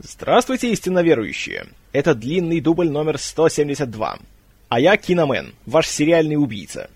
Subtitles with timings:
[0.00, 1.66] Здравствуйте, истинно верующие!
[1.92, 4.18] Это длинный дубль номер 172.
[4.68, 6.88] А я Киномен, ваш сериальный убийца.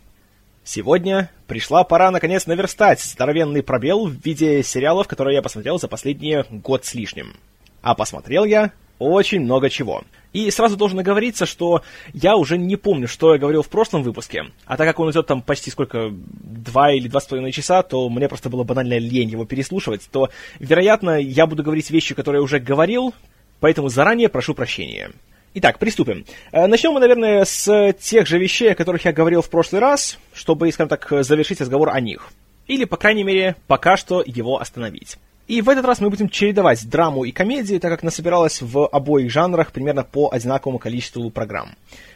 [0.62, 6.46] Сегодня пришла пора наконец наверстать здоровенный пробел в виде сериалов, которые я посмотрел за последние
[6.48, 7.34] год с лишним.
[7.80, 8.70] А посмотрел я
[9.02, 10.02] очень много чего.
[10.32, 11.82] И сразу должен оговориться, что
[12.14, 14.46] я уже не помню, что я говорил в прошлом выпуске.
[14.64, 18.08] А так как он идет там почти сколько, два или два с половиной часа, то
[18.08, 22.42] мне просто было банально лень его переслушивать, то, вероятно, я буду говорить вещи, которые я
[22.42, 23.14] уже говорил,
[23.60, 25.10] поэтому заранее прошу прощения.
[25.54, 26.24] Итак, приступим.
[26.50, 30.18] Э, начнем мы, наверное, с тех же вещей, о которых я говорил в прошлый раз,
[30.32, 32.30] чтобы, скажем так, завершить разговор о них.
[32.68, 35.18] Или, по крайней мере, пока что его остановить.
[35.52, 39.30] И в этот раз мы будем чередовать драму и комедию, так как насобиралось в обоих
[39.30, 41.74] жанрах примерно по одинаковому количеству программ.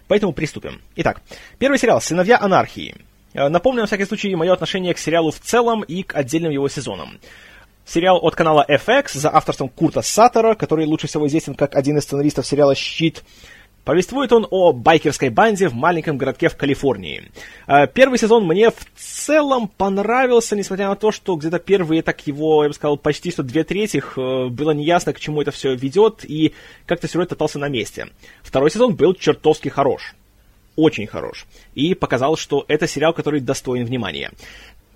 [0.09, 0.81] Поэтому приступим.
[0.97, 1.21] Итак,
[1.59, 2.97] первый сериал «Сыновья анархии».
[3.35, 6.67] Э, напомню, на всякий случай, мое отношение к сериалу в целом и к отдельным его
[6.71, 7.19] сезонам.
[7.85, 12.05] Сериал от канала FX за авторством Курта Саттера, который лучше всего известен как один из
[12.05, 13.23] сценаристов сериала «Щит»,
[13.87, 17.31] Повествует он о байкерской банде в маленьком городке в Калифорнии.
[17.69, 22.65] Э, первый сезон мне в целом понравился, несмотря на то, что где-то первые, так его,
[22.65, 26.25] я бы сказал, почти что две трети э, было неясно, к чему это все ведет,
[26.25, 26.53] и
[26.85, 28.09] как-то сюжет остался на месте.
[28.43, 30.17] Второй сезон был чертовски хорош.
[30.75, 31.47] Очень хорош.
[31.77, 34.33] И показал, что это сериал, который достоин внимания.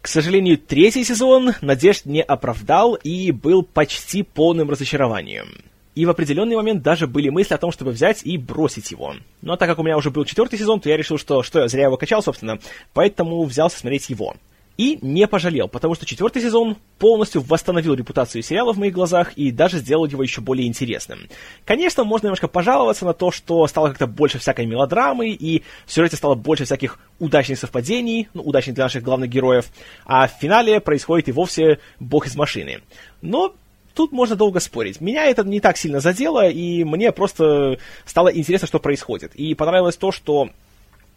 [0.00, 5.69] К сожалению, третий сезон надежд не оправдал и был почти полным разочарованием.
[5.94, 9.14] И в определенный момент даже были мысли о том, чтобы взять и бросить его.
[9.42, 11.68] Но так как у меня уже был четвертый сезон, то я решил, что, что я
[11.68, 12.58] зря его качал, собственно,
[12.92, 14.34] поэтому взялся смотреть его.
[14.80, 19.50] И не пожалел, потому что четвертый сезон полностью восстановил репутацию сериала в моих глазах и
[19.50, 21.28] даже сделал его еще более интересным.
[21.66, 26.16] Конечно, можно немножко пожаловаться на то, что стало как-то больше всякой мелодрамы, и в сюжете
[26.16, 29.66] стало больше всяких удачных совпадений, ну, удачных для наших главных героев,
[30.06, 32.80] а в финале происходит и вовсе бог из машины.
[33.20, 33.54] Но
[33.94, 35.00] тут можно долго спорить.
[35.00, 39.34] Меня это не так сильно задело, и мне просто стало интересно, что происходит.
[39.34, 40.50] И понравилось то, что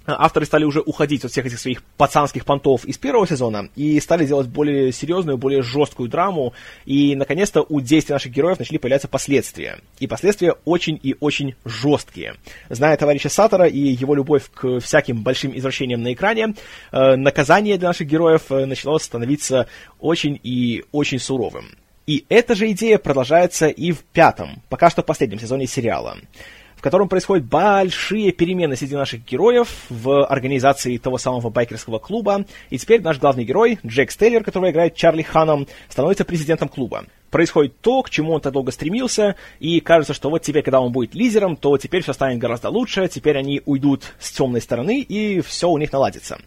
[0.05, 4.25] авторы стали уже уходить от всех этих своих пацанских понтов из первого сезона и стали
[4.25, 6.53] делать более серьезную, более жесткую драму,
[6.86, 9.80] и, наконец-то, у действий наших героев начали появляться последствия.
[9.99, 12.36] И последствия очень и очень жесткие.
[12.69, 16.55] Зная товарища Саттера и его любовь к всяким большим извращениям на экране,
[16.92, 19.67] э, наказание для наших героев э, начало становиться
[19.99, 21.65] очень и очень суровым.
[22.05, 26.17] И эта же идея продолжается и в пятом, пока что последнем сезоне сериала,
[26.75, 32.77] в котором происходят большие перемены среди наших героев в организации того самого байкерского клуба, и
[32.77, 38.04] теперь наш главный герой, Джек Стеллер, которого играет Чарли Ханом, становится президентом клуба происходит то,
[38.04, 41.55] к чему он так долго стремился, и кажется, что вот теперь, когда он будет лидером,
[41.55, 45.77] то теперь все станет гораздо лучше, теперь они уйдут с темной стороны, и все у
[45.80, 46.38] них наладится.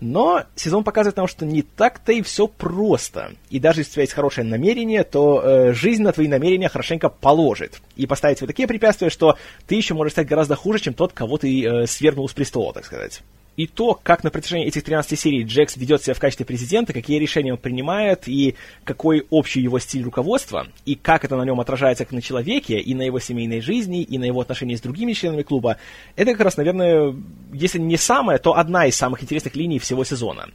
[0.00, 3.32] Но сезон показывает нам, что не так-то и все просто.
[3.50, 7.08] И даже если у тебя есть хорошее намерение, то э, жизнь на твои намерения хорошенько
[7.08, 7.80] положит.
[7.96, 9.36] И поставить тебе такие препятствия, что
[9.66, 12.84] ты еще можешь стать гораздо хуже, чем тот, кого ты э, свергнул с престола, так
[12.84, 13.20] сказать
[13.56, 17.18] и то, как на протяжении этих 13 серий Джекс ведет себя в качестве президента, какие
[17.18, 22.04] решения он принимает, и какой общий его стиль руководства, и как это на нем отражается
[22.04, 25.42] как на человеке, и на его семейной жизни, и на его отношении с другими членами
[25.42, 25.78] клуба,
[26.16, 27.14] это как раз, наверное,
[27.52, 30.48] если не самая, то одна из самых интересных линий всего сезона.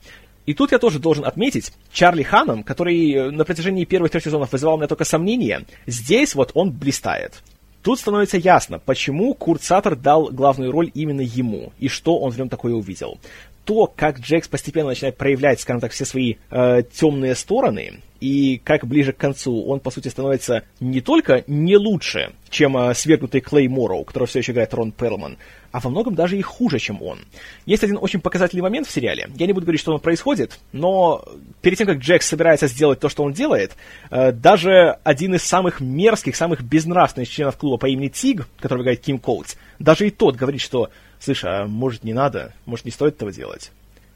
[0.45, 4.75] И тут я тоже должен отметить Чарли Ханом, который на протяжении первых трех сезонов вызывал
[4.75, 7.41] у меня только сомнения, здесь вот он блистает.
[7.83, 12.37] Тут становится ясно, почему Курт Саттер дал главную роль именно ему, и что он в
[12.37, 13.17] нем такое увидел.
[13.65, 18.85] То, как Джекс постепенно начинает проявлять, скажем так, все свои э, темные стороны, и как
[18.85, 23.67] ближе к концу он, по сути, становится не только не лучше, чем э, свергнутый Клей
[23.67, 25.37] Морроу, который все еще играет Рон Перлман,
[25.71, 27.19] а во многом даже и хуже, чем он.
[27.65, 29.29] Есть один очень показательный момент в сериале.
[29.35, 31.25] Я не буду говорить, что он происходит, но
[31.61, 33.75] перед тем, как Джек собирается сделать то, что он делает,
[34.11, 39.01] э, даже один из самых мерзких, самых безнравственных членов клуба по имени Тиг, который играет
[39.01, 43.15] Ким Коутс, даже и тот говорит, что «Слышь, а может не надо, может не стоит
[43.15, 43.71] этого делать?»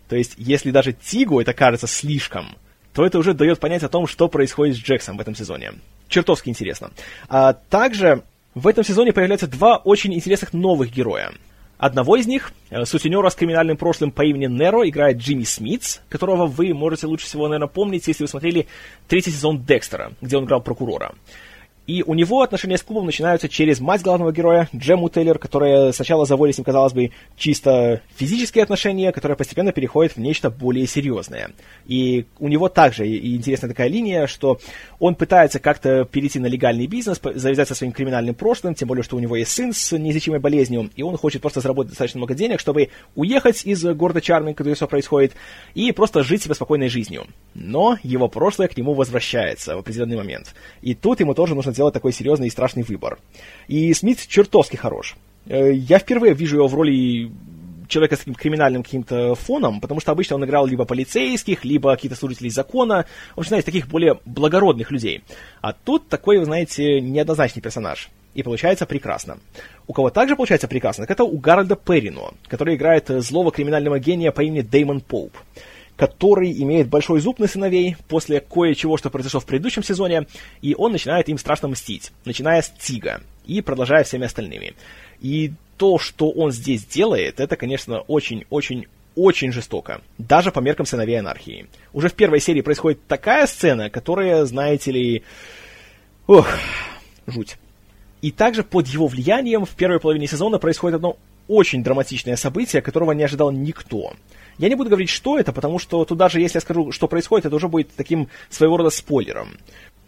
[0.09, 2.57] То есть, если даже Тигу это кажется слишком,
[2.93, 5.73] то это уже дает понять о том, что происходит с Джексом в этом сезоне.
[6.07, 6.91] Чертовски интересно.
[7.27, 8.23] А также
[8.53, 11.33] в этом сезоне появляются два очень интересных новых героя.
[11.77, 16.45] Одного из них, э, сутенера с криминальным прошлым по имени Неро, играет Джимми Смитс, которого
[16.45, 18.67] вы можете лучше всего, наверное, помнить, если вы смотрели
[19.09, 21.15] третий сезон Декстера, где он играл прокурора.
[21.87, 26.25] И у него отношения с клубом начинаются через мать главного героя, Джему Тейлор, которая сначала
[26.25, 31.51] заводит с ним, казалось бы, чисто физические отношения, которые постепенно переходят в нечто более серьезное.
[31.85, 34.59] И у него также интересная такая линия, что
[34.99, 39.15] он пытается как-то перейти на легальный бизнес, завязать со своим криминальным прошлым, тем более, что
[39.15, 42.59] у него есть сын с неизлечимой болезнью, и он хочет просто заработать достаточно много денег,
[42.59, 45.33] чтобы уехать из города Чарминг, где все происходит,
[45.75, 47.27] и просто жить себе спокойной жизнью.
[47.53, 50.55] Но его прошлое к нему возвращается в определенный момент.
[50.81, 53.19] И тут ему тоже нужно делать такой серьезный и страшный выбор.
[53.67, 55.15] И Смит чертовски хорош.
[55.47, 57.31] Э, я впервые вижу его в роли
[57.87, 62.17] человека с таким криминальным каким-то фоном, потому что обычно он играл либо полицейских, либо каких-то
[62.17, 63.05] служителей закона,
[63.35, 65.23] в общем, знаете, таких более благородных людей.
[65.61, 68.09] А тут такой, вы знаете, неоднозначный персонаж.
[68.33, 69.37] И получается прекрасно.
[69.87, 74.31] У кого также получается прекрасно, так это у Гарольда Перрино, который играет злого криминального гения
[74.31, 75.37] по имени Дэймон Поуп
[75.95, 80.27] который имеет большой зуб на сыновей после кое-чего, что произошло в предыдущем сезоне,
[80.61, 84.73] и он начинает им страшно мстить, начиная с Тига и продолжая всеми остальными.
[85.21, 91.19] И то, что он здесь делает, это, конечно, очень-очень очень жестоко, даже по меркам сыновей
[91.19, 91.67] анархии.
[91.93, 95.23] Уже в первой серии происходит такая сцена, которая, знаете ли,
[96.27, 96.47] ох,
[97.25, 97.55] жуть.
[98.21, 103.11] И также под его влиянием в первой половине сезона происходит одно очень драматичное событие, которого
[103.11, 104.13] не ожидал никто.
[104.57, 107.45] Я не буду говорить, что это, потому что тут даже если я скажу, что происходит,
[107.45, 109.49] это уже будет таким своего рода спойлером.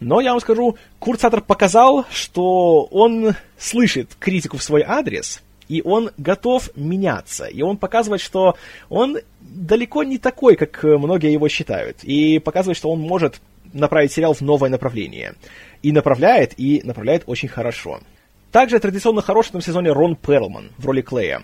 [0.00, 6.10] Но я вам скажу, Курт показал, что он слышит критику в свой адрес, и он
[6.16, 7.46] готов меняться.
[7.46, 8.56] И он показывает, что
[8.88, 12.04] он далеко не такой, как многие его считают.
[12.04, 13.40] И показывает, что он может
[13.72, 15.34] направить сериал в новое направление.
[15.82, 18.00] И направляет, и направляет очень хорошо.
[18.50, 21.42] Также традиционно хорош в этом сезоне Рон Перлман в роли Клея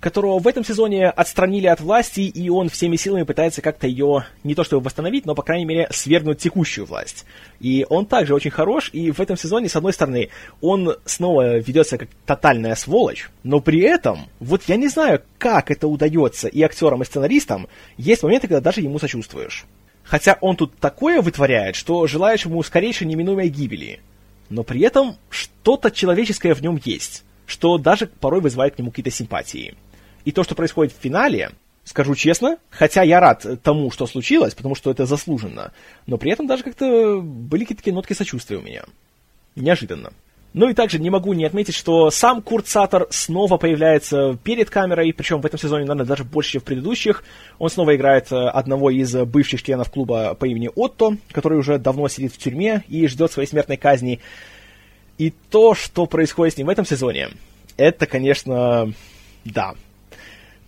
[0.00, 4.54] которого в этом сезоне отстранили от власти, и он всеми силами пытается как-то ее не
[4.54, 7.24] то чтобы восстановить, но, по крайней мере, свергнуть текущую власть.
[7.60, 10.28] И он также очень хорош, и в этом сезоне, с одной стороны,
[10.60, 15.88] он снова ведется как тотальная сволочь, но при этом, вот я не знаю, как это
[15.88, 19.66] удается и актерам, и сценаристам, есть моменты, когда даже ему сочувствуешь.
[20.04, 24.00] Хотя он тут такое вытворяет, что желаешь ему скорейшей неминуемой гибели.
[24.48, 29.10] Но при этом что-то человеческое в нем есть, что даже порой вызывает к нему какие-то
[29.10, 29.76] симпатии.
[30.24, 31.52] И то, что происходит в финале,
[31.84, 35.72] скажу честно, хотя я рад тому, что случилось, потому что это заслуженно,
[36.06, 38.84] но при этом даже как-то были какие-то такие нотки сочувствия у меня.
[39.56, 40.12] Неожиданно.
[40.54, 45.12] Ну и также не могу не отметить, что сам Курт Саттер снова появляется перед камерой,
[45.12, 47.22] причем в этом сезоне, наверное, даже больше, чем в предыдущих.
[47.58, 52.08] Он снова играет э, одного из бывших членов клуба по имени Отто, который уже давно
[52.08, 54.20] сидит в тюрьме и ждет своей смертной казни.
[55.18, 57.28] И то, что происходит с ним в этом сезоне,
[57.76, 58.92] это, конечно,
[59.44, 59.74] да,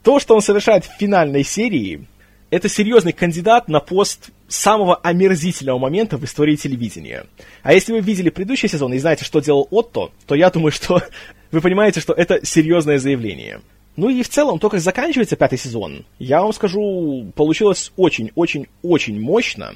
[0.03, 2.07] то, что он совершает в финальной серии,
[2.51, 7.27] это серьезный кандидат на пост самого омерзительного момента в истории телевидения.
[7.63, 11.03] А если вы видели предыдущий сезон и знаете, что делал Отто, то я думаю, что
[11.53, 13.61] вы понимаете, что это серьезное заявление.
[13.97, 19.75] Ну и в целом, только заканчивается пятый сезон, я вам скажу, получилось очень-очень-очень мощно.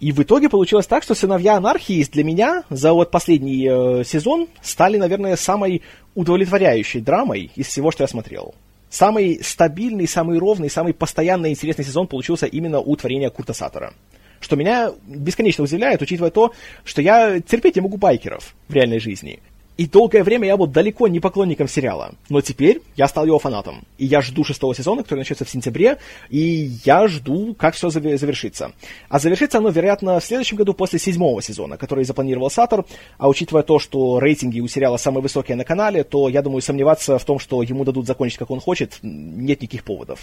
[0.00, 4.48] И в итоге получилось так, что «Сыновья анархии» для меня за вот последний э, сезон
[4.60, 5.82] стали, наверное, самой
[6.14, 8.54] удовлетворяющей драмой из всего, что я смотрел
[8.94, 13.92] самый стабильный, самый ровный, самый постоянно интересный сезон получился именно у творения Курта Саттера.
[14.40, 16.52] Что меня бесконечно удивляет, учитывая то,
[16.84, 19.40] что я терпеть не могу байкеров в реальной жизни.
[19.76, 22.14] И долгое время я был далеко не поклонником сериала.
[22.28, 23.84] Но теперь я стал его фанатом.
[23.98, 25.98] И я жду шестого сезона, который начнется в сентябре,
[26.30, 28.72] и я жду, как все завершится.
[29.08, 32.84] А завершится оно, вероятно, в следующем году после седьмого сезона, который запланировал Саттер.
[33.18, 37.18] А учитывая то, что рейтинги у сериала самые высокие на канале, то я думаю, сомневаться
[37.18, 40.20] в том, что ему дадут закончить, как он хочет, нет никаких поводов.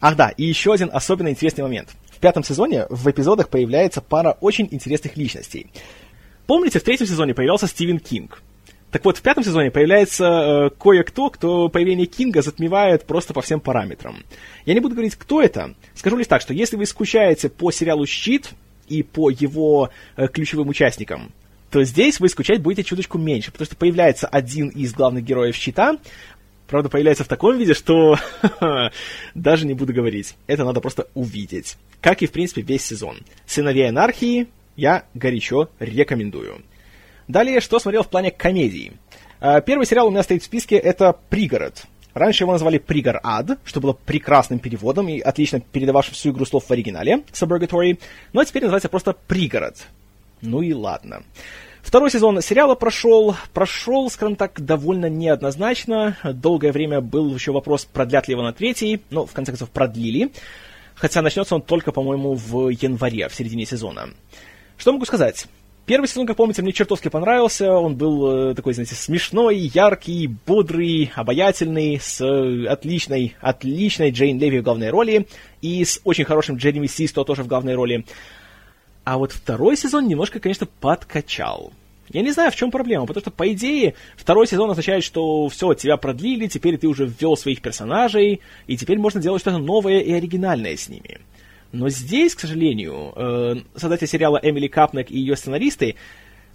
[0.00, 1.88] Ах да, и еще один особенно интересный момент.
[2.10, 5.70] В пятом сезоне в эпизодах появляется пара очень интересных личностей.
[6.46, 8.42] Помните, в третьем сезоне появился Стивен Кинг.
[8.96, 13.60] Так вот, в пятом сезоне появляется э, кое-кто, кто появление Кинга затмевает просто по всем
[13.60, 14.24] параметрам.
[14.64, 15.74] Я не буду говорить, кто это.
[15.94, 18.52] Скажу лишь так, что если вы скучаете по сериалу «Щит»
[18.88, 21.30] и по его э, ключевым участникам,
[21.70, 25.98] то здесь вы скучать будете чуточку меньше, потому что появляется один из главных героев «Щита»,
[26.66, 28.16] Правда, появляется в таком виде, что
[29.34, 30.36] даже не буду говорить.
[30.46, 31.76] Это надо просто увидеть.
[32.00, 33.18] Как и, в принципе, весь сезон.
[33.44, 36.62] «Сыновья анархии» я горячо рекомендую.
[37.28, 38.92] Далее, что смотрел в плане комедии?
[39.40, 41.84] А, первый сериал у меня стоит в списке, это «Пригород».
[42.14, 46.64] Раньше его назвали «Пригор Ад», что было прекрасным переводом и отлично передававшим всю игру слов
[46.64, 47.98] в оригинале, «Suburgatory»,
[48.32, 49.86] но теперь называется просто «Пригород».
[50.40, 51.24] Ну и ладно.
[51.82, 56.16] Второй сезон сериала прошел, прошел, скажем так, довольно неоднозначно.
[56.24, 60.32] Долгое время был еще вопрос, продлят ли его на третий, но в конце концов продлили.
[60.94, 64.08] Хотя начнется он только, по-моему, в январе, в середине сезона.
[64.76, 65.46] Что могу сказать?
[65.86, 67.70] Первый сезон, как помните, мне чертовски понравился.
[67.72, 74.58] Он был э, такой, знаете, смешной, яркий, бодрый, обаятельный, с э, отличной, отличной Джейн Леви
[74.58, 75.28] в главной роли
[75.62, 78.04] и с очень хорошим Джереми Систо тоже в главной роли.
[79.04, 81.72] А вот второй сезон немножко, конечно, подкачал.
[82.08, 85.74] Я не знаю, в чем проблема, потому что, по идее, второй сезон означает, что все,
[85.74, 90.12] тебя продлили, теперь ты уже ввел своих персонажей, и теперь можно делать что-то новое и
[90.12, 91.20] оригинальное с ними.
[91.72, 95.96] Но здесь, к сожалению, э, создатели сериала Эмили Капнек и ее сценаристы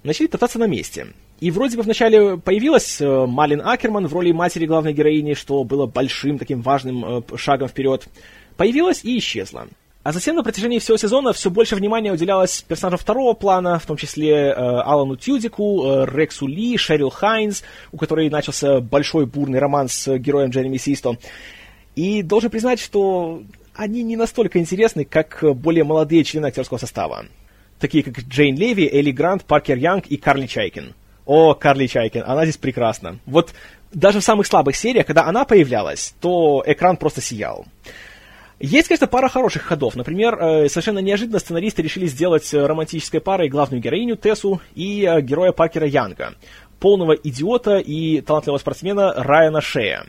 [0.03, 1.07] начали топтаться на месте.
[1.39, 5.87] И вроде бы вначале появилась э, Малин Акерман в роли матери главной героини, что было
[5.87, 8.07] большим таким важным э, шагом вперед.
[8.57, 9.67] Появилась и исчезла.
[10.03, 13.97] А затем на протяжении всего сезона все больше внимания уделялось персонажам второго плана, в том
[13.97, 19.89] числе э, Алану Тюдику, э, Рексу Ли, Шерил Хайнс, у которой начался большой бурный роман
[19.89, 21.17] с героем Джереми Систо.
[21.95, 23.43] И должен признать, что
[23.75, 27.25] они не настолько интересны, как более молодые члены актерского состава.
[27.79, 30.93] Такие как Джейн Леви, Элли Грант, Паркер Янг и Карли Чайкин.
[31.25, 33.19] О, Карли Чайкин, она здесь прекрасна.
[33.25, 33.53] Вот
[33.93, 37.65] даже в самых слабых сериях, когда она появлялась, то экран просто сиял.
[38.59, 39.95] Есть, конечно, пара хороших ходов.
[39.95, 45.21] Например, э, совершенно неожиданно сценаристы решили сделать э, романтической парой главную героиню Тессу и э,
[45.21, 46.35] героя Паркера Янга,
[46.79, 50.05] полного идиота и талантливого спортсмена Райана Шея.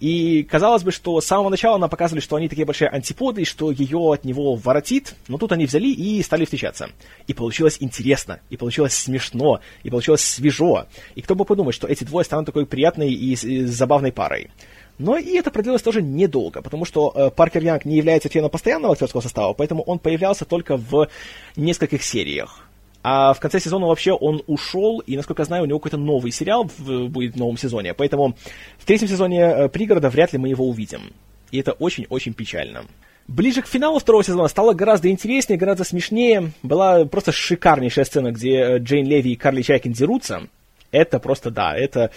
[0.00, 3.72] И казалось бы, что с самого начала нам показывали, что они такие большие антиподы, что
[3.72, 6.90] ее от него воротит, но тут они взяли и стали встречаться.
[7.26, 10.86] И получилось интересно, и получилось смешно, и получилось свежо.
[11.16, 14.50] И кто бы подумал, что эти двое станут такой приятной и, и забавной парой.
[14.98, 18.94] Но и это продлилось тоже недолго, потому что э, Паркер Янг не является членом постоянного
[18.94, 21.08] актерского состава, поэтому он появлялся только в
[21.56, 22.67] нескольких сериях.
[23.02, 26.32] А в конце сезона вообще он ушел, и, насколько я знаю, у него какой-то новый
[26.32, 27.94] сериал в, будет в новом сезоне.
[27.94, 28.36] Поэтому
[28.78, 31.12] в третьем сезоне э, «Пригорода» вряд ли мы его увидим.
[31.50, 32.84] И это очень-очень печально.
[33.28, 36.52] Ближе к финалу второго сезона стало гораздо интереснее, гораздо смешнее.
[36.62, 40.48] Была просто шикарнейшая сцена, где э, Джейн Леви и Карли Чайкин дерутся.
[40.90, 42.10] Это просто, да, это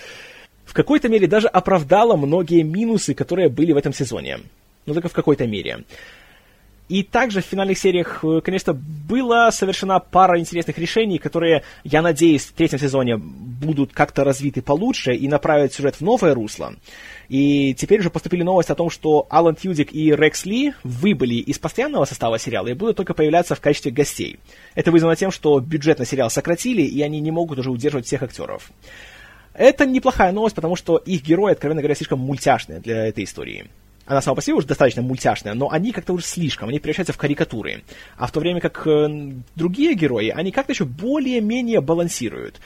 [0.66, 4.40] в какой-то мере даже оправдало многие минусы, которые были в этом сезоне.
[4.86, 5.84] Но только в какой-то мере.
[6.90, 12.44] И также в финальных сериях, э, конечно, была совершена пара интересных решений, которые, я надеюсь,
[12.44, 16.74] в третьем сезоне будут как-то развиты получше и направят сюжет в новое русло.
[17.30, 21.60] И теперь уже поступили новости о том, что Алан Тьюдик и Рекс Ли выбыли из
[21.60, 24.40] постоянного состава сериала и будут только появляться в качестве гостей.
[24.76, 28.24] Это вызвано тем, что бюджет на сериал сократили, и они не могут уже удерживать всех
[28.24, 28.70] актеров.
[29.54, 33.70] Это неплохая новость, потому что их герои, откровенно говоря, слишком мультяшные для этой истории
[34.12, 37.18] она сама по себе уже достаточно мультяшная, но они как-то уже слишком, они превращаются в
[37.18, 37.84] карикатуры.
[38.18, 42.60] А в то время как э, другие герои, они как-то еще более-менее балансируют.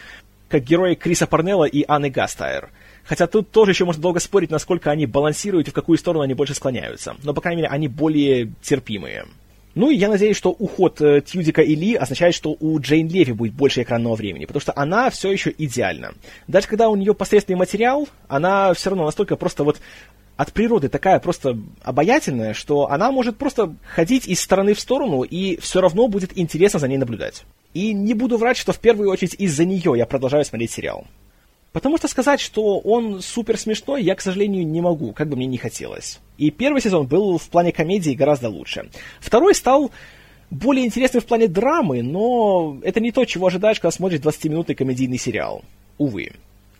[0.49, 2.69] Как герои Криса Парнелла и Анны Гастайр.
[3.03, 6.33] Хотя тут тоже еще можно долго спорить, насколько они балансируют и в какую сторону они
[6.33, 7.15] больше склоняются.
[7.21, 9.25] Но, по крайней мере, они более терпимые.
[9.75, 13.33] Ну и я надеюсь, что уход э, Тьюдика и Ли означает, что у Джейн Леви
[13.33, 16.13] будет больше экранного времени, потому что она все еще идеальна.
[16.47, 19.81] Даже когда у нее посредственный материал, она все равно настолько просто вот
[20.37, 25.57] от природы такая просто обаятельная, что она может просто ходить из стороны в сторону, и
[25.57, 27.45] все равно будет интересно за ней наблюдать.
[27.73, 31.05] И не буду врать, что в первую очередь из-за нее я продолжаю смотреть сериал.
[31.71, 35.45] Потому что сказать, что он супер смешной, я, к сожалению, не могу, как бы мне
[35.45, 36.19] не хотелось.
[36.37, 38.89] И первый сезон был в плане комедии гораздо лучше.
[39.19, 39.91] Второй стал
[40.49, 45.17] более интересным в плане драмы, но это не то, чего ожидаешь, когда смотришь 20-минутный комедийный
[45.17, 45.63] сериал.
[45.97, 46.31] Увы.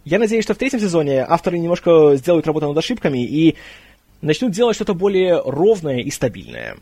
[0.05, 3.55] Я надеюсь, что в третьем сезоне авторы немножко сделают работу над ошибками и
[4.21, 6.77] начнут делать что-то более ровное и стабильное.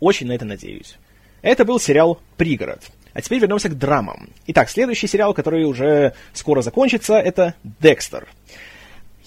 [0.00, 0.96] Очень на это надеюсь.
[1.40, 2.80] Это был сериал «Пригород».
[3.12, 4.28] А теперь вернемся к драмам.
[4.48, 8.26] Итак, следующий сериал, который уже скоро закончится, это «Декстер».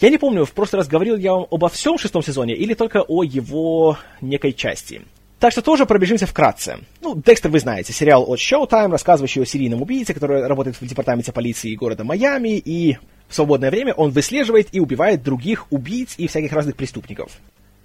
[0.01, 3.01] Я не помню, в прошлый раз говорил я вам обо всем шестом сезоне или только
[3.01, 5.03] о его некой части.
[5.39, 6.79] Так что тоже пробежимся вкратце.
[7.01, 11.31] Ну, Декстер вы знаете, сериал от Showtime, рассказывающий о серийном убийце, который работает в департаменте
[11.31, 12.97] полиции города Майами и
[13.27, 17.37] в свободное время он выслеживает и убивает других убийц и всяких разных преступников.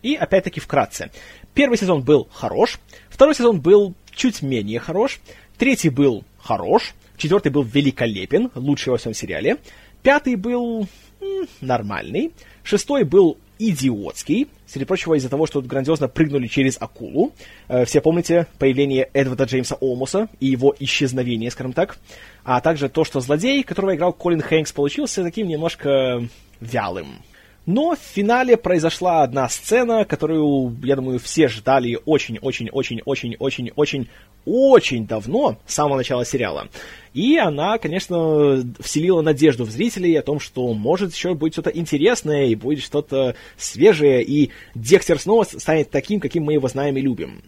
[0.03, 1.11] И опять-таки вкратце.
[1.55, 5.21] Первый сезон был хорош, второй сезон был чуть менее хорош,
[5.59, 9.59] третий был хорош, четвертый был великолепен, лучший во всем сериале,
[10.03, 10.89] пятый был
[11.21, 12.33] м, нормальный,
[12.65, 13.39] шестой был
[13.71, 17.33] идиотский, среди прочего из-за того, что тут грандиозно прыгнули через акулу.
[17.69, 21.99] Э, все помните появление Эдварда Джеймса Олмуса и его исчезновение, скажем так.
[22.45, 26.27] А также то, что злодей, которого играл Колин Хэнкс, получился таким немножко
[26.61, 27.23] вялым.
[27.65, 34.09] Но в финале произошла одна сцена, которую, я думаю, все ждали очень-очень-очень-очень-очень-очень
[34.45, 36.69] очень давно, с самого начала сериала.
[37.15, 42.47] И она, конечно, вселила надежду в зрителей о том, что может еще быть что-то интересное,
[42.47, 47.43] и будет что-то свежее, и Декстер снова станет таким, каким мы его знаем и любим.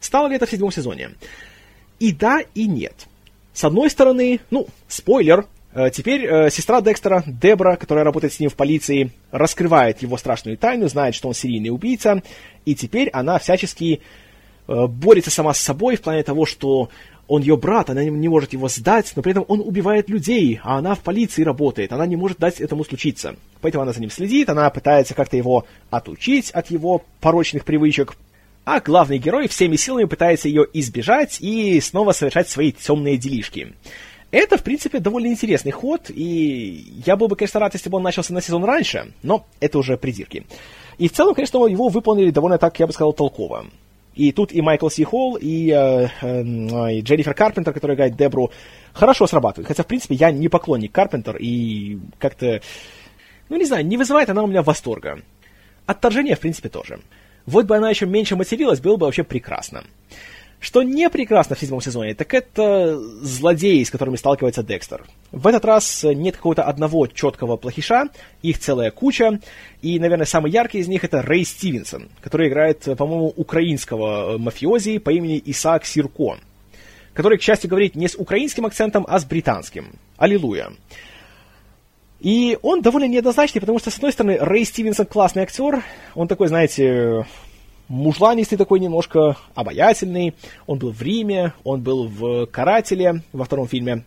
[0.00, 1.10] Стало ли это в седьмом сезоне?
[2.00, 3.06] И да, и нет.
[3.52, 5.46] С одной стороны, ну, спойлер,
[5.92, 10.88] Теперь э, сестра Декстера, Дебра, которая работает с ним в полиции, раскрывает его страшную тайну,
[10.88, 12.22] знает, что он серийный убийца,
[12.64, 14.00] и теперь она всячески
[14.68, 16.88] э, борется сама с собой в плане того, что
[17.28, 20.78] он ее брат, она не может его сдать, но при этом он убивает людей, а
[20.78, 23.36] она в полиции работает, она не может дать этому случиться.
[23.60, 28.16] Поэтому она за ним следит, она пытается как-то его отучить от его порочных привычек,
[28.64, 33.74] а главный герой всеми силами пытается ее избежать и снова совершать свои темные делишки.
[34.30, 38.02] Это, в принципе, довольно интересный ход, и я был бы, конечно, рад, если бы он
[38.02, 40.44] начался на сезон раньше, но это уже придирки.
[40.98, 43.66] И в целом, конечно, его выполнили довольно так, я бы сказал, толково.
[44.14, 48.50] И тут и Майкл Си Холл, и, э, э, и Дженнифер Карпентер, которая играет Дебру,
[48.94, 49.68] хорошо срабатывают.
[49.68, 52.62] Хотя, в принципе, я не поклонник Карпентер, и как-то,
[53.50, 55.20] ну, не знаю, не вызывает она у меня восторга.
[55.84, 56.98] Отторжение, в принципе, тоже.
[57.44, 59.84] Вот бы она еще меньше материлась, было бы вообще прекрасно.
[60.58, 65.04] Что не прекрасно в седьмом сезоне, так это злодеи, с которыми сталкивается Декстер.
[65.30, 68.08] В этот раз нет какого-то одного четкого плохиша,
[68.42, 69.40] их целая куча,
[69.82, 74.98] и, наверное, самый яркий из них это Рэй Стивенсон, который играет, по-моему, украинского э, мафиози
[74.98, 76.38] по имени Исаак Сирко,
[77.12, 79.92] который, к счастью, говорит не с украинским акцентом, а с британским.
[80.16, 80.72] Аллилуйя.
[82.20, 85.84] И он довольно неоднозначный, потому что, с одной стороны, Рэй Стивенсон классный актер,
[86.14, 87.26] он такой, знаете,
[87.88, 90.34] мужланистый такой немножко, обаятельный.
[90.66, 94.04] Он был в Риме, он был в «Карателе» во втором фильме.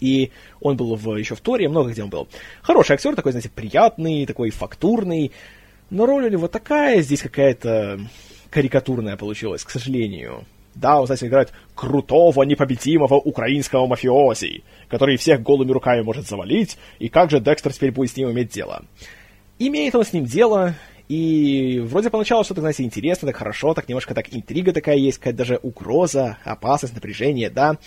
[0.00, 0.30] И
[0.60, 2.28] он был в, еще в Торе, много где он был.
[2.62, 5.32] Хороший актер, такой, знаете, приятный, такой фактурный.
[5.90, 8.00] Но роль у него такая здесь какая-то
[8.50, 10.44] карикатурная получилась, к сожалению.
[10.74, 17.08] Да, он, знаете, играет крутого, непобедимого украинского мафиози, который всех голыми руками может завалить, и
[17.08, 18.84] как же Декстер теперь будет с ним иметь дело?
[19.58, 20.76] Имеет он с ним дело,
[21.08, 25.38] и вроде поначалу что-то, знаете, интересно, так хорошо, так немножко так интрига такая есть, какая-то
[25.38, 27.78] даже угроза, опасность, напряжение, да.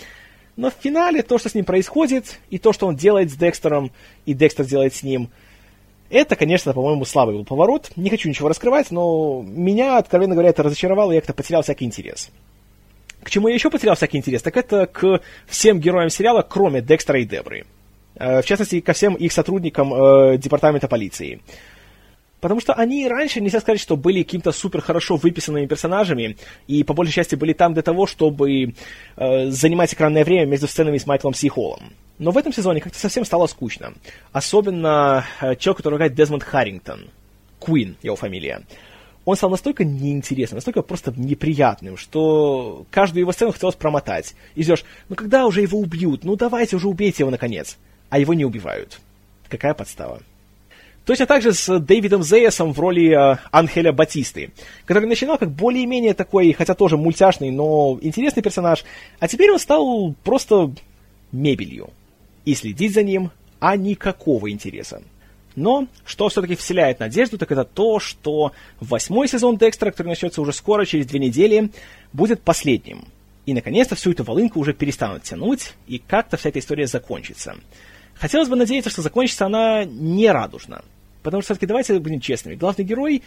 [0.57, 3.91] Но в финале то, что с ним происходит, и то, что он делает с Декстером,
[4.25, 5.29] и Декстер делает с ним,
[6.09, 7.91] это, конечно, по-моему, слабый был поворот.
[7.95, 11.85] Не хочу ничего раскрывать, но меня, откровенно говоря, это разочаровало, и я как-то потерял всякий
[11.85, 12.31] интерес.
[13.23, 17.21] К чему я еще потерял всякий интерес, так это к всем героям сериала, кроме Декстера
[17.21, 17.65] и Дебры.
[18.15, 21.41] Э, в частности, ко всем их сотрудникам э, департамента полиции.
[22.41, 26.93] Потому что они раньше, нельзя сказать, что были каким-то супер хорошо выписанными персонажами, и по
[26.93, 28.73] большей части были там для того, чтобы
[29.15, 31.51] э, занимать экранное время между сценами с Майклом Си.
[32.17, 33.93] Но в этом сезоне как-то совсем стало скучно.
[34.31, 37.09] Особенно э, человек, который играет Дезмонд Харрингтон.
[37.59, 38.63] Куин, его фамилия.
[39.23, 44.33] Он стал настолько неинтересным, настолько просто неприятным, что каждую его сцену хотелось промотать.
[44.55, 46.23] И ждешь, ну когда уже его убьют?
[46.23, 47.77] Ну давайте уже убейте его наконец.
[48.09, 48.99] А его не убивают.
[49.47, 50.21] Какая подстава.
[51.11, 54.51] Точно так же с Дэвидом Зейсом в роли э, Анхеля Батисты,
[54.85, 58.85] который начинал как более-менее такой, хотя тоже мультяшный, но интересный персонаж,
[59.19, 60.71] а теперь он стал просто
[61.33, 61.89] мебелью.
[62.45, 65.01] И следить за ним, а никакого интереса.
[65.57, 70.53] Но что все-таки вселяет надежду, так это то, что восьмой сезон Декстера, который начнется уже
[70.53, 71.71] скоро, через две недели,
[72.13, 73.03] будет последним.
[73.45, 77.57] И, наконец-то, всю эту волынку уже перестанут тянуть, и как-то вся эта история закончится.
[78.15, 80.83] Хотелось бы надеяться, что закончится она не радужно.
[81.23, 83.23] Потому что, все-таки, давайте будем честными, главный герой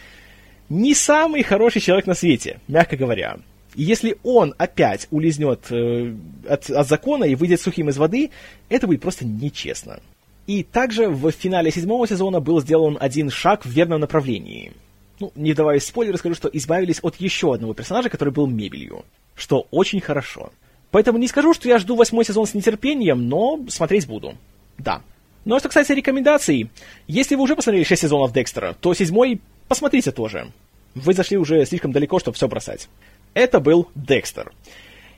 [0.69, 3.37] не самый хороший человек на свете, мягко говоря.
[3.75, 6.13] И если он опять улизнет э,
[6.47, 8.31] от, от закона и выйдет сухим из воды,
[8.69, 9.99] это будет просто нечестно.
[10.47, 14.71] И также в финале седьмого сезона был сделан один шаг в верном направлении.
[15.19, 19.05] Ну, не давая спойлеры, скажу, что избавились от еще одного персонажа, который был мебелью.
[19.35, 20.51] Что очень хорошо.
[20.91, 24.35] Поэтому не скажу, что я жду восьмой сезон с нетерпением, но смотреть буду.
[24.77, 25.01] Да.
[25.45, 26.71] Ну а что касается рекомендаций,
[27.07, 30.51] если вы уже посмотрели 6 сезонов Декстера, то седьмой посмотрите тоже.
[30.95, 32.89] Вы зашли уже слишком далеко, чтобы все бросать.
[33.35, 34.51] Это был Декстер.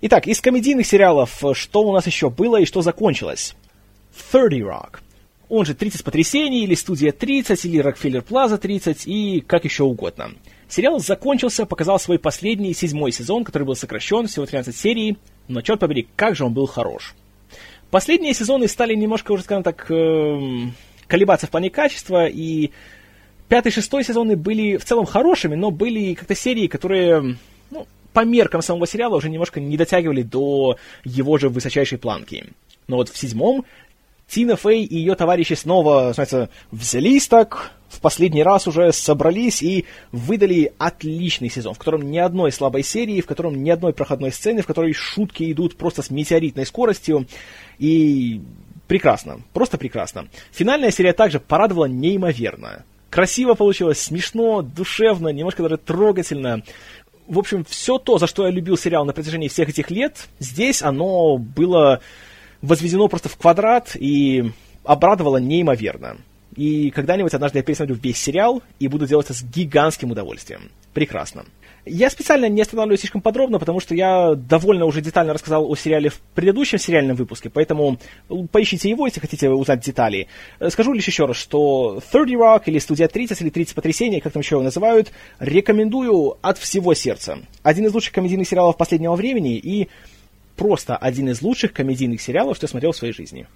[0.02, 3.56] Итак, из комедийных сериалов, что у нас еще было и что закончилось?
[4.32, 5.00] 30 Rock.
[5.50, 10.32] Он же 30 потрясений, или Студия 30, или Рокфеллер Плаза 30, и как еще угодно.
[10.68, 15.80] Сериал закончился, показал свой последний, седьмой сезон, который был сокращен, всего 13 серий, но, черт
[15.80, 17.16] побери, как же он был хорош.
[17.92, 20.38] Последние сезоны стали немножко уже, скажем так, э,
[21.08, 22.72] колебаться в плане качества, и
[23.48, 27.38] пятый, шестой сезоны были в целом хорошими, но были как-то серии, которые,
[27.72, 32.48] ну, по меркам самого сериала уже немножко не дотягивали до его же высочайшей планки.
[32.88, 33.66] Но вот в седьмом
[34.28, 39.86] Тина Фей и ее товарищи снова, знаете, взялись так, в последний раз уже собрались и
[40.12, 44.62] выдали отличный сезон, в котором ни одной слабой серии, в котором ни одной проходной сцены,
[44.62, 47.28] в которой шутки идут просто с метеоритной скоростью,
[47.80, 48.42] и
[48.88, 50.28] прекрасно, просто прекрасно.
[50.52, 52.86] Финальная серия также порадовала неимоверно.
[53.10, 56.62] Красиво получилось, смешно, душевно, немножко даже трогательно.
[57.28, 60.84] В общем, все то, за что я любил сериал на протяжении всех этих лет, здесь
[60.84, 62.02] оно было
[62.62, 64.52] возведено просто в квадрат и
[64.84, 66.18] обрадовало неимоверно.
[66.58, 70.72] И когда-нибудь однажды я пересмотрю весь сериал и буду делать это с гигантским удовольствием.
[70.94, 71.46] Прекрасно.
[71.86, 76.10] Я специально не останавливаюсь слишком подробно, потому что я довольно уже детально рассказал о сериале
[76.10, 78.00] в предыдущем сериальном выпуске, поэтому
[78.52, 80.28] поищите его, если хотите узнать детали.
[80.70, 84.42] Скажу лишь еще раз, что 30 Rock или Студия 30 или 30 потрясений, как там
[84.42, 87.40] еще его называют, рекомендую от всего сердца.
[87.62, 89.88] Один из лучших комедийных сериалов последнего времени, и
[90.56, 93.48] просто один из лучших комедийных сериалов, что я смотрел в своей жизни.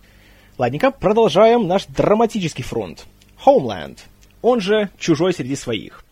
[0.62, 3.08] Ладненько, продолжаем наш драматический фронт.
[3.44, 3.98] Homeland,
[4.44, 6.06] он же «Чужой среди своих».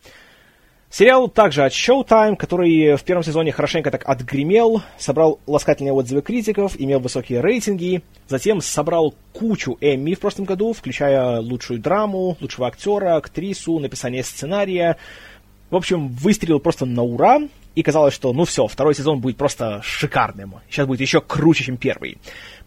[0.89, 6.73] Сериал также от Showtime, который в первом сезоне хорошенько так отгремел, собрал ласкательные отзывы критиков,
[6.79, 13.17] имел высокие рейтинги, затем собрал кучу Эмми в прошлом году, включая лучшую драму, лучшего актера,
[13.17, 14.97] актрису, написание сценария.
[15.69, 17.41] В общем, выстрелил просто на ура,
[17.75, 20.55] и казалось, что ну все, второй сезон будет просто шикарным.
[20.71, 22.17] Сейчас будет еще круче, чем первый.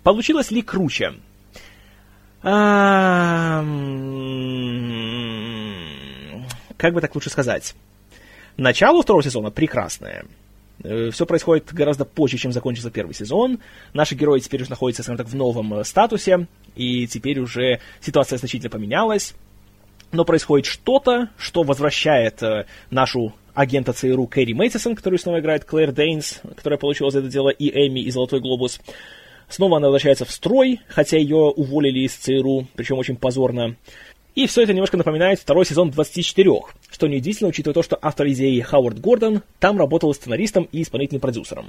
[0.04, 1.14] Получилось ли круче?
[6.76, 7.74] Как бы так лучше сказать?
[8.56, 10.24] Начало второго сезона прекрасное.
[10.82, 13.60] Э, Все происходит гораздо позже, чем закончился первый сезон.
[13.94, 18.38] Наши герои теперь уже находятся, скажем так, в новом э, статусе, и теперь уже ситуация
[18.38, 19.34] значительно поменялась.
[20.10, 25.92] Но происходит что-то, что возвращает э, нашу агента ЦРУ Кэрри Мэйтисон, которую снова играет Клэр
[25.92, 28.80] Дейнс, которая получила за это дело и Эми, и Золотой Глобус.
[29.52, 33.76] Снова она возвращается в строй, хотя ее уволили из ЦРУ, причем очень позорно.
[34.34, 36.50] И все это немножко напоминает второй сезон 24,
[36.90, 41.66] что неудивительно, учитывая то, что автор идеи Хауард Гордон там работал сценаристом и исполнительным продюсером.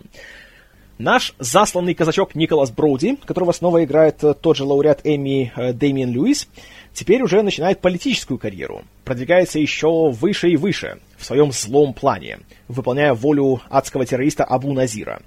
[0.97, 6.13] Наш засланный казачок Николас Броуди, которого снова играет э, тот же лауреат Эмми э, Дэмиен
[6.13, 6.47] Льюис,
[6.93, 13.13] теперь уже начинает политическую карьеру, продвигается еще выше и выше в своем злом плане, выполняя
[13.13, 15.21] волю адского террориста Абу Назира.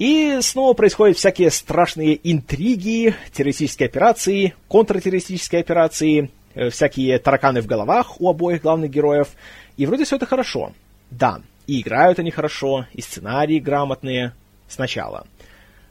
[0.00, 8.20] И снова происходят всякие страшные интриги, террористические операции, контртеррористические операции, Э, всякие тараканы в головах
[8.20, 9.28] у обоих главных героев,
[9.76, 10.72] и вроде все это хорошо.
[11.10, 14.32] Да, и играют они хорошо, и сценарии грамотные
[14.68, 15.26] сначала.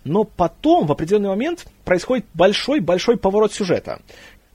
[0.03, 4.01] Но потом, в определенный момент, происходит большой-большой поворот сюжета.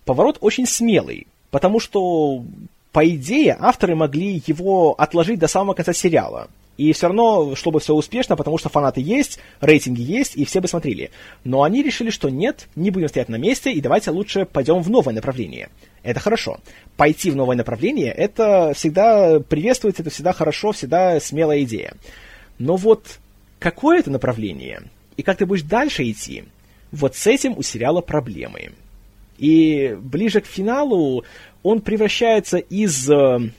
[0.05, 2.45] Поворот очень смелый, потому что,
[2.93, 6.49] по идее, авторы могли его отложить до самого конца сериала.
[6.77, 10.67] И все равно, чтобы все успешно, потому что фанаты есть, рейтинги есть, и все бы
[10.67, 11.11] смотрели.
[11.45, 14.91] Но они решили, что нет, не будем стоять на месте, и давайте лучше пойдем в
[14.91, 15.69] новое направление.
[16.03, 16.59] Это хорошо.
[16.97, 21.95] Пойти в новое направление, это всегда приветствуется, это всегда хорошо, всегда смелая идея.
[22.59, 23.19] Но вот
[23.61, 24.83] какое это направление,
[25.17, 26.45] и как ты будешь дальше идти,
[26.91, 28.73] вот с этим у сериала проблемы.
[29.39, 31.25] И ближе к финалу
[31.63, 33.51] он превращается из э,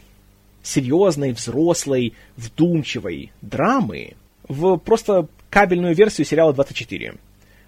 [0.66, 4.14] серьезной, взрослой, вдумчивой драмы
[4.48, 7.16] в просто кабельную версию сериала 24.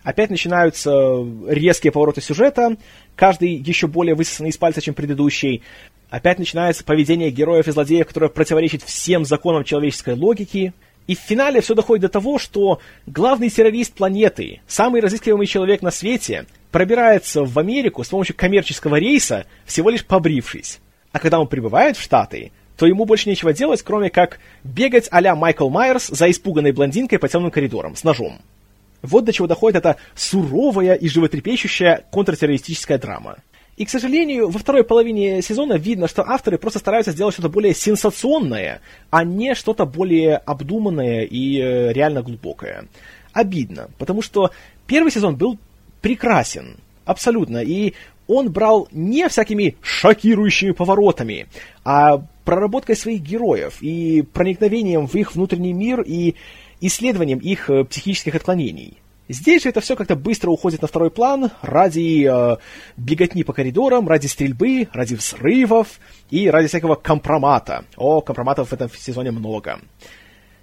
[0.04, 2.78] Опять начинаются резкие повороты сюжета,
[3.16, 5.64] каждый еще более высосанный из пальца, чем предыдущий.
[6.10, 10.74] Опять начинается поведение героев и злодеев, которое противоречит всем законам человеческой логики.
[11.08, 15.92] И в финале все доходит до того, что главный террорист планеты, самый разыскиваемый человек на
[15.92, 20.80] свете, пробирается в Америку с помощью коммерческого рейса, всего лишь побрившись.
[21.12, 25.36] А когда он прибывает в Штаты, то ему больше нечего делать, кроме как бегать а-ля
[25.36, 28.40] Майкл Майерс за испуганной блондинкой по темным коридорам с ножом.
[29.02, 33.38] Вот до чего доходит эта суровая и животрепещущая контртеррористическая драма.
[33.78, 37.76] И, к сожалению, во второй половине сезона видно, что авторы просто стараются сделать что-то более
[37.76, 42.86] сенсационное, а не что-то более обдуманное и э, реально глубокое.
[43.34, 44.50] Обидно, потому что
[44.88, 45.60] первый сезон был
[46.02, 47.94] прекрасен, абсолютно, и
[48.28, 51.48] он брал не всякими шокирующими поворотами,
[51.86, 56.36] а проработкой своих героев и проникновением в их внутренний мир и
[56.80, 58.96] исследованием их э, психических отклонений.
[59.28, 62.58] Здесь же это все как-то быстро уходит на второй план ради э,
[62.96, 67.84] беготни по коридорам, ради стрельбы, ради взрывов и ради всякого компромата.
[67.98, 69.82] О, компроматов в этом сезоне много.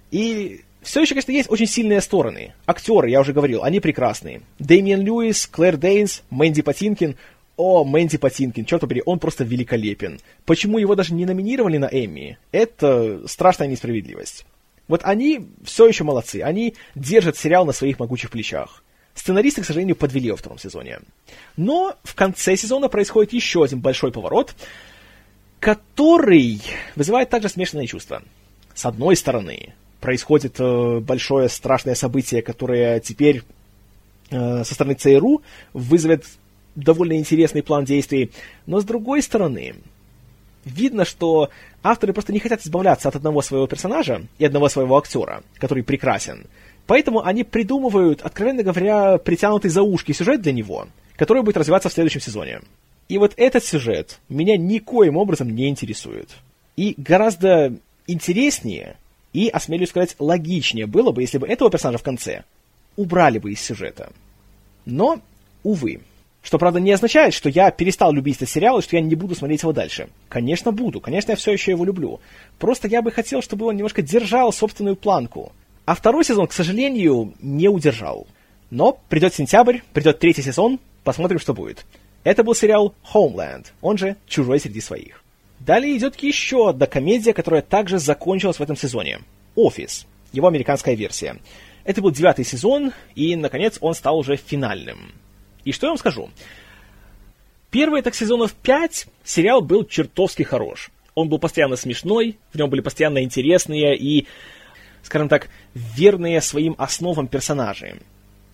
[0.09, 2.55] И все еще, конечно, есть очень сильные стороны.
[2.65, 4.41] Актеры, я уже говорил, они прекрасные.
[4.57, 7.15] Дэмиен Льюис, Клэр Дейнс, Мэнди Патинкин.
[7.57, 10.19] О, Мэнди Патинкин, черт побери, он просто великолепен.
[10.45, 12.37] Почему его даже не номинировали на Эмми?
[12.51, 14.45] Это страшная несправедливость.
[14.87, 18.83] Вот они все еще молодцы, они держат сериал на своих могучих плечах.
[19.15, 20.99] Сценаристы, к сожалению, подвели во втором сезоне.
[21.55, 24.53] Но в конце сезона происходит еще один большой поворот,
[25.61, 26.61] который
[26.95, 28.21] вызывает также смешанные чувства.
[28.73, 33.43] С одной стороны, происходит э, большое страшное событие, которое теперь
[34.29, 35.41] э, со стороны ЦРУ
[35.73, 36.25] вызовет
[36.75, 38.31] довольно интересный план действий,
[38.65, 39.75] но с другой стороны,
[40.65, 41.49] видно, что
[41.83, 46.45] авторы просто не хотят избавляться от одного своего персонажа и одного своего актера, который прекрасен.
[46.87, 51.93] Поэтому они придумывают, откровенно говоря, притянутый за ушки сюжет для него, который будет развиваться в
[51.93, 52.61] следующем сезоне.
[53.07, 56.29] И вот этот сюжет меня никоим образом не интересует.
[56.75, 57.73] И гораздо
[58.07, 58.97] интереснее
[59.33, 62.43] и, осмелюсь сказать, логичнее было бы, если бы этого персонажа в конце
[62.95, 64.11] убрали бы из сюжета.
[64.85, 65.19] Но,
[65.63, 66.01] увы.
[66.45, 69.33] Что, правда, не означает, что я перестал любить этот сериал и что я не буду
[69.33, 70.09] смотреть его дальше.
[70.29, 71.01] Конечно, буду.
[71.01, 72.19] Конечно, я все еще его люблю.
[72.59, 75.53] Просто я бы хотел, чтобы он немножко держал собственную планку.
[75.85, 78.27] А второй сезон, к сожалению, не удержал.
[78.69, 81.83] Но придет сентябрь, придет третий сезон, посмотрим, что будет.
[82.23, 85.23] Это был сериал Homeland, он же «Чужой среди своих».
[85.59, 89.21] Далее идет еще одна комедия, которая также закончилась в этом сезоне.
[89.55, 91.37] «Офис», его американская версия.
[91.85, 95.11] Это был девятый сезон, и, наконец, он стал уже финальным.
[95.65, 96.29] И что я вам скажу?
[97.71, 100.91] Первые так сезонов пять сериал был чертовски хорош.
[101.15, 104.27] Он был постоянно смешной, в нем были постоянно интересные и,
[105.03, 107.99] скажем так, верные своим основам персонажи.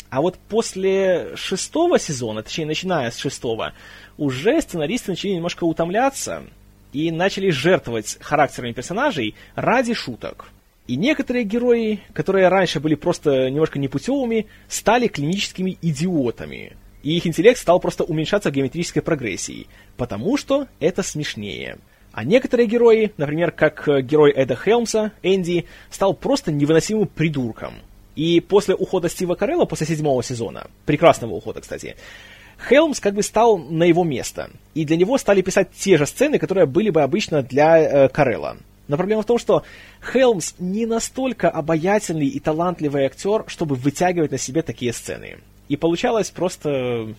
[0.09, 3.73] А вот после шестого сезона, точнее, начиная с шестого,
[4.17, 6.43] уже сценаристы начали немножко утомляться
[6.93, 10.49] и начали жертвовать характерами персонажей ради шуток.
[10.87, 16.73] И некоторые герои, которые раньше были просто немножко непутевыми, стали клиническими идиотами.
[17.03, 21.77] И их интеллект стал просто уменьшаться в геометрической прогрессии, потому что это смешнее.
[22.11, 27.75] А некоторые герои, например, как э, герой Эда Хелмса, Энди, стал просто невыносимым придурком.
[28.15, 31.95] И после ухода Стива Карелла, после седьмого сезона, прекрасного ухода, кстати,
[32.67, 34.49] Хелмс как бы стал на его место.
[34.75, 38.57] И для него стали писать те же сцены, которые были бы обычно для э, Карелла.
[38.87, 39.63] Но проблема в том, что
[40.11, 45.37] Хелмс не настолько обаятельный и талантливый актер, чтобы вытягивать на себе такие сцены.
[45.71, 47.15] И получалось просто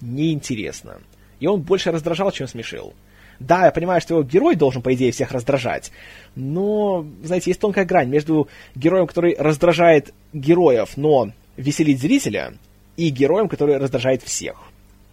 [0.00, 0.98] неинтересно.
[1.38, 2.94] И он больше раздражал, чем смешил.
[3.38, 5.92] Да, я понимаю, что его герой должен, по идее, всех раздражать,
[6.34, 12.54] но, знаете, есть тонкая грань между героем, который раздражает героев, но веселит зрителя,
[12.96, 14.56] и героем, который раздражает всех.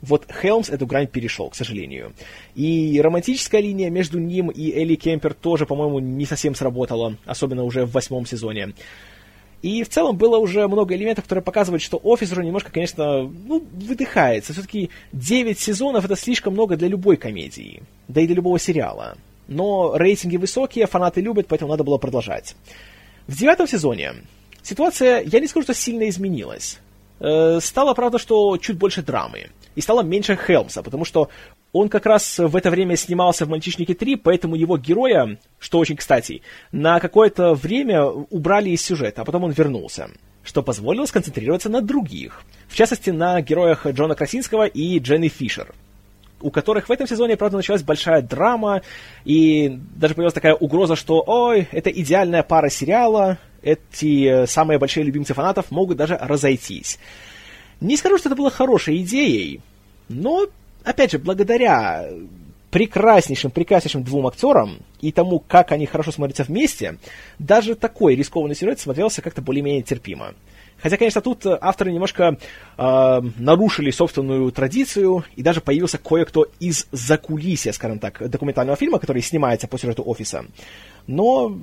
[0.01, 2.13] Вот Хелмс эту грань перешел, к сожалению.
[2.55, 7.85] И романтическая линия между ним и Элли Кемпер тоже, по-моему, не совсем сработала, особенно уже
[7.85, 8.73] в восьмом сезоне.
[9.61, 13.65] И в целом было уже много элементов, которые показывают, что офис уже немножко, конечно, ну,
[13.73, 14.53] выдыхается.
[14.53, 19.17] Все-таки 9 сезонов это слишком много для любой комедии, да и для любого сериала.
[19.47, 22.55] Но рейтинги высокие, фанаты любят, поэтому надо было продолжать.
[23.25, 24.13] В девятом сезоне
[24.61, 26.79] ситуация, я не скажу, что сильно изменилась.
[27.19, 29.47] Э, стало, правда, что чуть больше драмы.
[29.75, 31.29] И стало меньше Хелмса, потому что
[31.71, 35.95] он как раз в это время снимался в «Мальчишнике 3», поэтому его героя, что очень
[35.95, 40.09] кстати, на какое-то время убрали из сюжета, а потом он вернулся,
[40.43, 45.73] что позволило сконцентрироваться на других, в частности, на героях Джона Красинского и Дженни Фишер,
[46.41, 48.81] у которых в этом сезоне, правда, началась большая драма,
[49.25, 55.03] и даже появилась такая угроза, что, ой, это идеальная пара сериала, эти э, самые большие
[55.03, 56.99] любимцы фанатов могут даже разойтись.
[57.81, 59.61] Не скажу, что это было хорошей идеей,
[60.09, 60.47] но
[60.83, 62.07] опять же, благодаря
[62.71, 66.97] прекраснейшим, прекраснейшим двум актерам и тому, как они хорошо смотрятся вместе,
[67.39, 70.33] даже такой рискованный сюжет смотрелся как-то более-менее терпимо.
[70.81, 72.37] Хотя, конечно, тут авторы немножко
[72.77, 79.21] э, нарушили собственную традицию, и даже появился кое-кто из закулисья, скажем так, документального фильма, который
[79.21, 80.45] снимается по сюжету офиса.
[81.07, 81.57] Но,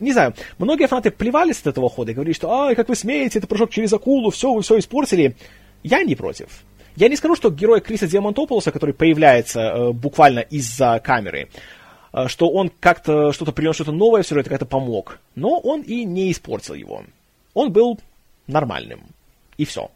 [0.00, 3.38] не знаю, многие фанаты плевались от этого хода и говорили, что «Ай, как вы смеете,
[3.38, 5.36] это прыжок через акулу, все, вы все испортили».
[5.82, 6.48] Я не против.
[6.96, 11.48] Я не скажу, что герой Криса Диамантополоса, который появляется э, буквально из-за камеры,
[12.12, 15.20] э, что он как-то что-то принес что-то новое в сюжет, как-то помог.
[15.36, 17.04] Но он и не испортил его.
[17.54, 18.00] Он был
[18.48, 19.00] нормальным.
[19.56, 19.90] И все.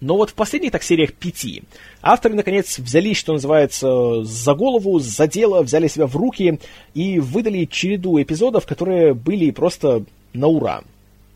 [0.00, 1.64] Но вот в последних так сериях пяти
[2.02, 6.60] авторы, наконец, взялись, что называется, за голову, за дело, взяли себя в руки
[6.94, 10.82] и выдали череду эпизодов, которые были просто на ура.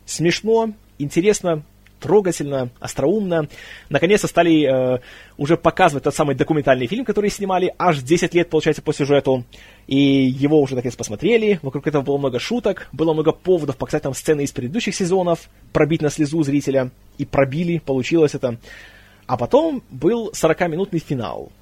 [0.05, 1.63] Смешно, интересно,
[2.03, 3.47] трогательно, остроумно.
[3.89, 4.99] Наконец-то стали э,
[5.37, 9.45] уже показывать тот самый документальный фильм, который снимали аж 10 лет, получается, по сюжету.
[9.87, 11.59] И его уже наконец посмотрели.
[11.61, 16.01] Вокруг этого было много шуток, было много поводов показать там сцены из предыдущих сезонов, пробить
[16.01, 16.91] на слезу зрителя.
[17.17, 18.57] И пробили, получилось это.
[19.25, 21.53] А потом был 40-минутный финал.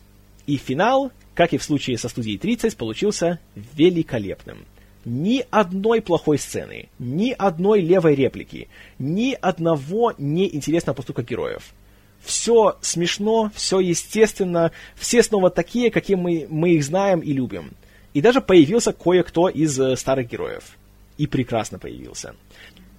[0.48, 3.38] И финал, как и в случае со студией 30, получился
[3.78, 4.66] великолепным
[5.06, 8.68] ни одной плохой сцены, ни одной левой реплики,
[9.00, 11.74] ни одного неинтересного поступка героев.
[12.22, 17.74] Все смешно, все естественно, все снова такие, какие мы, мы их знаем и любим.
[18.14, 20.78] И даже появился кое-кто из э, старых героев.
[21.18, 22.36] И прекрасно появился.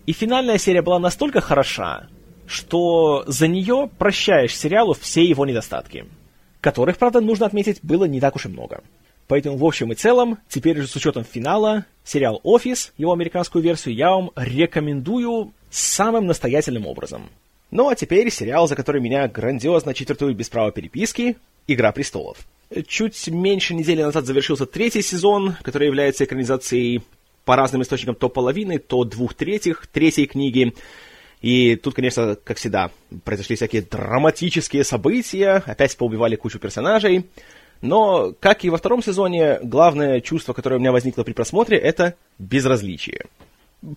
[0.07, 2.09] И финальная серия была настолько хороша,
[2.47, 6.07] что за нее прощаешь сериалу все его недостатки,
[6.61, 8.83] которых, правда, нужно отметить, было не так уж и много.
[9.29, 13.95] Поэтому, в общем и целом, теперь же с учетом финала, сериал «Офис», его американскую версию,
[13.95, 17.31] я вам рекомендую самым настоятельным образом.
[17.71, 22.39] Ну а теперь сериал, за который меня грандиозно четвертуют без права переписки «Игра престолов».
[22.87, 27.03] Чуть меньше недели назад завершился третий сезон, который является экранизацией
[27.45, 30.75] по разным источникам то половины, то двух третьих третьей книги.
[31.41, 32.91] И тут, конечно, как всегда,
[33.25, 37.27] произошли всякие драматические события, опять поубивали кучу персонажей.
[37.83, 42.15] Но, как и во втором сезоне, главное чувство, которое у меня возникло при просмотре, это
[42.39, 43.27] безразличие.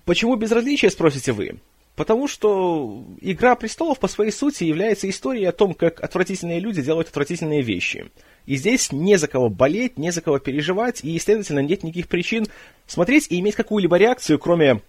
[0.06, 1.60] Почему безразличие, спросите вы?
[1.96, 7.08] Потому что «Игра престолов» по своей сути является историей о том, как отвратительные люди делают
[7.08, 8.10] отвратительные вещи.
[8.48, 12.48] И здесь не за кого болеть, не за кого переживать, и, следовательно, нет никаких причин
[12.86, 14.82] смотреть и иметь какую-либо реакцию, кроме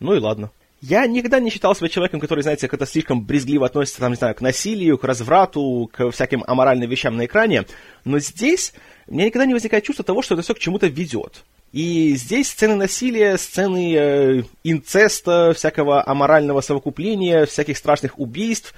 [0.00, 0.50] «ну и ладно».
[0.82, 4.34] Я никогда не считал себя человеком, который, знаете, как-то слишком брезгливо относится, там, не знаю,
[4.34, 7.64] к насилию, к разврату, к всяким аморальным вещам на экране,
[8.04, 8.74] но здесь
[9.06, 11.44] у меня никогда не возникает чувство того, что это все к чему-то ведет.
[11.72, 18.74] И здесь сцены насилия, сцены э, инцеста, всякого аморального совокупления, всяких страшных убийств,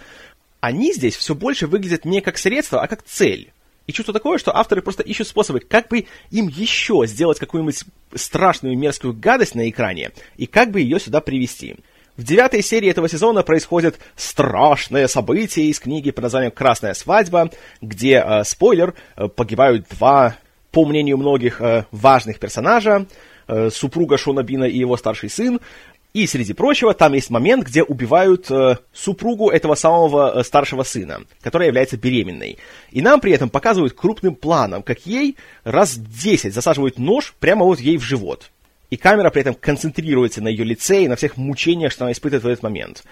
[0.61, 3.53] они здесь все больше выглядят не как средство, а как цель.
[3.88, 8.79] И чувство такое, что авторы просто ищут способы, как бы им еще сделать какую-нибудь страшную
[8.79, 11.77] мерзкую гадость на экране, и как бы ее сюда привести.
[12.18, 18.22] В девятой серии этого сезона происходит страшное событие из книги под названием «Красная свадьба», где,
[18.22, 20.37] э, спойлер, э, погибают два,
[20.70, 23.07] по мнению многих, э, важных персонажа,
[23.46, 25.61] э, супруга Шона Бина и его старший сын,
[26.14, 31.25] и, среди прочего, там есть момент, где убивают э, супругу этого самого э, старшего сына,
[31.42, 32.59] которая является беременной.
[32.90, 37.79] И нам при этом показывают крупным планом, как ей раз 10 засаживают нож прямо вот
[37.81, 38.51] ей в живот.
[38.88, 42.44] И камера при этом концентрируется на ее лице и на всех мучениях, что она испытывает
[42.44, 43.05] в этот момент.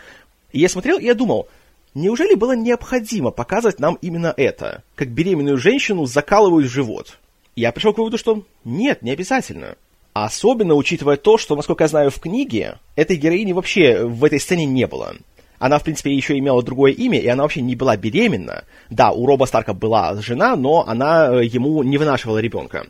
[0.52, 1.48] И я смотрел, и я думал,
[1.92, 4.82] неужели было необходимо показывать нам именно это?
[4.94, 7.18] Как беременную женщину закалывают в живот?
[7.56, 9.76] Я пришел к выводу, что нет, не обязательно.
[10.24, 14.64] Особенно учитывая то, что, насколько я знаю, в книге этой героини вообще в этой сцене
[14.64, 15.14] не было.
[15.58, 18.64] Она, в принципе, еще имела другое имя, и она вообще не была беременна.
[18.88, 22.86] Да, у Роба Старка была жена, но она э, ему не вынашивала ребенка.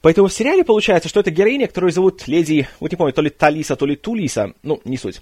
[0.00, 3.28] Поэтому в сериале получается, что это героиня, которую зовут леди, вот не помню, то ли
[3.28, 5.20] Талиса, то ли Тулиса, ну, не суть.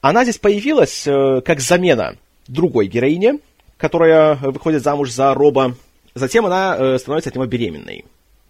[0.00, 2.16] Она здесь появилась э, как замена
[2.48, 3.40] другой героине,
[3.76, 5.74] которая выходит замуж за Роба.
[6.14, 8.06] Затем она э, становится от него беременной.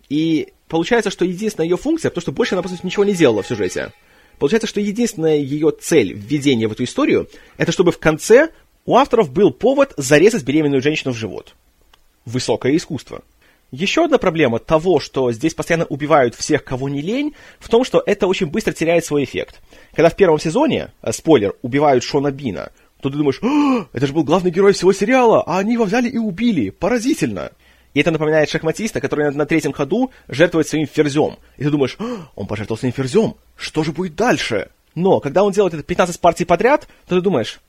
[0.08, 3.42] И получается, что единственная ее функция, потому что больше она, по сути, ничего не делала
[3.42, 3.92] в сюжете.
[4.38, 8.48] Получается, что единственная ее цель введения в эту историю, это чтобы в конце
[8.86, 11.54] у авторов был повод зарезать беременную женщину в живот.
[12.24, 13.20] Высокое искусство.
[13.70, 18.02] Еще одна проблема того, что здесь постоянно убивают всех, кого не лень, в том, что
[18.06, 19.60] это очень быстро теряет свой эффект.
[19.92, 23.40] Когда в первом сезоне, э, спойлер, убивают Шона Бина, то ты думаешь,
[23.92, 26.70] это же был главный герой всего сериала, а они его взяли и убили.
[26.70, 27.50] Поразительно.
[27.94, 31.38] И это напоминает шахматиста, который на, третьем ходу жертвует своим ферзем.
[31.58, 31.96] И ты думаешь,
[32.34, 34.70] он пожертвовал своим ферзем, что же будет дальше?
[34.94, 37.60] Но когда он делает это 15 партий подряд, то ты думаешь,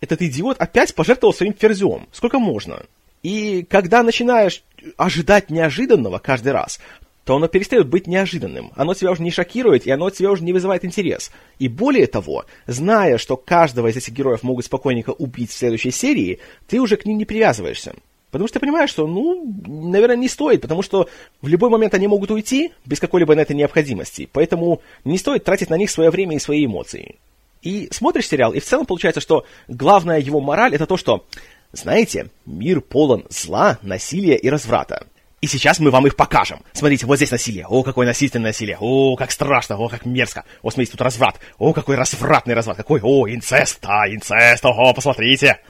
[0.00, 2.08] этот идиот опять пожертвовал своим ферзем.
[2.12, 2.82] Сколько можно?
[3.22, 4.62] И когда начинаешь
[4.96, 6.78] ожидать неожиданного каждый раз,
[7.24, 8.70] то оно перестает быть неожиданным.
[8.76, 11.30] Оно тебя уже не шокирует, и оно тебя уже не вызывает интерес.
[11.58, 16.40] И более того, зная, что каждого из этих героев могут спокойненько убить в следующей серии,
[16.68, 17.94] ты уже к ним не привязываешься.
[18.34, 21.08] Потому что ты понимаешь, что, ну, наверное, не стоит, потому что
[21.40, 24.28] в любой момент они могут уйти без какой-либо на это необходимости.
[24.32, 27.14] Поэтому не стоит тратить на них свое время и свои эмоции.
[27.62, 31.24] И смотришь сериал, и в целом получается, что главная его мораль это то, что,
[31.70, 35.06] знаете, мир полон зла, насилия и разврата.
[35.40, 36.64] И сейчас мы вам их покажем.
[36.72, 37.66] Смотрите, вот здесь насилие.
[37.68, 38.78] О, какое насильственное насилие.
[38.80, 39.76] О, как страшно.
[39.76, 40.42] О, как мерзко.
[40.60, 41.38] О, смотрите, тут разврат.
[41.58, 42.78] О, какой развратный разврат.
[42.78, 43.78] Какой, о, инцест.
[43.80, 44.64] Да, инцест.
[44.64, 45.60] Ого, посмотрите.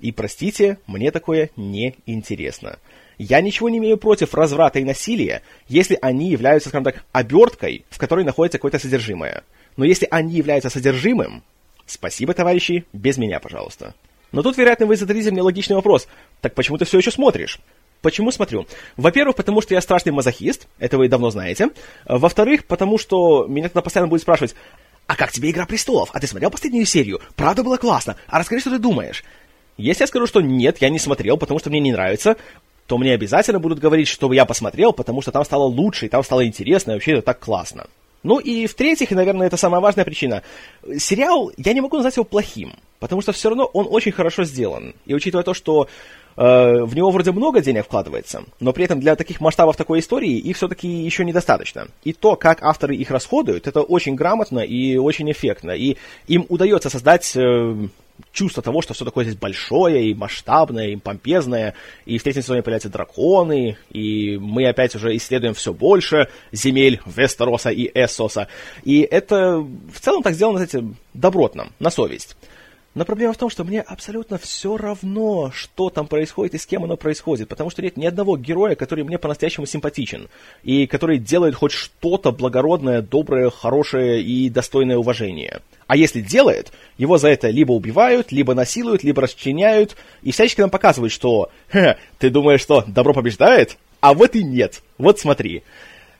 [0.00, 2.78] И простите, мне такое не интересно.
[3.18, 7.98] Я ничего не имею против разврата и насилия, если они являются, скажем так, оберткой, в
[7.98, 9.44] которой находится какое-то содержимое.
[9.76, 11.42] Но если они являются содержимым,
[11.86, 13.94] спасибо, товарищи, без меня, пожалуйста.
[14.32, 16.08] Но тут, вероятно, вы зададите мне логичный вопрос.
[16.40, 17.60] Так почему ты все еще смотришь?
[18.00, 18.66] Почему смотрю?
[18.96, 21.68] Во-первых, потому что я страшный мазохист, это вы давно знаете.
[22.06, 24.54] Во-вторых, потому что меня тогда постоянно будет спрашивать,
[25.06, 26.10] а как тебе «Игра престолов»?
[26.12, 27.20] А ты смотрел последнюю серию?
[27.34, 28.16] Правда было классно?
[28.28, 29.24] А расскажи, что ты думаешь?
[29.80, 32.36] Если я скажу, что нет, я не смотрел, потому что мне не нравится,
[32.86, 36.22] то мне обязательно будут говорить, чтобы я посмотрел, потому что там стало лучше, и там
[36.22, 37.86] стало интересно, и вообще это так классно.
[38.22, 40.42] Ну и в-третьих, и, наверное, это самая важная причина.
[40.98, 44.94] Сериал, я не могу назвать его плохим, потому что все равно он очень хорошо сделан.
[45.06, 45.88] И учитывая то, что
[46.36, 50.56] в него вроде много денег вкладывается, но при этом для таких масштабов такой истории их
[50.56, 51.88] все-таки еще недостаточно.
[52.04, 55.72] И то, как авторы их расходуют, это очень грамотно и очень эффектно.
[55.72, 57.32] И им удается создать...
[57.36, 57.88] Э,
[58.32, 61.74] чувство того, что все такое здесь большое и масштабное, и помпезное,
[62.04, 67.70] и в третьем сезоне появляются драконы, и мы опять уже исследуем все больше земель Вестероса
[67.70, 68.48] и Эссоса.
[68.84, 72.36] И это в целом так сделано, знаете, добротно, на совесть.
[72.92, 76.82] Но проблема в том, что мне абсолютно все равно, что там происходит и с кем
[76.82, 80.28] оно происходит, потому что нет ни одного героя, который мне по-настоящему симпатичен,
[80.64, 85.60] и который делает хоть что-то благородное, доброе, хорошее и достойное уважения.
[85.86, 90.70] А если делает, его за это либо убивают, либо насилуют, либо расчленяют, и всячески нам
[90.70, 91.50] показывают, что
[92.18, 93.78] ты думаешь, что добро побеждает?
[94.00, 94.82] А вот и нет.
[94.98, 95.62] Вот смотри.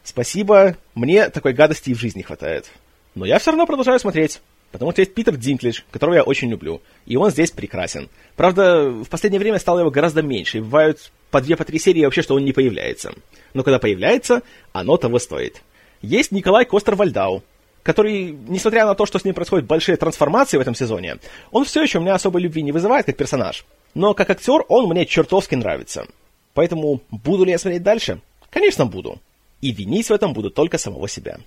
[0.05, 2.71] Спасибо, мне такой гадости и в жизни хватает.
[3.17, 4.41] Но я все равно продолжаю смотреть.
[4.73, 6.81] Потому что есть Питер Динклидж, которого я очень люблю.
[7.07, 8.09] И он здесь прекрасен.
[8.37, 10.59] Правда, в последнее время стало его гораздо меньше.
[10.59, 13.13] И бывают по две, по три серии вообще, что он не появляется.
[13.53, 14.43] Но когда появляется,
[14.73, 15.63] оно того стоит.
[16.03, 17.43] Есть Николай Костер-Вальдау,
[17.83, 21.19] который, несмотря на то, что с ним происходят большие трансформации в этом сезоне,
[21.51, 23.65] он все еще у меня особой любви не вызывает как персонаж.
[23.95, 26.07] Но как актер он мне чертовски нравится.
[26.55, 28.21] Поэтому буду ли я смотреть дальше?
[28.51, 29.21] Конечно, буду.
[29.61, 31.39] И винить в этом буду только самого себя.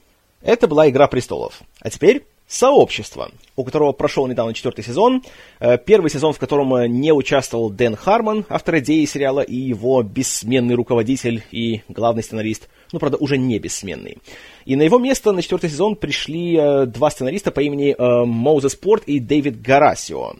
[0.42, 1.62] Это была «Игра престолов».
[1.80, 5.24] А теперь «Сообщество», у которого прошел недавно четвертый сезон.
[5.60, 10.04] Э, первый сезон, в котором э, не участвовал Дэн Хармон, автор идеи сериала, и его
[10.04, 14.18] бессменный руководитель и главный сценарист, ну, правда, уже не бессменный.
[14.66, 19.04] И на его место на четвертый сезон пришли э, два сценариста по имени Моузес Порт
[19.06, 20.34] и Дэвид Гуарасио.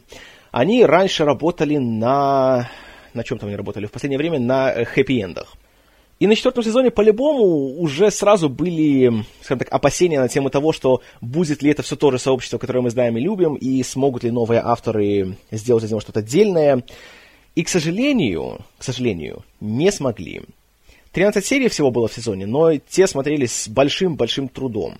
[0.52, 2.70] Они раньше работали на...
[3.12, 3.86] На чем там они работали?
[3.86, 5.56] В последнее время на хэппи-эндах.
[6.20, 11.02] И на четвертом сезоне по-любому уже сразу были, скажем так, опасения на тему того, что
[11.20, 14.30] будет ли это все то же сообщество, которое мы знаем и любим, и смогут ли
[14.30, 16.84] новые авторы сделать из него что-то отдельное.
[17.56, 20.42] И, к сожалению, к сожалению, не смогли.
[21.12, 24.96] 13 серий всего было в сезоне, но те смотрелись с большим-большим трудом.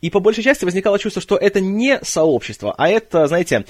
[0.00, 3.64] И по большей части возникало чувство, что это не сообщество, а это, знаете,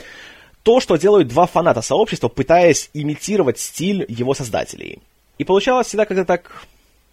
[0.62, 4.98] то, что делают два фаната сообщества, пытаясь имитировать стиль его создателей.
[5.38, 6.66] И получалось всегда как-то так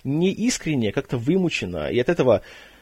[0.06, 2.41] не искренне, как-то вымучено, и от этого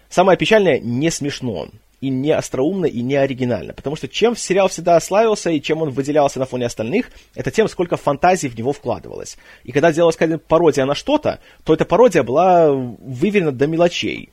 [0.09, 1.69] самое печальное не смешно,
[2.01, 3.73] и не остроумно, и не оригинально.
[3.73, 7.67] Потому что чем сериал всегда славился, и чем он выделялся на фоне остальных, это тем,
[7.67, 9.37] сколько фантазий в него вкладывалось.
[9.63, 14.29] И когда делалась какая-то пародия на что-то, то эта пародия была выверена до мелочей.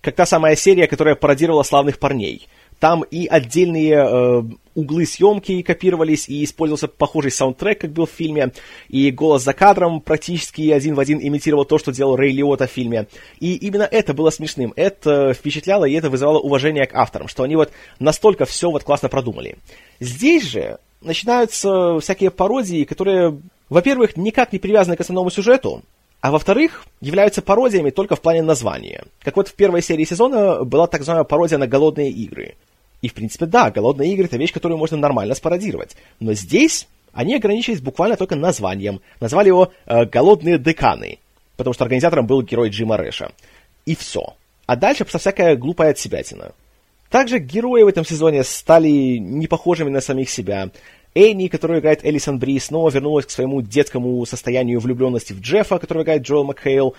[0.00, 2.48] Как та самая серия, которая пародировала славных парней–
[2.82, 4.42] там и отдельные э,
[4.74, 8.50] углы съемки копировались, и использовался похожий саундтрек, как был в фильме,
[8.88, 12.72] и голос за кадром практически один в один имитировал то, что делал Рэй Лиота в
[12.72, 13.06] фильме.
[13.38, 17.54] И именно это было смешным, это впечатляло, и это вызывало уважение к авторам, что они
[17.54, 17.70] вот
[18.00, 19.58] настолько все вот классно продумали.
[20.00, 23.38] Здесь же начинаются всякие пародии, которые,
[23.70, 25.84] во-первых, никак не привязаны к основному сюжету,
[26.20, 29.04] а во-вторых, являются пародиями только в плане названия.
[29.22, 32.54] Как вот в первой серии сезона была так называемая пародия на «Голодные игры».
[33.02, 35.96] И, в принципе, да, голодные игры— это вещь, которую можно нормально спародировать.
[36.20, 39.00] Но здесь они ограничились буквально только названием.
[39.20, 41.18] Назвали его э, «Голодные деканы»,
[41.56, 43.32] потому что организатором был герой Джима Рэша.
[43.84, 44.34] И все.
[44.66, 46.52] А дальше просто всякая глупая отсебятина.
[47.10, 50.70] Также герои в этом сезоне стали не похожими на самих себя.
[51.14, 56.04] Энни, которую играет Элисон Бри, снова вернулась к своему детскому состоянию влюбленности в Джеффа, которого
[56.04, 56.94] играет Джоэл Макхейл.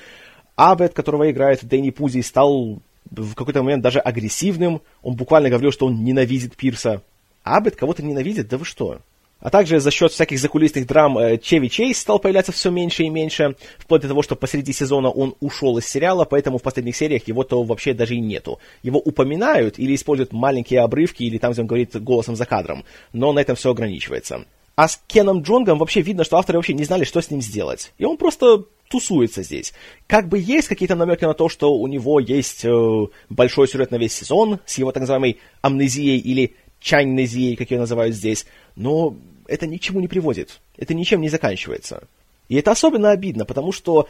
[0.56, 2.80] Абет, которого играет Дэнни Пузи, стал
[3.10, 4.82] в какой-то момент даже агрессивным.
[5.02, 7.02] Он буквально говорил, что он ненавидит Пирса.
[7.44, 8.48] Абет кого-то ненавидит?
[8.48, 9.00] Да вы что?
[9.44, 13.10] А также за счет всяких закулисных драм э, Чеви Чейз стал появляться все меньше и
[13.10, 17.28] меньше, вплоть до того, что посреди сезона он ушел из сериала, поэтому в последних сериях
[17.28, 18.60] его-то вообще даже и нету.
[18.84, 23.34] Его упоминают или используют маленькие обрывки, или там, где он говорит голосом за кадром, но
[23.34, 24.46] на этом все ограничивается.
[24.76, 27.94] А с Кеном Джонгом вообще видно, что авторы вообще не знали, что с ним сделать.
[27.98, 29.74] И он просто тусуется здесь.
[30.08, 33.98] Как бы есть какие-то намеки на то, что у него есть э, большой сюжет на
[33.98, 38.46] весь сезон с его так называемой амнезией или чайнезией, как ее называют здесь,
[38.76, 39.16] но
[39.48, 40.60] это ни к чему не приводит.
[40.78, 42.08] Это ничем не заканчивается.
[42.50, 44.08] И это особенно обидно, потому что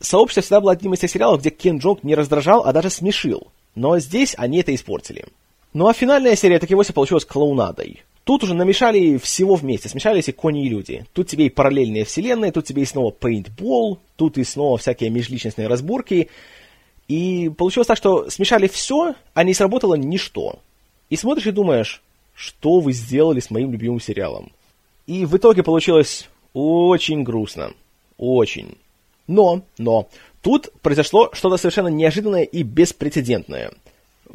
[0.00, 3.48] «Сообщество» всегда было одним из тех сериалов, где Кен Джонг не раздражал, а даже смешил.
[3.74, 5.26] Но здесь они это испортили.
[5.72, 8.02] Ну а финальная серия так и вовсе получилась клоунадой.
[8.26, 11.06] Тут уже намешали всего вместе, смешались и кони и люди.
[11.12, 15.68] Тут тебе и параллельные вселенные, тут тебе и снова пейнтбол, тут и снова всякие межличностные
[15.68, 16.28] разборки.
[17.06, 20.58] И получилось так, что смешали все, а не сработало ничто.
[21.08, 22.02] И смотришь и думаешь,
[22.34, 24.50] что вы сделали с моим любимым сериалом.
[25.06, 27.74] И в итоге получилось очень грустно.
[28.18, 28.76] Очень.
[29.28, 30.08] Но, но,
[30.42, 33.70] тут произошло что-то совершенно неожиданное и беспрецедентное.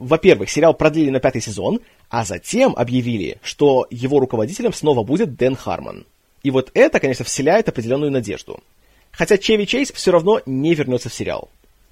[0.02, 1.80] Во-первых, сериал продлили на пятый сезон,
[2.10, 6.08] а затем объявили, что его руководителем снова будет Дэн Хармон.
[6.42, 8.62] И вот это, конечно, вселяет определенную надежду.
[9.12, 11.50] Хотя Чеви Чейз все равно не вернется в сериал.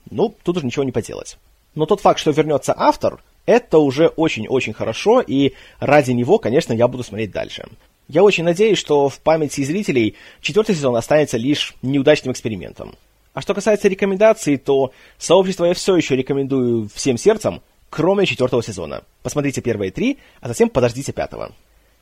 [0.10, 1.38] Ну, тут уже ничего не поделать.
[1.76, 6.88] Но тот факт, что вернется автор, это уже очень-очень хорошо, и ради него, конечно, я
[6.88, 7.68] буду смотреть дальше.
[8.08, 12.96] Я очень надеюсь, что в памяти зрителей четвертый сезон останется лишь неудачным экспериментом.
[13.36, 19.04] А что касается рекомендаций, то сообщество я все еще рекомендую всем сердцем, кроме четвертого сезона.
[19.24, 21.54] Посмотрите первые три, а затем подождите пятого.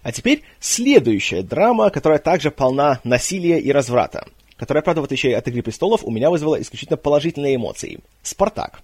[0.03, 4.27] А теперь следующая драма, которая также полна насилия и разврата,
[4.57, 7.99] которая, правда, в отличие от «Игры престолов», у меня вызвала исключительно положительные эмоции.
[8.21, 8.81] «Спартак».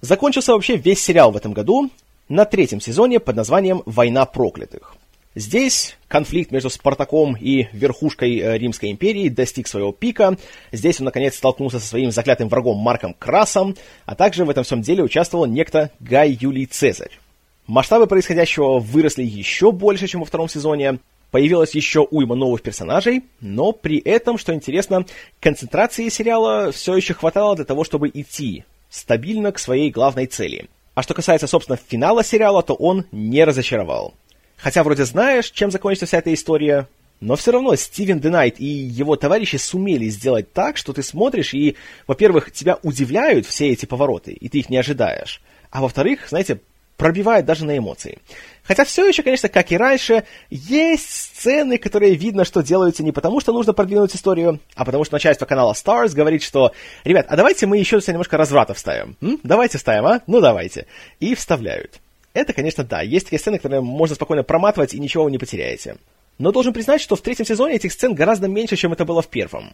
[0.00, 1.90] Закончился вообще весь сериал в этом году
[2.28, 4.96] на третьем сезоне под названием «Война проклятых».
[5.36, 10.38] Здесь конфликт между Спартаком и верхушкой э, Римской империи достиг своего пика.
[10.72, 13.76] Здесь он, наконец, столкнулся со своим заклятым врагом Марком Красом,
[14.06, 17.20] а также в этом всем деле участвовал некто Гай Юлий Цезарь.
[17.66, 21.00] Масштабы происходящего выросли еще больше, чем во втором сезоне.
[21.30, 25.04] Появилась еще уйма новых персонажей, но при этом, что интересно,
[25.38, 30.70] концентрации сериала все еще хватало для того, чтобы идти стабильно к своей главной цели.
[30.94, 34.14] А что касается, собственно, финала сериала, то он не разочаровал.
[34.56, 36.88] Хотя вроде знаешь, чем закончится вся эта история,
[37.20, 41.76] но все равно Стивен Денайт и его товарищи сумели сделать так, что ты смотришь и,
[42.06, 45.40] во-первых, тебя удивляют все эти повороты, и ты их не ожидаешь.
[45.70, 46.60] А во-вторых, знаете,
[46.96, 48.18] пробивает даже на эмоции.
[48.64, 53.40] Хотя все еще, конечно, как и раньше, есть сцены, которые видно, что делаются не потому,
[53.40, 56.72] что нужно продвинуть историю, а потому что начальство канала Stars говорит, что,
[57.04, 59.16] ребят, а давайте мы еще немножко разврата вставим.
[59.20, 59.38] М?
[59.42, 60.22] Давайте вставим, а?
[60.26, 60.86] Ну давайте.
[61.20, 62.00] И вставляют.
[62.36, 65.96] Это, конечно, да, есть такие сцены, которые можно спокойно проматывать и ничего вы не потеряете.
[66.36, 69.28] Но должен признать, что в третьем сезоне этих сцен гораздо меньше, чем это было в
[69.28, 69.72] первом.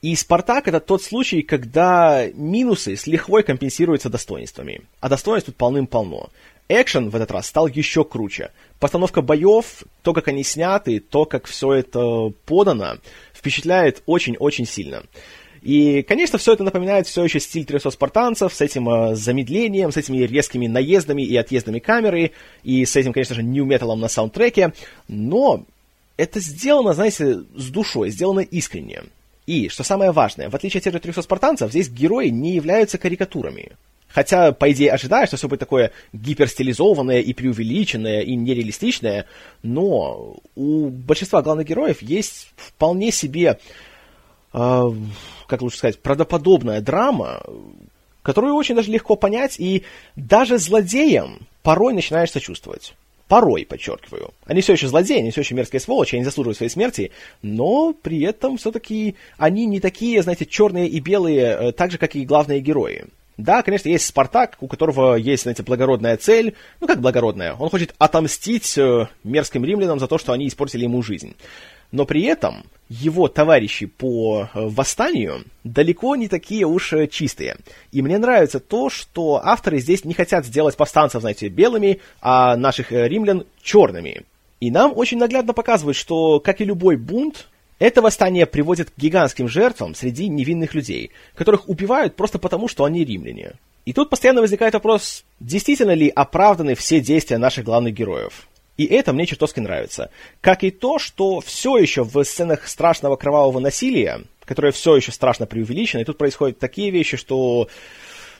[0.00, 4.82] И «Спартак»— это тот случай, когда минусы с лихвой компенсируются достоинствами.
[5.00, 6.28] А достоинств тут полным-полно.
[6.68, 8.52] Экшен в этот раз стал еще круче.
[8.78, 12.98] Постановка боев, то, как они сняты, то, как все это подано,
[13.34, 15.02] впечатляет очень-очень сильно.
[15.64, 19.96] И, конечно, все это напоминает все еще стиль 300 спартанцев с этим э, замедлением, с
[19.96, 24.74] этими резкими наездами и отъездами камеры, и с этим, конечно же, нью-металом на саундтреке,
[25.08, 25.64] но
[26.18, 29.04] это сделано, знаете, с душой, сделано искренне.
[29.46, 32.98] И, что самое важное, в отличие от тех же 300 спартанцев, здесь герои не являются
[32.98, 33.72] карикатурами.
[34.08, 39.24] Хотя, по идее, ожидаешь, что все будет такое гиперстилизованное и преувеличенное, и нереалистичное,
[39.62, 43.58] но у большинства главных героев есть вполне себе,
[44.54, 47.42] как лучше сказать, правдоподобная драма,
[48.22, 49.84] которую очень даже легко понять, и
[50.16, 52.94] даже злодеям порой начинаешь сочувствовать.
[53.28, 54.32] Порой, подчеркиваю.
[54.44, 57.10] Они все еще злодеи, они все еще мерзкие сволочи, они заслуживают своей смерти,
[57.42, 62.14] но при этом все-таки они не такие, знаете, черные и белые, э, так же, как
[62.16, 63.06] и главные герои.
[63.36, 66.54] Да, конечно, есть Спартак, у которого есть, знаете, благородная цель.
[66.80, 67.54] Ну, как благородная?
[67.54, 71.34] Он хочет отомстить э, мерзким римлянам за то, что они испортили ему жизнь.
[71.94, 77.56] Но при этом его товарищи по э, восстанию далеко не такие уж э, чистые.
[77.92, 82.90] И мне нравится то, что авторы здесь не хотят сделать повстанцев, знаете, белыми, а наших
[82.90, 84.24] римлян черными.
[84.58, 87.46] И нам очень наглядно показывают, что, как и любой бунт,
[87.78, 93.04] это восстание приводит к гигантским жертвам среди невинных людей, которых убивают просто потому, что они
[93.04, 93.52] римляне.
[93.84, 98.48] И тут постоянно возникает вопрос, действительно ли оправданы все действия наших главных героев.
[98.76, 100.10] И это мне чертовски нравится.
[100.40, 105.46] Как и то, что все еще в сценах страшного кровавого насилия, которое все еще страшно
[105.46, 107.68] преувеличено, и тут происходят такие вещи, что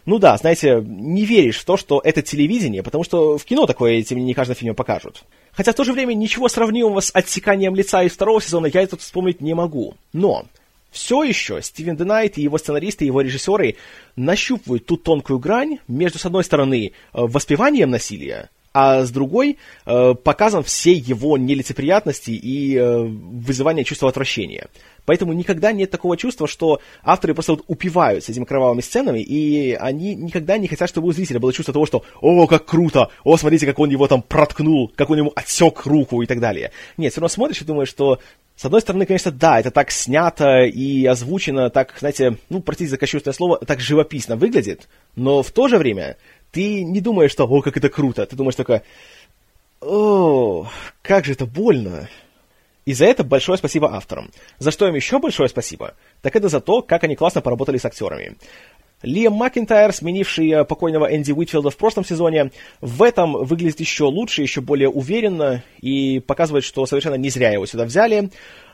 [0.07, 4.03] ну да, знаете, не веришь в то, что это телевидение, потому что в кино такое
[4.03, 5.25] тебе не каждый фильм покажут.
[5.53, 9.01] Хотя в то же время ничего сравнимого с отсеканием лица из второго сезона я тут
[9.01, 9.95] вспомнить не могу.
[10.13, 10.45] Но
[10.91, 13.77] все еще Стивен Денайт и его сценаристы, и его режиссеры
[14.15, 20.15] нащупывают ту тонкую грань между, с одной стороны, э, воспеванием насилия, а с другой э,
[20.15, 24.67] показан все его нелицеприятности и э, вызывание чувства отвращения.
[25.07, 30.17] Поэтому никогда нет такого чувства, что авторы просто вот упиваются этими кровавыми сценами, и они
[30.17, 33.11] никогда не хотят, чтобы у зрителя было чувство того, что «О, как круто!
[33.23, 36.73] О, смотрите, как он его там проткнул, как он ему отсек руку» и так далее.
[36.97, 38.19] Нет, все равно смотришь и думаешь, что
[38.57, 42.99] с одной стороны, конечно, да, это так снято и озвучено, так, знаете, ну, простите за
[42.99, 46.17] кощунственное слово, так живописно выглядит, но в то же время
[46.55, 48.83] ты не думаешь, что «О, как это круто!» Ты думаешь только
[49.81, 50.69] «О,
[51.03, 52.09] как же это больно!»
[52.87, 54.31] И за это большое спасибо авторам.
[54.59, 55.95] За что им еще большое спасибо?
[56.23, 58.37] Так это за то, как они классно поработали с актерами.
[59.03, 64.43] Лиам Макинтайр, сменивший э, покойного Энди Уитфилда в прошлом сезоне, в этом выглядит еще лучше,
[64.43, 68.31] еще более уверенно и показывает, что совершенно не зря его сюда взяли.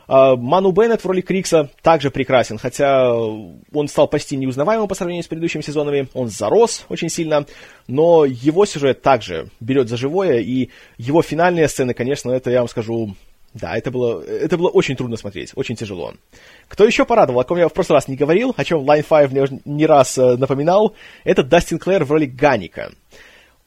[0.07, 5.23] А, Ману Беннет в роли Крикса также прекрасен, хотя он стал почти неузнаваемым по сравнению
[5.23, 7.45] с предыдущими сезонами, он зарос очень сильно,
[7.87, 12.67] но его сюжет также берет за живое, и его финальные сцены, конечно, это, я вам
[12.67, 13.15] скажу,
[13.53, 16.13] да, это было, это было очень трудно смотреть, очень тяжело.
[16.69, 19.31] Кто еще порадовал, о ком я в прошлый раз не говорил, о чем Line 5
[19.31, 20.95] мне уже не раз э, напоминал,
[21.25, 22.93] это Дастин Клэр в роли Ганика.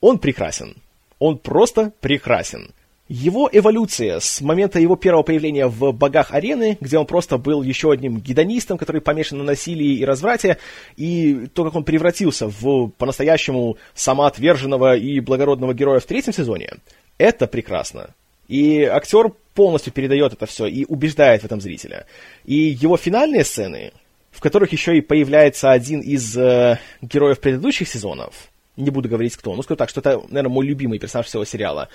[0.00, 0.76] Он прекрасен.
[1.18, 2.72] Он просто прекрасен.
[3.06, 7.92] Его эволюция с момента его первого появления в богах арены, где он просто был еще
[7.92, 10.56] одним гедонистом, который помешан на насилии и разврате,
[10.96, 16.70] и то, как он превратился в по-настоящему самоотверженного и благородного героя в третьем сезоне,
[17.18, 18.14] это прекрасно.
[18.48, 22.06] И актер полностью передает это все и убеждает в этом зрителя.
[22.46, 23.92] И его финальные сцены,
[24.30, 29.54] в которых еще и появляется один из э, героев предыдущих сезонов, не буду говорить кто,
[29.54, 31.88] но скажу так, что это, наверное, мой любимый персонаж всего сериала,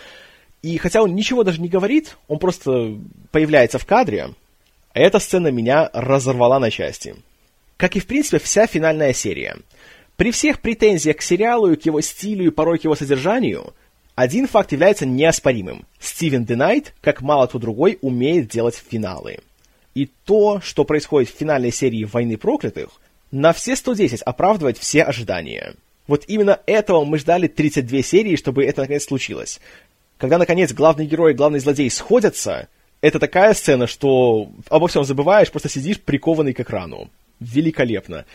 [0.62, 2.98] и хотя он ничего даже не говорит, он просто
[3.32, 4.34] появляется в кадре,
[4.94, 7.16] эта сцена меня разорвала на части.
[7.78, 9.58] Как и, в принципе, вся финальная серия.
[10.18, 13.74] При всех претензиях к сериалу и к его стилю и порой к его содержанию,
[14.16, 15.86] Один факт является неоспоримым.
[15.98, 19.40] Стивен Денайт, как мало кто другой, умеет делать финалы.
[19.96, 22.90] И то, что происходит в финальной серии «Войны проклятых»,
[23.32, 25.74] на все 110 оправдывает все ожидания.
[26.08, 29.62] Вот именно этого мы ждали 32 серии, чтобы это наконец случилось.
[30.20, 32.68] Когда, наконец, главный герой и главный злодей сходятся,
[33.00, 37.10] это такая сцена, что обо всем забываешь, просто сидишь прикованный к экрану.
[37.40, 38.26] Великолепно.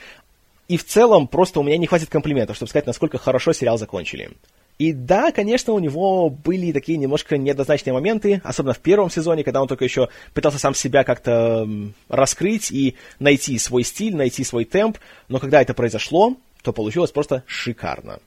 [0.66, 4.30] И в целом просто у меня не хватит комплиментов, чтобы сказать, насколько хорошо сериал закончили.
[4.78, 9.60] И да, конечно, у него были такие немножко неоднозначные моменты, особенно в первом сезоне, когда
[9.60, 11.68] он только еще пытался сам себя как-то
[12.08, 14.96] раскрыть и найти свой стиль, найти свой темп,
[15.28, 18.20] но когда это произошло, то получилось просто шикарно.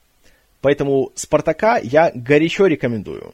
[0.61, 3.33] Поэтому «Спартака» я горячо рекомендую.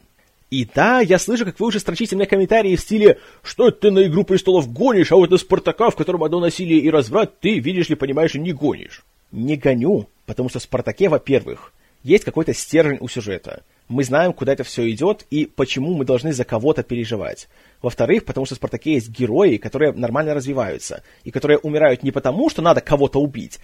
[0.54, 4.04] И да, я слышу, как вы уже строчите мне комментарии в стиле «Что ты на
[4.04, 7.88] «Игру престолов» гонишь, а вот на «Спартака», в котором одно насилие и разврат, ты, видишь
[7.88, 9.02] ли, понимаешь, не гонишь».
[9.32, 11.72] Не гоню, потому что в «Спартаке», во-первых,
[12.04, 13.64] есть какой-то стержень у сюжета.
[13.88, 17.48] Мы знаем, куда это все идет и почему мы должны за кого-то переживать.
[17.82, 22.48] Во-вторых, потому что в «Спартаке» есть герои, которые нормально развиваются, и которые умирают не потому,
[22.48, 23.58] что надо кого-то убить,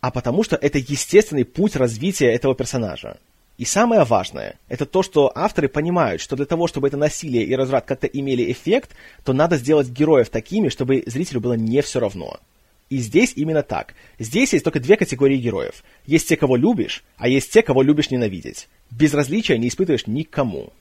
[0.00, 3.18] а потому что это естественный путь развития этого персонажа.
[3.58, 7.54] И самое важное, это то, что авторы понимают, что для того, чтобы это насилие и
[7.54, 8.90] разврат как-то имели эффект,
[9.24, 12.38] то надо сделать героев такими, чтобы зрителю было не все равно.
[12.90, 13.94] И здесь именно так.
[14.18, 15.82] Здесь есть только две категории героев.
[16.04, 18.68] Есть те, кого любишь, а есть те, кого любишь ненавидеть.
[18.90, 20.72] Безразличия не испытываешь никому.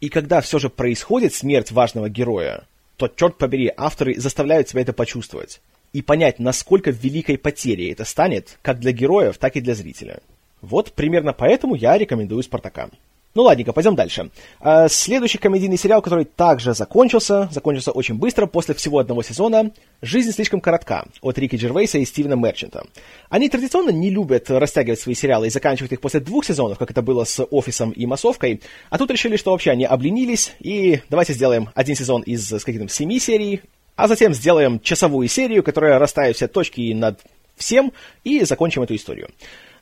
[0.00, 2.64] И когда все же происходит смерть важного героя,
[2.96, 5.60] то, черт побери, авторы заставляют себя это почувствовать.
[5.92, 10.20] И понять, насколько великой потерей это станет, как для героев, так и для зрителя.
[10.62, 12.88] Вот примерно поэтому я рекомендую «Спартака».
[13.34, 14.30] Ну ладненько, пойдем дальше.
[14.60, 20.32] А, следующий комедийный сериал, который также закончился, закончился очень быстро, после всего одного сезона, «Жизнь
[20.32, 22.84] слишком коротка» от Рики Джервейса и Стивена Мерчента.
[23.30, 27.00] Они традиционно не любят растягивать свои сериалы и заканчивать их после двух сезонов, как это
[27.00, 28.60] было с «Офисом» и «Массовкой»,
[28.90, 32.86] а тут решили, что вообще они обленились, и давайте сделаем один сезон из с каких-то
[32.88, 33.62] семи серий,
[33.96, 37.18] а затем сделаем часовую серию, которая расставит все точки над
[37.56, 37.92] всем,
[38.24, 39.30] и закончим эту историю.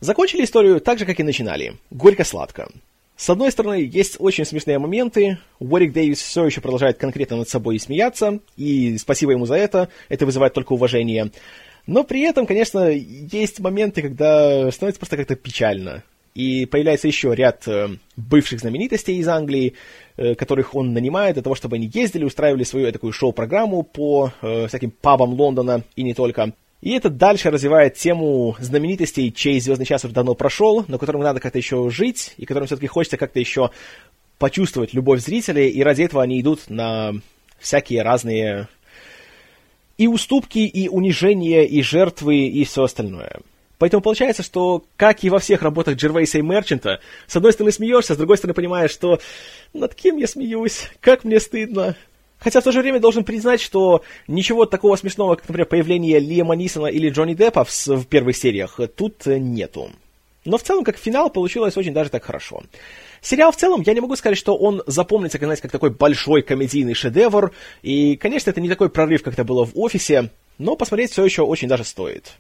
[0.00, 1.76] Закончили историю так же, как и начинали.
[1.90, 2.68] Горько-сладко.
[3.16, 5.36] С одной стороны, есть очень смешные моменты.
[5.58, 10.24] Уорик Дэвис все еще продолжает конкретно над собой смеяться, и спасибо ему за это, это
[10.24, 11.30] вызывает только уважение.
[11.86, 16.02] Но при этом, конечно, есть моменты, когда становится просто как-то печально.
[16.34, 19.74] И появляется еще ряд э, бывших знаменитостей из Англии,
[20.16, 24.68] э, которых он нанимает для того, чтобы они ездили, устраивали свою такую шоу-программу по э,
[24.68, 26.54] всяким пабам Лондона и не только.
[26.80, 31.40] И это дальше развивает тему знаменитостей, чей звездный час уже давно прошел, но которым надо
[31.40, 33.70] как-то еще жить, и которым все-таки хочется как-то еще
[34.38, 37.12] почувствовать любовь зрителей, и ради этого они идут на
[37.58, 38.68] всякие разные
[39.98, 43.40] и уступки, и унижения, и жертвы, и все остальное.
[43.76, 48.14] Поэтому получается, что, как и во всех работах Джервейса и Мерчанта, с одной стороны смеешься,
[48.14, 49.20] с другой стороны понимаешь, что
[49.74, 51.96] над кем я смеюсь, как мне стыдно,
[52.40, 56.56] Хотя в то же время должен признать, что ничего такого смешного, как, например, появление Лиама
[56.56, 59.90] Нисона или Джонни Деппа в, в первых сериях, тут нету.
[60.46, 62.62] Но в целом, как финал, получилось очень даже так хорошо.
[63.20, 66.40] Сериал в целом, я не могу сказать, что он запомнится, как, знаете, как такой большой
[66.40, 71.12] комедийный шедевр, и, конечно, это не такой прорыв, как это было в «Офисе», но посмотреть
[71.12, 72.32] все еще очень даже стоит.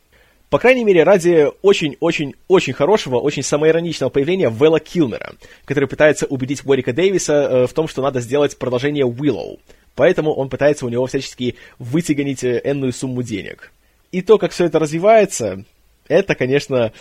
[0.48, 5.34] По крайней мере, ради очень-очень-очень хорошего, очень самоироничного появления Вэлла Килмера,
[5.64, 9.60] который пытается убедить Уорика Дэвиса э, в том, что надо сделать продолжение Уиллоу.
[10.00, 13.70] Поэтому он пытается у него всячески вытягонить э, энную сумму денег.
[14.12, 15.66] И то, как все это развивается,
[16.08, 16.94] это, конечно...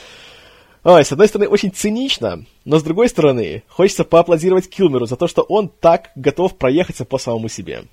[0.83, 5.29] Ой, с одной стороны, очень цинично, но с другой стороны, хочется поаплодировать Килмеру за то,
[5.29, 7.85] что он так готов проехаться по самому себе.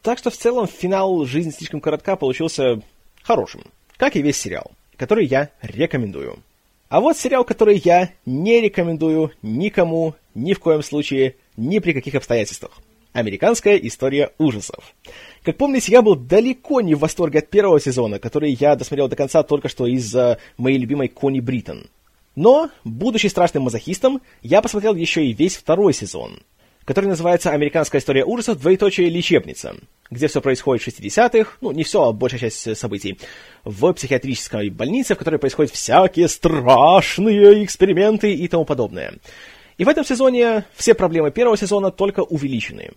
[0.00, 2.82] Так что в целом финал «Жизнь слишком коротка» получился
[3.24, 3.64] хорошим,
[3.96, 6.38] как и весь сериал, который я рекомендую.
[6.88, 12.14] А вот сериал, который я не рекомендую никому, ни в коем случае, ни при каких
[12.14, 12.70] обстоятельствах.
[13.12, 14.94] Американская история ужасов.
[15.42, 19.16] Как помните, я был далеко не в восторге от первого сезона, который я досмотрел до
[19.16, 21.88] конца только что из-за моей любимой Кони Бриттон.
[22.36, 26.40] Но, будучи страшным мазохистом, я посмотрел еще и весь второй сезон,
[26.86, 28.58] который называется «Американская история ужасов.
[28.58, 29.76] Двоеточие лечебница»,
[30.10, 33.18] где все происходит в 60-х, ну, не все, а большая часть событий,
[33.64, 39.14] в психиатрической больнице, в которой происходят всякие страшные эксперименты и тому подобное.
[39.78, 42.90] И в этом сезоне все проблемы первого сезона только увеличены.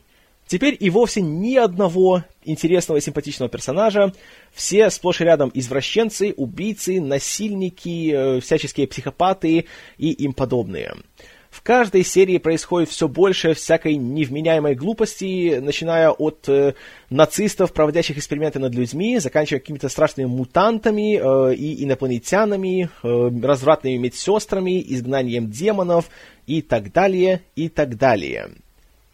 [0.47, 4.13] Теперь и вовсе ни одного интересного и симпатичного персонажа.
[4.53, 9.65] Все сплошь и рядом извращенцы, убийцы, насильники, э, всяческие психопаты
[9.97, 10.93] и им подобные.
[11.55, 16.73] В каждой серии происходит все больше всякой невменяемой глупости, начиная от э,
[17.09, 24.83] нацистов, проводящих эксперименты над людьми, заканчивая какими-то страшными мутантами э, и инопланетянами, э, развратными медсестрами,
[24.85, 26.09] изгнанием демонов
[26.47, 28.51] и так далее, и так далее.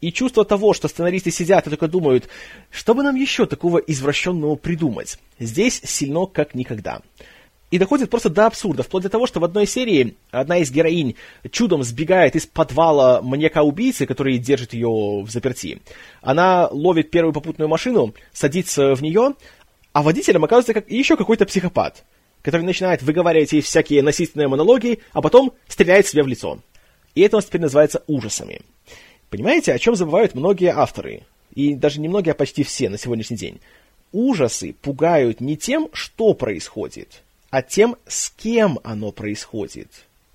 [0.01, 2.27] И чувство того, что сценаристы сидят и только думают,
[2.71, 7.01] что бы нам еще такого извращенного придумать, здесь сильно как никогда.
[7.69, 11.15] И доходит просто до абсурда, вплоть до того, что в одной серии одна из героинь
[11.51, 15.81] чудом сбегает из подвала маньяка-убийцы, который держит ее в заперти.
[16.21, 19.35] Она ловит первую попутную машину, садится в нее,
[19.93, 22.03] а водителем оказывается как еще какой-то психопат,
[22.41, 26.59] который начинает выговаривать ей всякие насильственные монологи, а потом стреляет себе в лицо.
[27.15, 28.61] И это у нас теперь называется ужасами.
[29.29, 31.23] Понимаете, о чем забывают многие авторы?
[31.53, 33.59] И даже не многие, а почти все на сегодняшний день.
[34.11, 39.87] Ужасы пугают не тем, что происходит, а тем, с кем оно происходит.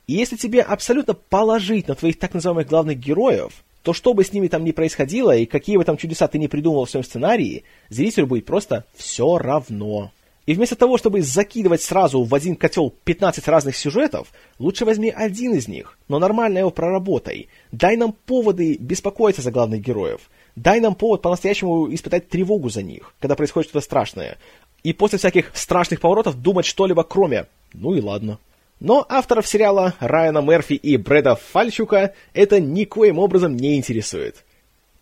[0.07, 3.53] И если тебе абсолютно положить на твоих так называемых главных героев,
[3.83, 6.47] то что бы с ними там ни происходило, и какие бы там чудеса ты ни
[6.47, 10.11] придумал в своем сценарии, зрителю будет просто все равно.
[10.47, 14.29] И вместо того, чтобы закидывать сразу в один котел 15 разных сюжетов,
[14.61, 17.49] лучше возьми один из них, но нормально его проработай.
[17.73, 20.31] Дай нам поводы беспокоиться за главных героев.
[20.55, 24.39] Дай нам повод по-настоящему испытать тревогу за них, когда происходит что-то страшное.
[24.85, 28.39] И после всяких страшных поворотов думать что-либо кроме «ну и ладно».
[28.79, 34.45] Но авторов сериала Райана Мерфи и Брэда Фальчука это никоим образом не интересует.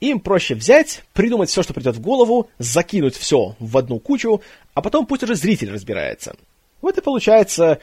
[0.05, 4.42] Им проще взять, придумать все, что придет в голову, закинуть все в одну кучу,
[4.74, 6.36] а потом пусть уже зритель разбирается.
[6.82, 7.78] Вот и получается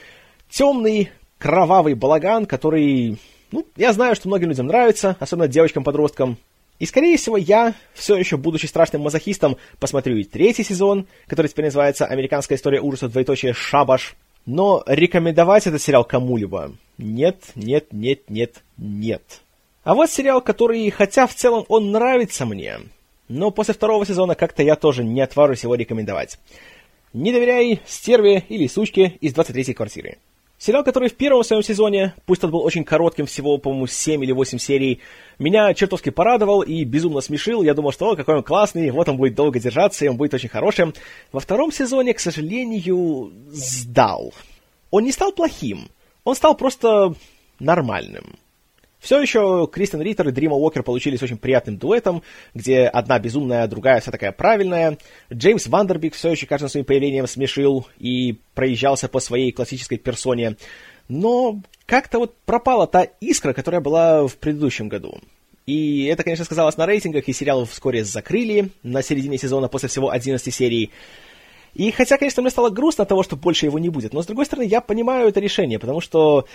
[0.48, 3.18] темный, кровавый балаган, который,
[3.50, 6.38] ну, я знаю, что многим людям нравится, особенно девочкам-подросткам.
[6.78, 11.64] И, скорее всего, я, все еще будучи страшным мазохистом, посмотрю и третий сезон, который теперь
[11.64, 14.14] называется «Американская история ужасов, двоеточие Шабаш».
[14.46, 19.42] Но рекомендовать этот сериал кому-либо нет, нет, нет, нет, нет.
[19.84, 22.78] А вот сериал, который, хотя в целом он нравится мне,
[23.28, 26.38] но после второго сезона как-то я тоже не отважусь его рекомендовать.
[27.12, 30.18] Не доверяй стерве или сучке из 23-й квартиры.
[30.56, 34.30] Сериал, который в первом своем сезоне, пусть тот был очень коротким, всего, по-моему, 7 или
[34.30, 35.00] 8 серий,
[35.40, 37.64] меня чертовски порадовал и безумно смешил.
[37.64, 40.34] Я думал, что о, какой он классный, вот он будет долго держаться, и он будет
[40.34, 40.94] очень хорошим.
[41.32, 44.32] Во втором сезоне, к сожалению, сдал.
[44.92, 45.88] Он не стал плохим,
[46.22, 47.14] он стал просто
[47.58, 48.36] нормальным.
[49.02, 52.22] Все еще Кристен Риттер и Дрима Уокер получились очень приятным дуэтом,
[52.54, 54.96] где одна безумная, другая вся такая правильная.
[55.30, 60.56] Джеймс Вандербик все еще каждым своим появлением смешил и проезжался по своей классической персоне.
[61.08, 65.18] Но как-то вот пропала та искра, которая была в предыдущем году.
[65.66, 70.10] И это, конечно, сказалось на рейтингах, и сериал вскоре закрыли на середине сезона после всего
[70.10, 70.92] 11 серий.
[71.74, 74.26] И хотя, конечно, мне стало грустно от того, что больше его не будет, но, с
[74.26, 76.46] другой стороны, я понимаю это решение, потому что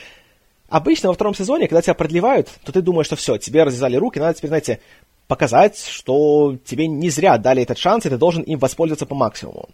[0.70, 4.20] Обычно во втором сезоне, когда тебя продлевают, то ты думаешь, что все, тебе развязали руки,
[4.20, 4.80] надо теперь, знаете,
[5.28, 9.70] показать, что тебе не зря дали этот шанс, и ты должен им воспользоваться по максимуму.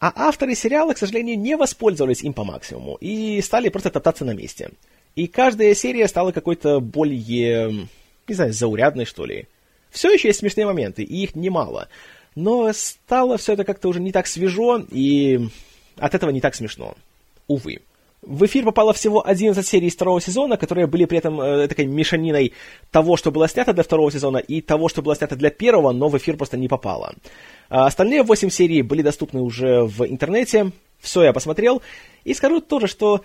[0.00, 4.32] А авторы сериала, к сожалению, не воспользовались им по максимуму и стали просто топтаться на
[4.32, 4.70] месте.
[5.16, 7.88] И каждая серия стала какой-то более,
[8.28, 9.48] не знаю, заурядной, что ли.
[9.90, 11.88] Все еще есть смешные моменты, и их немало.
[12.36, 15.40] Но стало все это как-то уже не так свежо, и
[15.96, 16.94] от этого не так смешно.
[17.48, 17.80] Увы.
[18.22, 21.86] В эфир попало всего 11 серий из второго сезона, которые были при этом э, такой
[21.86, 22.52] мешаниной
[22.90, 26.08] того, что было снято для второго сезона, и того, что было снято для первого, но
[26.08, 27.14] в эфир просто не попало.
[27.68, 30.72] А остальные 8 серий были доступны уже в интернете.
[30.98, 31.80] Все я посмотрел.
[32.24, 33.22] И скажу тоже, что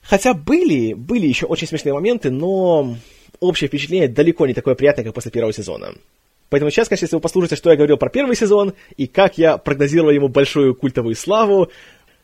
[0.00, 2.94] хотя были, были еще очень смешные моменты, но
[3.40, 5.92] общее впечатление далеко не такое приятное, как после первого сезона.
[6.50, 9.56] Поэтому сейчас, конечно, если вы послушаете, что я говорил про первый сезон, и как я
[9.56, 11.70] прогнозировал ему большую культовую славу,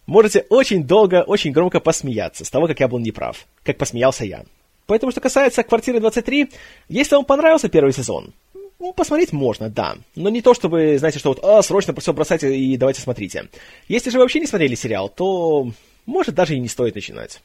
[0.07, 4.45] можете очень долго, очень громко посмеяться с того, как я был неправ, как посмеялся я.
[4.87, 6.53] Поэтому, что касается «Квартиры 23»,
[6.89, 8.33] если вам понравился первый сезон,
[8.79, 9.97] ну, посмотреть можно, да.
[10.15, 13.49] Но не то, чтобы, знаете, что вот, а, срочно все бросайте и давайте смотрите.
[13.89, 15.71] Если же вы вообще не смотрели сериал, то,
[16.05, 17.41] может, даже и не стоит начинать.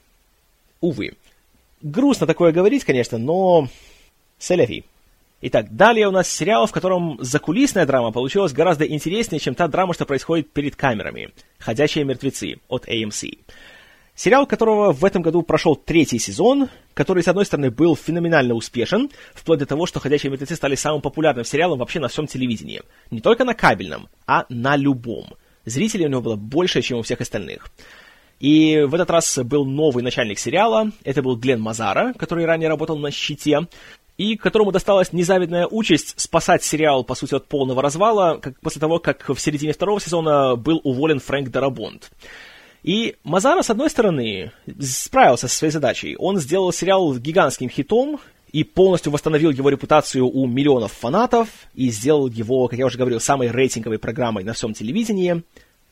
[0.82, 1.14] Увы.
[1.82, 3.70] Грустно такое говорить, конечно, но...
[4.38, 4.84] Селяви.
[5.44, 9.96] Итак, далее у нас сериал, в котором закулисная драма получилась гораздо интереснее, чем та драма,
[9.96, 11.32] что происходит перед камерами.
[11.58, 13.40] «Ходячие мертвецы» от AMC.
[14.14, 19.10] Сериал, которого в этом году прошел третий сезон, который, с одной стороны, был феноменально успешен,
[19.34, 22.84] вплоть до того, что «Ходячие мертвецы» стали самым популярным сериалом вообще на всем телевидении.
[23.10, 25.26] Не только на кабельном, а на любом.
[25.66, 27.72] Зрителей у него было больше, чем у всех остальных.
[28.42, 30.92] И в этот раз был новый начальник сериала.
[31.04, 33.68] Это был Глен Мазара, который ранее работал на «Щите»
[34.18, 39.00] и которому досталась незавидная участь спасать сериал, по сути, от полного развала, как, после того,
[39.00, 42.12] как в середине второго сезона был уволен Фрэнк Дарабонд.
[42.84, 46.16] И Мазара, с одной стороны, справился со своей задачей.
[46.18, 48.20] Он сделал сериал гигантским хитом
[48.52, 53.20] и полностью восстановил его репутацию у миллионов фанатов и сделал его, как я уже говорил,
[53.20, 55.44] самой рейтинговой программой на всем телевидении.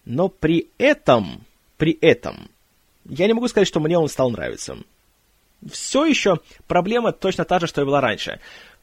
[0.06, 1.42] Но при этом,
[1.78, 2.50] при этом,
[3.06, 4.78] я не могу сказать, что мне он стал нравиться.
[5.72, 8.40] Все еще проблема точно та же, что и была раньше.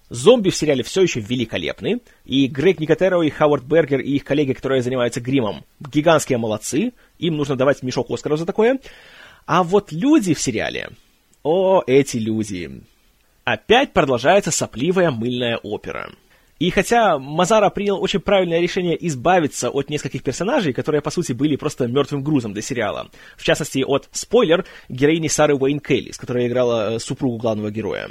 [0.09, 4.53] Зомби в сериале все еще великолепны, и Грег Никотеро, и Ховард Бергер, и их коллеги,
[4.53, 8.79] которые занимаются гримом, гигантские молодцы, им нужно давать мешок Оскара за такое.
[9.47, 10.91] А вот люди в сериале,
[11.43, 12.83] о, эти люди.
[13.45, 16.11] Опять продолжается сопливая мыльная опера.
[16.59, 21.57] И хотя Мазара принял очень правильное решение избавиться от нескольких персонажей, которые, по сути, были
[21.57, 26.95] просто мертвым грузом для сериала, в частности, от, спойлер, героини Сары Уэйн Келлис, которая играла
[26.95, 28.11] э, супругу главного героя.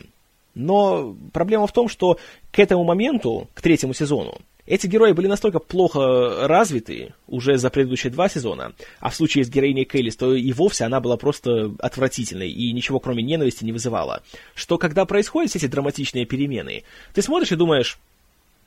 [0.53, 2.17] Но проблема в том, что
[2.51, 8.11] к этому моменту, к третьему сезону, эти герои были настолько плохо развиты уже за предыдущие
[8.11, 12.49] два сезона, а в случае с героиней Кейлис, то и вовсе она была просто отвратительной
[12.49, 14.23] и ничего кроме ненависти не вызывала,
[14.55, 16.83] что когда происходят эти драматичные перемены,
[17.13, 17.99] ты смотришь и думаешь,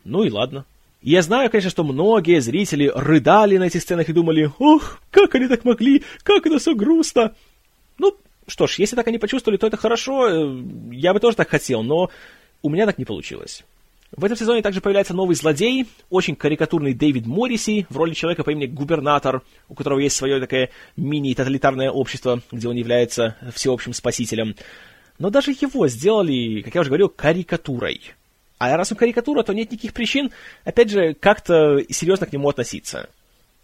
[0.08, 0.64] ну и ладно.
[1.00, 5.46] Я знаю, конечно, что многие зрители рыдали на этих сценах и думали, ох, как они
[5.46, 7.34] так могли, как это все грустно.
[7.98, 8.16] Ну,
[8.48, 11.82] что ж, если так они почувствовали, то это хорошо, э, я бы тоже так хотел,
[11.82, 12.10] но
[12.62, 13.64] у меня так не получилось.
[14.10, 18.50] В этом сезоне также появляется новый злодей, очень карикатурный Дэвид Морриси в роли человека по
[18.50, 24.56] имени Губернатор, у которого есть свое такое мини-тоталитарное общество, где он является всеобщим спасителем.
[25.18, 28.00] Но даже его сделали, как я уже говорил, карикатурой.
[28.58, 30.32] А раз он карикатура, то нет никаких причин,
[30.64, 33.08] опять же, как-то серьезно к нему относиться.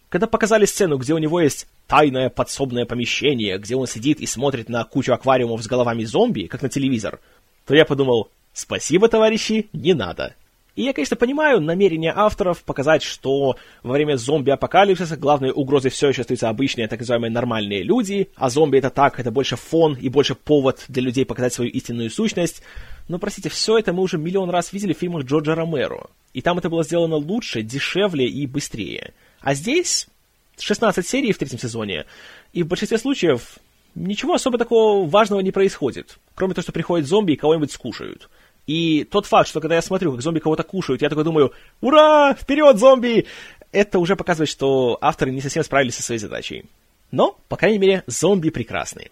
[0.08, 4.68] Когда показали сцену, где у него есть тайное подсобное помещение, где он сидит и смотрит
[4.68, 7.18] на кучу аквариумов с головами зомби, как на телевизор,
[7.66, 10.34] то я подумал, спасибо, товарищи, не надо.
[10.76, 16.22] И я, конечно, понимаю намерение авторов показать, что во время зомби-апокалипсиса главной угрозой все еще
[16.22, 20.34] остаются обычные, так называемые нормальные люди, а зомби это так, это больше фон и больше
[20.34, 22.62] повод для людей показать свою истинную сущность.
[23.08, 26.08] Но, простите, все это мы уже миллион раз видели в фильмах Джорджа Ромеро.
[26.32, 29.12] И там это было сделано лучше, дешевле и быстрее.
[29.40, 30.08] А здесь
[30.58, 32.06] 16 серий в третьем сезоне,
[32.52, 33.58] и в большинстве случаев
[33.94, 38.28] ничего особо такого важного не происходит, кроме того, что приходят зомби и кого-нибудь скушают.
[38.66, 42.34] И тот факт, что когда я смотрю, как зомби кого-то кушают, я такой думаю, ура,
[42.34, 43.26] вперед, зомби!
[43.72, 46.64] Это уже показывает, что авторы не совсем справились со своей задачей.
[47.10, 49.10] Но, по крайней мере, зомби прекрасны.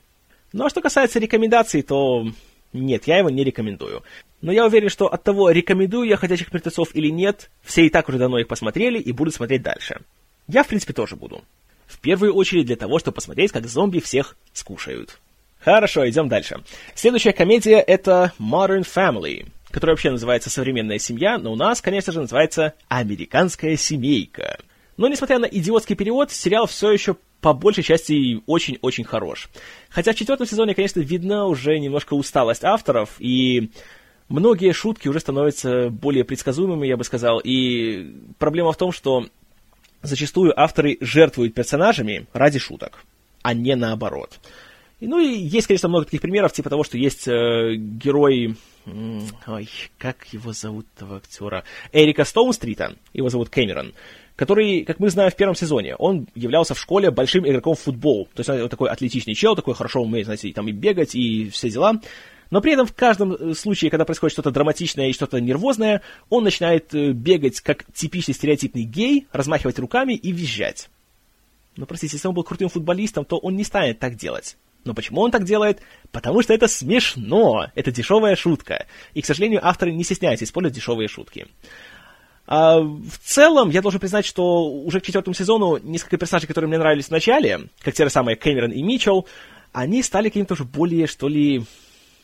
[0.52, 2.26] Ну а что касается рекомендаций, то
[2.72, 4.02] нет, я его не рекомендую.
[4.40, 8.08] Но я уверен, что от того, рекомендую я «Ходячих мертвецов» или нет, все и так
[8.08, 10.00] уже давно их посмотрели и будут смотреть дальше.
[10.48, 11.42] Я, в принципе, тоже буду.
[11.86, 15.20] В первую очередь для того, чтобы посмотреть, как зомби всех скушают.
[15.60, 16.60] Хорошо, идем дальше.
[16.94, 22.20] Следующая комедия— это Modern Family, которая вообще называется «Современная семья», но у нас, конечно же,
[22.22, 24.58] называется «Американская семейка».
[24.96, 29.48] Но, несмотря на идиотский перевод, сериал все еще по большей части очень-очень хорош.
[29.88, 33.70] Хотя в четвертом сезоне, конечно, видна уже немножко усталость авторов, и
[34.28, 39.26] многие шутки уже становятся более предсказуемыми, я бы сказал, и проблема в том, что
[40.02, 43.04] зачастую авторы жертвуют персонажами ради шуток,
[43.42, 44.38] а не наоборот.
[45.00, 48.56] Ну и есть, конечно, много таких примеров, типа того, что есть э, герой...
[48.86, 49.68] Ой,
[49.98, 51.64] как его зовут, этого актера?
[51.92, 53.94] Эрика Стоунстрита, его зовут Кэмерон,
[54.36, 58.28] который, как мы знаем в первом сезоне, он являлся в школе большим игроком в футбол.
[58.34, 61.70] То есть он такой атлетичный чел, такой хорошо умеет, знаете, там и бегать, и все
[61.70, 62.00] дела.
[62.50, 66.44] Но при этом в каждом э, случае, когда происходит что-то драматичное и что-то нервозное, он
[66.44, 70.90] начинает э, бегать как типичный стереотипный гей, размахивать руками и визжать.
[71.76, 74.58] Но, простите, если он был крутым футболистом, то он не станет так делать.
[74.84, 75.80] Но почему он так делает?
[76.10, 77.68] Потому что это смешно.
[77.74, 78.86] Это дешевая шутка.
[79.14, 81.46] И, к сожалению, авторы не стесняются использовать дешевые шутки.
[82.46, 86.78] А, в целом, я должен признать, что уже к четвертому сезону несколько персонажей, которые мне
[86.78, 89.26] нравились в начале, как те же самые Кэмерон и Митчелл,
[89.72, 91.64] они стали каким-то уже более, что ли,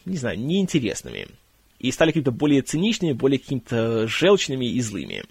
[0.05, 1.29] не знаю, неинтересными.
[1.79, 5.25] И стали какими-то более циничными, более какими-то желчными и злыми.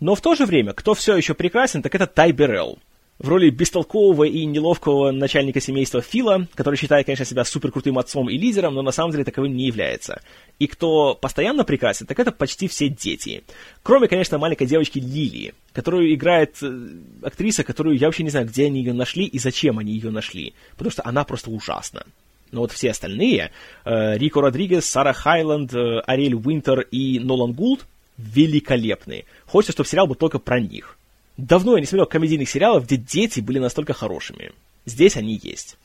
[0.00, 2.78] Но в то же время, кто все еще прекрасен, так это Тай Берелл.
[3.20, 8.36] В роли бестолкового и неловкого начальника семейства Фила, который считает, конечно, себя суперкрутым отцом и
[8.36, 10.20] лидером, но на самом деле таковым не является.
[10.58, 13.44] И кто постоянно прекрасен, так это почти все дети.
[13.84, 16.88] Кроме, конечно, маленькой девочки Лили, которую играет э,
[17.22, 20.52] актриса, которую я вообще не знаю, где они ее нашли и зачем они ее нашли.
[20.72, 22.04] Потому что она просто ужасна.
[22.50, 23.52] Но вот все остальные,
[23.84, 27.86] э, Рико Родригес, Сара Хайланд, э, Ариэль Уинтер и Нолан Гулд,
[28.18, 29.24] великолепные.
[29.46, 30.98] Хочется, чтобы сериал был только про них.
[31.36, 34.52] Давно я не смотрел комедийных сериалов, где дети были настолько хорошими.
[34.86, 35.76] Здесь они есть.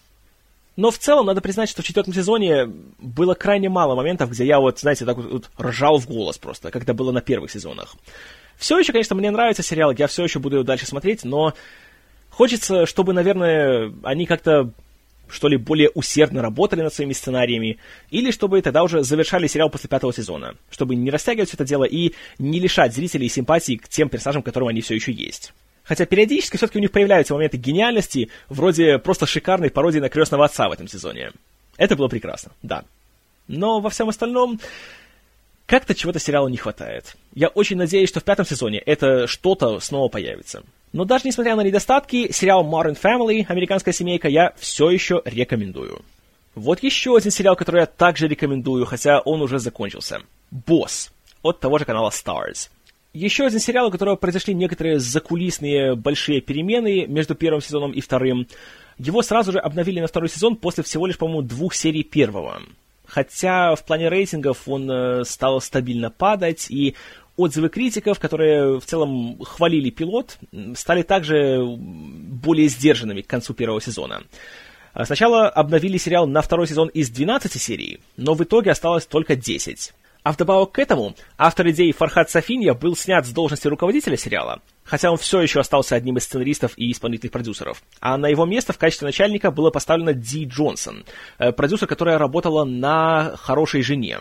[0.75, 2.67] Но в целом надо признать, что в четвертом сезоне
[2.99, 6.69] было крайне мало моментов, где я вот, знаете, так вот, вот ржал в голос просто,
[6.69, 7.95] это было на первых сезонах.
[8.57, 11.53] Все еще, конечно, мне нравится сериал, я все еще буду его дальше смотреть, но
[12.29, 14.71] хочется, чтобы, наверное, они как-то
[15.29, 17.77] что ли, более усердно работали над своими сценариями,
[18.09, 21.83] или чтобы тогда уже завершали сериал после пятого сезона, чтобы не растягивать все это дело
[21.83, 25.53] и не лишать зрителей симпатии к тем персонажам, которым они все еще есть.
[25.83, 30.69] Хотя периодически все-таки у них появляются моменты гениальности, вроде просто шикарной пародии на крестного отца
[30.69, 31.31] в этом сезоне.
[31.77, 32.83] Это было прекрасно, да.
[33.47, 34.59] Но во всем остальном
[35.65, 37.15] как-то чего-то сериалу не хватает.
[37.33, 40.63] Я очень надеюсь, что в пятом сезоне это что-то снова появится.
[40.91, 46.01] Но даже несмотря на недостатки, сериал Modern Family, американская семейка, я все еще рекомендую.
[46.55, 50.21] Вот еще один сериал, который я также рекомендую, хотя он уже закончился.
[50.51, 51.11] «Босс»
[51.43, 52.69] от того же канала Stars.
[53.13, 58.47] Еще один сериал, у которого произошли некоторые закулисные большие перемены между первым сезоном и вторым.
[58.97, 62.61] Его сразу же обновили на второй сезон после всего лишь, по-моему, двух серий первого.
[63.05, 66.95] Хотя в плане рейтингов он э, стал стабильно падать, и
[67.39, 70.37] отзывы критиков, которые в целом хвалили пилот,
[70.75, 74.23] стали также более сдержанными к концу первого сезона.
[74.93, 79.35] А сначала обновили сериал на второй сезон из 12 серий, но в итоге осталось только
[79.35, 79.93] 10.
[80.23, 85.11] А вдобавок к этому, автор идеи Фархад Сафинья был снят с должности руководителя сериала, хотя
[85.11, 87.81] он все еще остался одним из сценаристов и исполнительных продюсеров.
[88.01, 91.05] А на его место в качестве начальника было поставлено Ди Джонсон,
[91.37, 94.19] э, продюсер, которая работала на «Хорошей жене».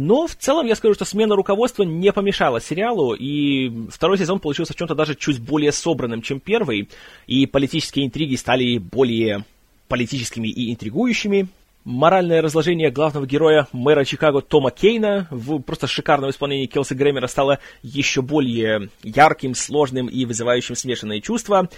[0.00, 4.72] Но в целом я скажу, что смена руководства не помешала сериалу, и второй сезон получился
[4.72, 6.88] в чем-то даже чуть более собранным, чем первый,
[7.26, 9.44] и политические интриги стали более
[9.88, 11.48] политическими и интригующими,
[11.84, 17.60] моральное разложение главного героя мэра Чикаго Тома Кейна в просто шикарном исполнении Келси Грэмера стало
[17.82, 21.68] еще более ярким, сложным и вызывающим смешанные чувства.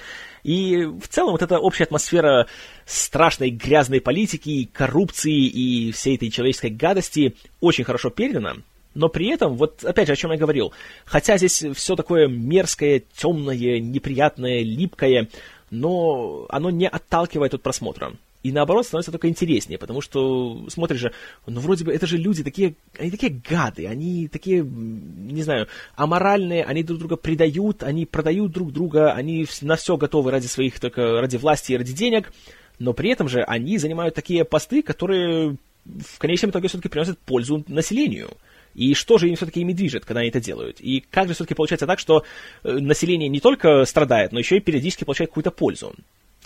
[0.43, 2.47] И в целом вот эта общая атмосфера
[2.87, 8.57] страшной грязной политики, коррупции и всей этой человеческой гадости очень хорошо передана.
[8.95, 10.73] Но при этом, вот опять же, о чем я говорил,
[11.05, 15.29] хотя здесь все такое мерзкое, темное, неприятное, липкое,
[15.71, 18.13] но оно не отталкивает от просмотра.
[18.43, 21.13] И наоборот, становится только интереснее, потому что смотришь же,
[21.47, 26.65] ну вроде бы это же люди такие, они такие гады, они такие, не знаю, аморальные,
[26.65, 31.21] они друг друга предают, они продают друг друга, они на все готовы ради своих, только
[31.21, 32.33] ради власти и ради денег,
[32.79, 37.65] но при этом же они занимают такие посты, которые в конечном итоге все-таки приносят пользу
[37.69, 38.31] населению.
[38.75, 40.81] И что же им все-таки ими движет, когда они это делают?
[40.81, 42.25] И как же все-таки получается так, что
[42.63, 45.95] э, население не только страдает, но еще и периодически получает какую-то пользу?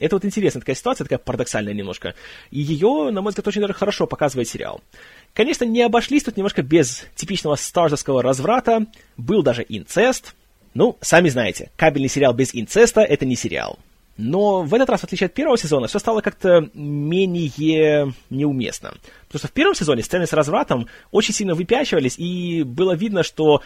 [0.01, 2.14] Это вот интересная такая ситуация, такая парадоксальная немножко.
[2.51, 4.80] И ее, на мой взгляд, очень хорошо показывает сериал.
[5.34, 8.86] Конечно, не обошлись тут немножко без типичного старзовского разврата.
[9.16, 10.34] Был даже инцест.
[10.74, 13.78] Ну, сами знаете, кабельный сериал без инцеста— это не сериал.
[14.16, 18.95] Но в этот раз, в отличие от первого сезона, все стало как-то менее неуместно.
[19.26, 23.62] Потому что в первом сезоне сцены с развратом очень сильно выпячивались, и было видно, что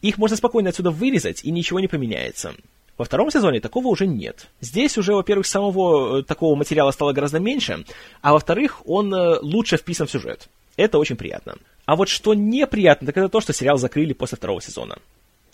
[0.00, 2.54] их можно спокойно отсюда вырезать, и ничего не поменяется.
[2.98, 4.48] Во втором сезоне такого уже нет.
[4.60, 7.84] Здесь уже, во-первых, самого э, такого материала стало гораздо меньше,
[8.22, 10.48] а во-вторых, он э, лучше вписан в сюжет.
[10.76, 11.54] Это очень приятно.
[11.86, 14.98] А вот что неприятно, так это то, что сериал закрыли после второго сезона.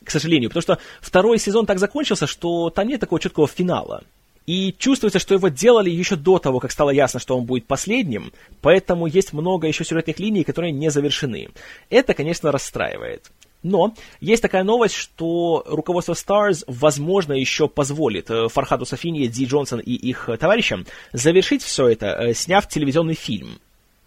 [0.02, 4.02] К сожалению, потому что второй сезон так закончился, что там нет такого четкого финала.
[4.46, 8.32] И чувствуется, что его делали еще до того, как стало ясно, что он будет последним,
[8.62, 11.48] поэтому есть много еще сюжетных линий, которые не завершены.
[11.88, 13.30] Это, конечно, расстраивает.
[13.64, 19.80] Но есть такая новость, что руководство Stars, возможно, еще позволит э, Фархаду Софинье, Ди Джонсон
[19.80, 23.58] и их товарищам завершить все это, э, сняв телевизионный фильм.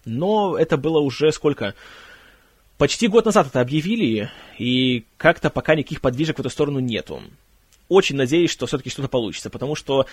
[0.04, 1.74] Но это было уже сколько?
[2.78, 7.20] Почти год назад это объявили, и как-то пока никаких подвижек в эту сторону нету.
[7.88, 10.06] Очень надеюсь, что все-таки что-то получится, потому что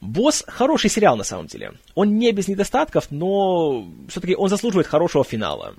[0.00, 1.72] Босс хороший сериал на самом деле.
[1.96, 5.74] Он не без недостатков, но все-таки он заслуживает хорошего финала.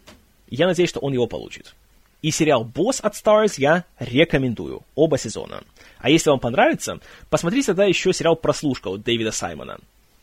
[0.50, 1.74] Я надеюсь, что он его получит.
[2.22, 4.84] И сериал «Босс» от Stars я рекомендую.
[4.96, 5.64] Оба сезона.
[6.00, 7.00] А если вам понравится,
[7.30, 9.80] посмотрите тогда еще сериал «Прослушка» от Дэвида Саймона.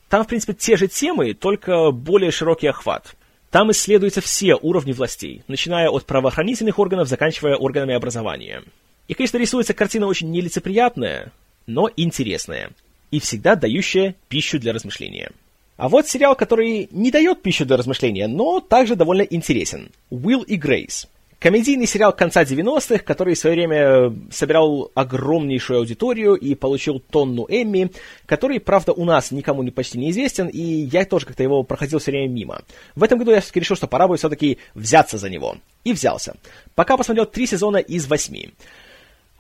[0.09, 3.16] Там, в принципе, те же темы, только более широкий охват.
[3.51, 8.62] Там исследуются все уровни властей, начиная от правоохранительных органов, заканчивая органами образования.
[9.09, 11.32] И, конечно, рисуется картина очень нелицеприятная,
[11.66, 12.70] но интересная.
[13.11, 15.30] И всегда дающая пищу для размышления.
[15.76, 19.90] А вот сериал, который не дает пищу для размышления, но также довольно интересен.
[20.11, 21.09] «Уилл и Грейс».
[21.39, 27.91] Комедийный сериал конца 90-х, который в свое время собирал огромнейшую аудиторию и получил тонну Эмми,
[28.24, 31.99] который, правда, у нас никому не почти не известен, и я тоже как-то его проходил
[31.99, 32.62] все время мимо.
[32.95, 35.57] В этом году я все-таки решил, что пора бы все-таки взяться за него.
[35.84, 36.37] И взялся.
[36.74, 38.55] Пока посмотрел три сезона из восьми.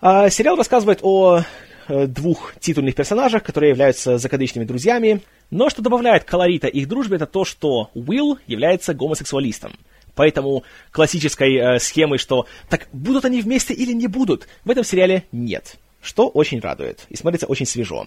[0.02, 1.44] А, сериал рассказывает о
[1.88, 7.26] э, двух титульных персонажах, которые являются закадычными друзьями, но что добавляет колорита их дружбе, это
[7.26, 9.72] то, что Уилл является гомосексуалистом.
[10.16, 15.24] Поэтому классической э, схемы, что так будут они вместе или не будут, в этом сериале
[15.30, 15.76] нет.
[16.00, 18.06] Что очень радует и смотрится очень свежо.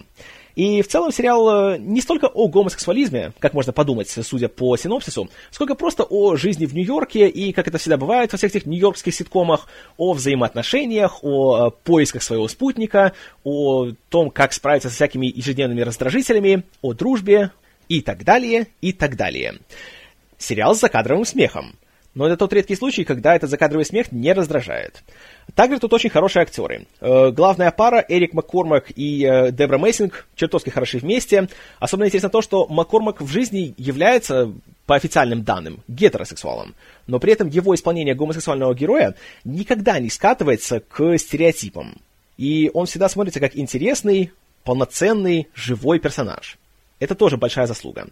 [0.56, 5.30] И в целом сериал э, не столько о гомосексуализме, как можно подумать, судя по синопсису,
[5.52, 9.14] сколько просто о жизни в Нью-Йорке и, как это всегда бывает во всех этих нью-йоркских
[9.14, 13.12] ситкомах, о взаимоотношениях, о э, поисках своего спутника,
[13.44, 17.52] о том, как справиться со всякими ежедневными раздражителями, о дружбе
[17.88, 19.58] и так далее, и так далее.
[20.38, 21.76] сериал с закадровым смехом.
[22.14, 25.02] Но это тот редкий случай, когда этот закадровый смех не раздражает.
[25.54, 26.86] Также тут очень хорошие актеры.
[27.00, 31.48] Э, главная пара Эрик Маккормак и э, Дебра Мейсинг чертовски хороши вместе.
[31.78, 34.52] Особенно интересно то, что Маккормак в жизни является,
[34.86, 36.74] по официальным данным, гетеросексуалом.
[37.06, 42.00] Но при этом его исполнение гомосексуального героя никогда не скатывается к стереотипам.
[42.36, 44.32] И он всегда смотрится как интересный,
[44.64, 46.58] полноценный, живой персонаж.
[46.98, 48.08] Это тоже большая заслуга.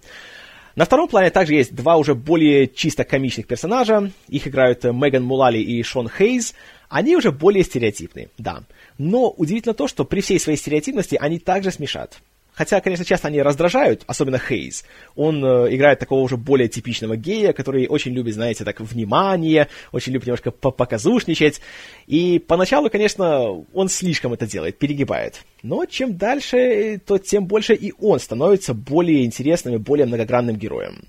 [0.79, 4.13] На втором плане также есть два уже более чисто комичных персонажа.
[4.29, 6.55] Их играют Меган Мулали и Шон Хейз.
[6.89, 8.63] Они уже более стереотипны, да.
[8.97, 12.21] Но удивительно то, что при всей своей стереотипности они также смешат.
[12.59, 14.85] Хотя, конечно, часто они раздражают, особенно Хейз.
[15.15, 20.13] Он э, играет такого уже более типичного гея, который очень любит, знаете, так, внимание, очень
[20.13, 21.61] любит немножко показушничать.
[22.09, 25.43] И поначалу, конечно, он слишком это делает, перегибает.
[25.63, 31.05] Но чем дальше, то тем больше и он становится более интересным и более многогранным героем.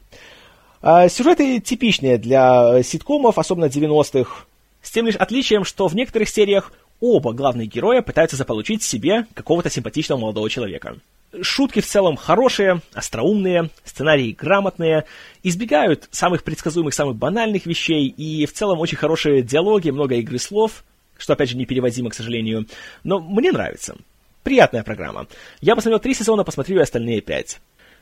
[0.83, 4.45] А сюжеты типичные для ситкомов, особенно 90-х,
[4.83, 9.71] с тем лишь отличием, что в некоторых сериях оба главных героя пытаются заполучить себе какого-то
[9.71, 10.97] симпатичного молодого человека.
[11.41, 15.05] Шутки в целом хорошие, остроумные, сценарии грамотные,
[15.43, 20.83] избегают самых предсказуемых, самых банальных вещей, и в целом очень хорошие диалоги, много игры слов,
[21.17, 22.65] что, опять же, не переводимо, к сожалению,
[23.03, 23.95] но мне нравится.
[24.43, 25.27] Приятная программа.
[25.61, 27.59] Я посмотрел три сезона, посмотрю и остальные пять.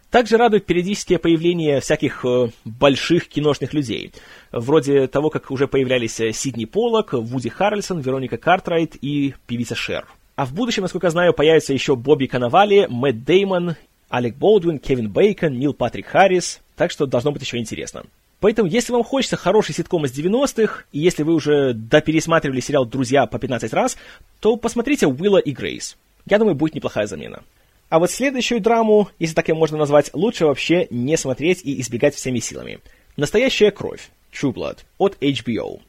[0.09, 4.13] Также радует периодические появления всяких э, больших киношных людей,
[4.53, 10.07] вроде того, как уже появлялись э, Сидни Поллок, Вуди Харрельсон, Вероника Картрайт и певица Шер.
[10.37, 13.75] А в будущем, насколько я знаю, появятся еще Бобби Канавали, Мэтт Деймон,
[14.07, 18.03] Алек Болдуин, Кевин Бейкон, Нил Патрик Харрис, так что должно быть еще интересно.
[18.39, 23.25] Поэтому, если вам хочется хороший ситком из 90-х, и если вы уже допересматривали сериал «Друзья»
[23.25, 23.97] по 15 раз,
[24.39, 25.97] то посмотрите «Уилла и Грейс».
[26.27, 27.41] Я думаю, будет неплохая замена.
[27.89, 32.13] А вот следующую драму, если так ее можно назвать, лучше вообще не смотреть и избегать
[32.13, 32.77] всеми силами.
[33.15, 35.79] «Настоящая кровь» True Blood от HBO.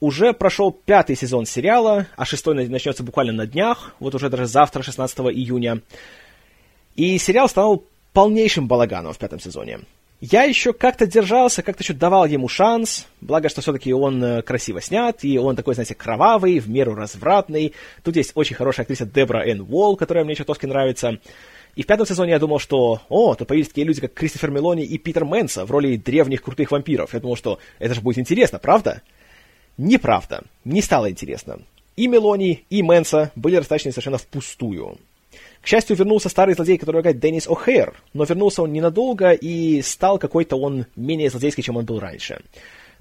[0.00, 4.82] Уже прошел пятый сезон сериала, а шестой начнется буквально на днях, вот уже даже завтра,
[4.82, 5.80] 16 июня.
[6.96, 9.80] И сериал стал полнейшим балаганом в пятом сезоне.
[10.20, 14.80] Я еще как-то держался, как-то еще давал ему шанс, благо, что все-таки он э, красиво
[14.80, 17.74] снят, и он такой, знаете, кровавый, в меру развратный.
[18.02, 21.18] Тут есть очень хорошая актриса Дебра Энн Уолл, которая мне чертовски нравится.
[21.74, 24.84] И в пятом сезоне я думал, что, о, тут появились такие люди, как Кристофер Мелони
[24.84, 27.12] и Питер Мэнса в роли древних крутых вампиров.
[27.12, 29.02] Я думал, что это же будет интересно, правда?
[29.78, 30.44] Неправда.
[30.64, 31.60] Не стало интересно.
[31.96, 34.98] И Мелони, и Мэнса были растрачены совершенно впустую.
[35.60, 40.18] К счастью, вернулся старый злодей, который играет Деннис О'Хейр, но вернулся он ненадолго и стал
[40.18, 42.40] какой-то он менее злодейский, чем он был раньше.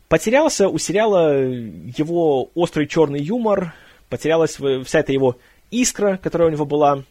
[0.07, 3.73] Потерялся у сериала его острый черный юмор,
[4.09, 5.37] потерялась вся эта его
[5.71, 7.03] искра, которая у него была,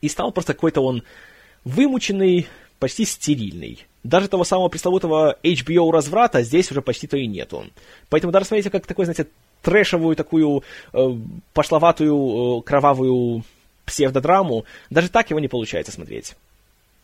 [0.00, 1.02] и стал просто какой-то он
[1.64, 2.46] вымученный,
[2.80, 3.86] почти стерильный.
[4.02, 7.66] Даже того самого пресловутого HBO разврата здесь уже почти-то и нету.
[8.08, 9.28] Поэтому даже смотрите, как такой, знаете,
[9.62, 11.08] трэшевую такую э,
[11.52, 13.44] пошловатую, э, кровавую
[13.84, 16.34] псевдодраму, даже так его не получается смотреть.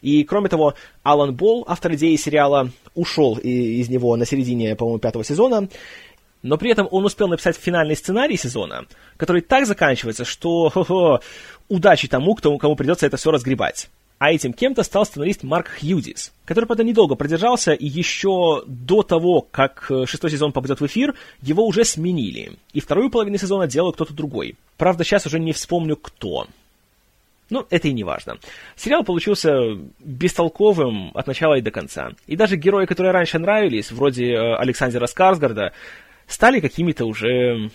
[0.03, 5.25] И, кроме того, Алан Болл, автор идеи сериала, ушел из него на середине, по-моему, пятого
[5.25, 5.69] сезона,
[6.43, 11.21] но при этом он успел написать финальный сценарий сезона, который так заканчивается, что хо-хо,
[11.69, 13.89] удачи тому, кто, кому придется это все разгребать.
[14.19, 19.43] А этим кем-то стал сценарист Марк Хьюдис, который, правда, недолго продержался, и еще до того,
[19.51, 22.53] как э, шестой сезон попадет в эфир, его уже сменили.
[22.73, 24.57] И вторую половину сезона делал кто-то другой.
[24.79, 26.47] Правда, сейчас уже не вспомню, кто.
[27.51, 28.39] Ну, это и не важно.
[28.75, 32.13] Сериал получился бестолковым от начала и до конца.
[32.27, 35.73] И даже герои, которые раньше нравились, вроде э, Александра Скарсгарда,
[36.27, 37.71] стали какими-то уже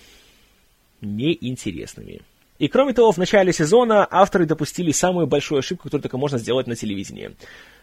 [1.02, 2.22] неинтересными.
[2.62, 6.68] И кроме того, в начале сезона авторы допустили самую большую ошибку, которую только можно сделать
[6.68, 7.32] на телевидении.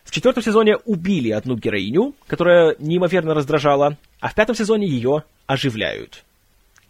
[0.05, 6.23] В четвертом сезоне убили одну героиню, которая неимоверно раздражала, а в пятом сезоне ее оживляют.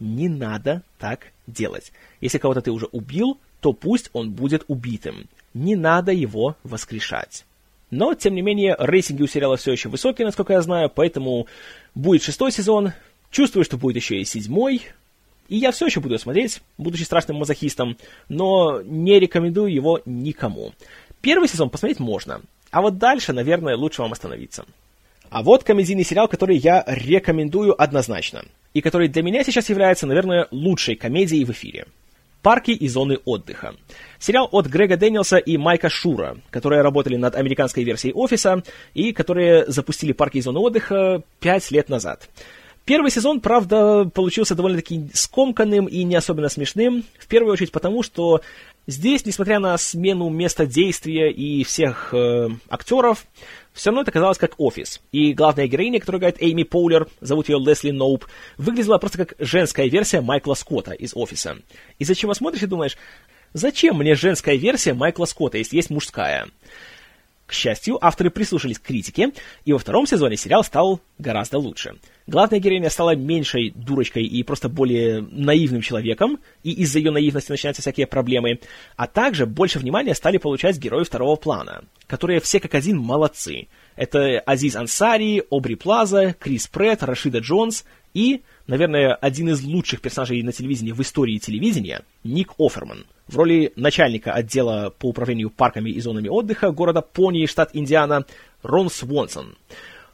[0.00, 1.90] Не надо так делать.
[2.20, 5.26] Если кого-то ты уже убил, то пусть он будет убитым.
[5.54, 7.46] Не надо его воскрешать.
[7.90, 11.46] Но, тем не менее, рейтинги у сериала все еще высокие, насколько я знаю, поэтому
[11.94, 12.92] будет шестой сезон.
[13.30, 14.82] Чувствую, что будет еще и седьмой.
[15.48, 17.96] И я все еще буду смотреть, будучи страшным мазохистом,
[18.28, 20.72] но не рекомендую его никому.
[21.20, 24.66] Первый сезон посмотреть можно, а вот дальше, наверное, лучше вам остановиться.
[25.30, 30.48] А вот комедийный сериал, который я рекомендую однозначно, и который для меня сейчас является, наверное,
[30.50, 31.86] лучшей комедией в эфире.
[32.42, 33.74] «Парки и зоны отдыха».
[34.20, 38.62] Сериал от Грега Дэниелса и Майка Шура, которые работали над американской версией «Офиса»
[38.94, 42.28] и которые запустили «Парки и зоны отдыха» пять лет назад.
[42.88, 48.40] Первый сезон, правда, получился довольно-таки скомканным и не особенно смешным, в первую очередь потому, что
[48.86, 53.26] Здесь, несмотря на смену места действия и всех э, актеров,
[53.74, 55.02] все равно это казалось как офис.
[55.12, 58.24] И главная героиня, которая играет Эйми Поулер, зовут ее Лесли Ноуп,
[58.56, 61.58] выглядела просто как женская версия Майкла Скотта из офиса.
[61.98, 62.96] Из-за чего смотришь и думаешь,
[63.52, 66.48] зачем мне женская версия Майкла Скотта, если есть мужская?
[67.48, 69.32] К счастью, авторы прислушались к критике,
[69.64, 71.94] и во втором сезоне сериал стал гораздо лучше.
[72.26, 77.80] Главная героиня стала меньшей дурочкой и просто более наивным человеком, и из-за ее наивности начинаются
[77.80, 78.60] всякие проблемы,
[78.96, 83.68] а также больше внимания стали получать герои второго плана, которые все как один молодцы.
[83.96, 90.42] Это Азиз Ансари, Обри Плаза, Крис Прэтт, Рашида Джонс и, наверное, один из лучших персонажей
[90.42, 96.00] на телевидении в истории телевидения, Ник Оферман– в роли начальника отдела по управлению парками и
[96.00, 98.24] зонами отдыха города Пони, штат Индиана,
[98.62, 99.56] Рон Свонсон.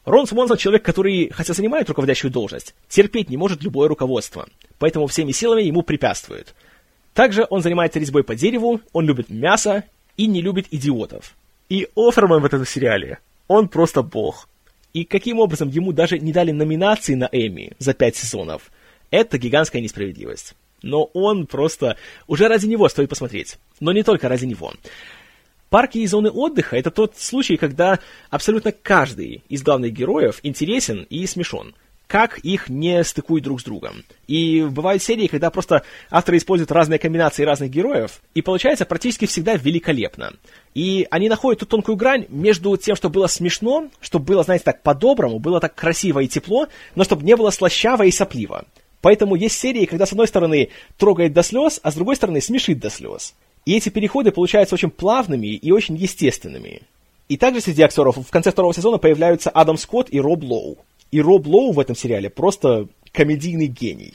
[0.04, 4.46] Рон Свонсон— человек, который, хотя занимает руководящую должность, терпеть не может любое руководство,
[4.78, 6.54] поэтому всеми силами ему препятствует.
[7.14, 9.84] Также он занимается резьбой по дереву, он любит мясо
[10.16, 11.34] и не любит идиотов.
[11.70, 13.18] И Оферман в этом сериале,
[13.48, 14.48] он просто бог.
[14.92, 18.70] И каким образом ему даже не дали номинации на Эмми за пять сезонов,
[19.10, 20.54] это гигантская несправедливость
[20.84, 21.96] но он просто...
[22.26, 23.58] Уже ради него стоит посмотреть.
[23.80, 24.72] Но не только ради него.
[25.70, 27.98] Парки и зоны отдыха— это тот случай, когда
[28.30, 31.74] абсолютно каждый из главных героев интересен и смешон.
[32.06, 34.04] Как их не стыкуют друг с другом.
[34.28, 39.56] И бывают серии, когда просто авторы используют разные комбинации разных героев, и получается практически всегда
[39.56, 40.34] великолепно.
[40.74, 44.82] И они находят ту тонкую грань между тем, что было смешно, чтобы было, знаете, так
[44.82, 48.66] по-доброму, было так красиво и тепло, но чтобы не было слащаво и сопливо.
[49.04, 52.78] Поэтому есть серии, когда с одной стороны трогает до слез, а с другой стороны смешит
[52.78, 53.34] до слез.
[53.66, 56.80] И эти переходы получаются очень плавными и очень естественными.
[57.28, 60.78] И также среди актеров в конце второго сезона появляются Адам Скотт и Роб Лоу.
[61.10, 64.14] И Роб Лоу в этом сериале просто комедийный гений.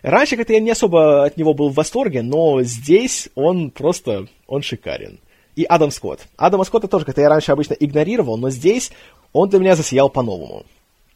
[0.00, 4.62] Раньше как-то я не особо от него был в восторге, но здесь он просто, он
[4.62, 5.18] шикарен.
[5.54, 6.28] И Адам Скотт.
[6.38, 8.90] Адама Скотта тоже как-то я раньше обычно игнорировал, но здесь
[9.34, 10.64] он для меня засиял по-новому.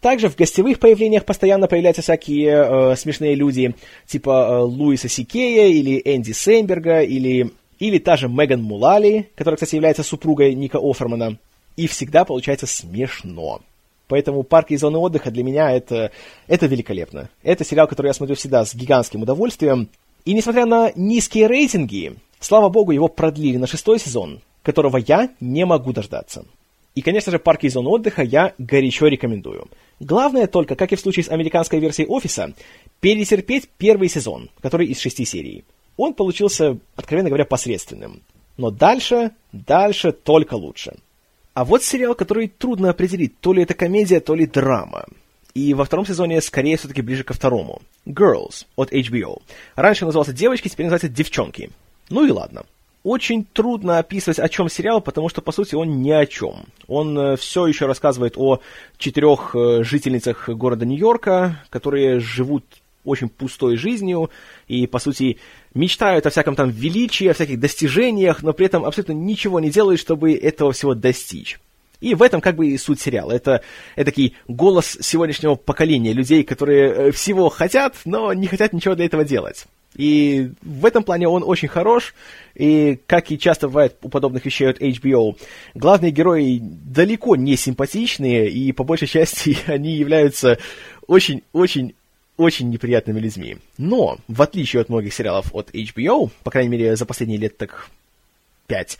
[0.05, 3.75] Также в гостевых появлениях постоянно появляются всякие э, смешные люди,
[4.07, 9.77] типа э, Луиса Сикея или Энди Сейнберга, или, или та же Меган Мулали, которая, кстати,
[9.77, 11.39] является супругой Ника Офермана.
[11.79, 13.63] И всегда получается смешно.
[14.09, 16.11] Поэтому парки и зоны отдыха для меня это,
[16.49, 17.31] это великолепно.
[17.43, 19.89] Это сериал, который я смотрю всегда с гигантским удовольствием.
[20.27, 25.65] И несмотря на низкие рейтинги, слава богу, его продлили на шестой сезон, которого я не
[25.65, 26.45] могу дождаться.
[26.95, 29.69] И, конечно же, парки и зоны отдыха я горячо рекомендую.
[29.99, 32.55] Главное только, как и в случае с американской версией «Офиса»,
[33.01, 35.65] перетерпеть первый сезон, который из шести серий.
[35.97, 38.23] Он получился, откровенно говоря, посредственным.
[38.57, 40.95] Но дальше, дальше только лучше.
[41.53, 45.07] А вот сериал, который трудно определить, то ли это комедия, то ли драма.
[45.53, 47.83] И во втором сезоне скорее все-таки ближе ко второму.
[48.07, 49.43] Girls от HBO.
[49.75, 51.71] Раньше назывался «Девочки», теперь называется «Девчонки».
[52.09, 52.65] Ну и ладно
[53.05, 56.65] очень трудно описывать, о чем сериал, потому что, по сути, он ни о чем.
[56.89, 58.61] Он э, все еще рассказывает о
[58.97, 62.65] четырех э, жительницах города Нью-Йорка, которые живут
[63.05, 64.31] очень пустой жизнью
[64.67, 65.39] и, по сути,
[65.75, 70.01] мечтают о всяком там величии, о всяких достижениях, но при этом абсолютно ничего не делают,
[70.01, 71.61] чтобы этого всего достичь.
[72.01, 73.33] И в этом как бы и суть сериала.
[73.33, 73.63] Это,
[73.97, 79.25] такой голос сегодняшнего поколения людей, которые э, всего хотят, но не хотят ничего для этого
[79.25, 79.67] делать.
[79.97, 82.15] И в этом плане он очень хорош,
[82.55, 85.37] и, как и часто бывает у подобных вещей от HBO,
[85.75, 90.59] главные герои далеко не симпатичные, и по большей части они являются
[91.07, 91.95] очень-очень
[92.37, 93.59] очень неприятными людьми.
[93.79, 97.89] Но, в отличие от многих сериалов от HBO, по крайней мере, за последние лет так
[98.67, 98.99] пять,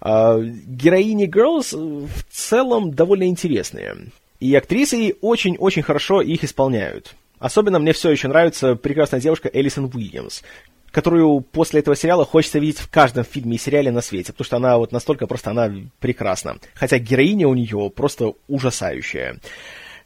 [0.00, 3.96] э, героини Girls в целом довольно интересные.
[4.38, 7.14] И актрисы очень-очень хорошо их исполняют.
[7.40, 10.42] Особенно мне все еще нравится прекрасная девушка Элисон Уильямс,
[10.92, 14.56] которую после этого сериала хочется видеть в каждом фильме и сериале на свете, потому что
[14.58, 16.58] она вот настолько просто, она прекрасна.
[16.74, 19.40] Хотя героиня у нее просто ужасающая.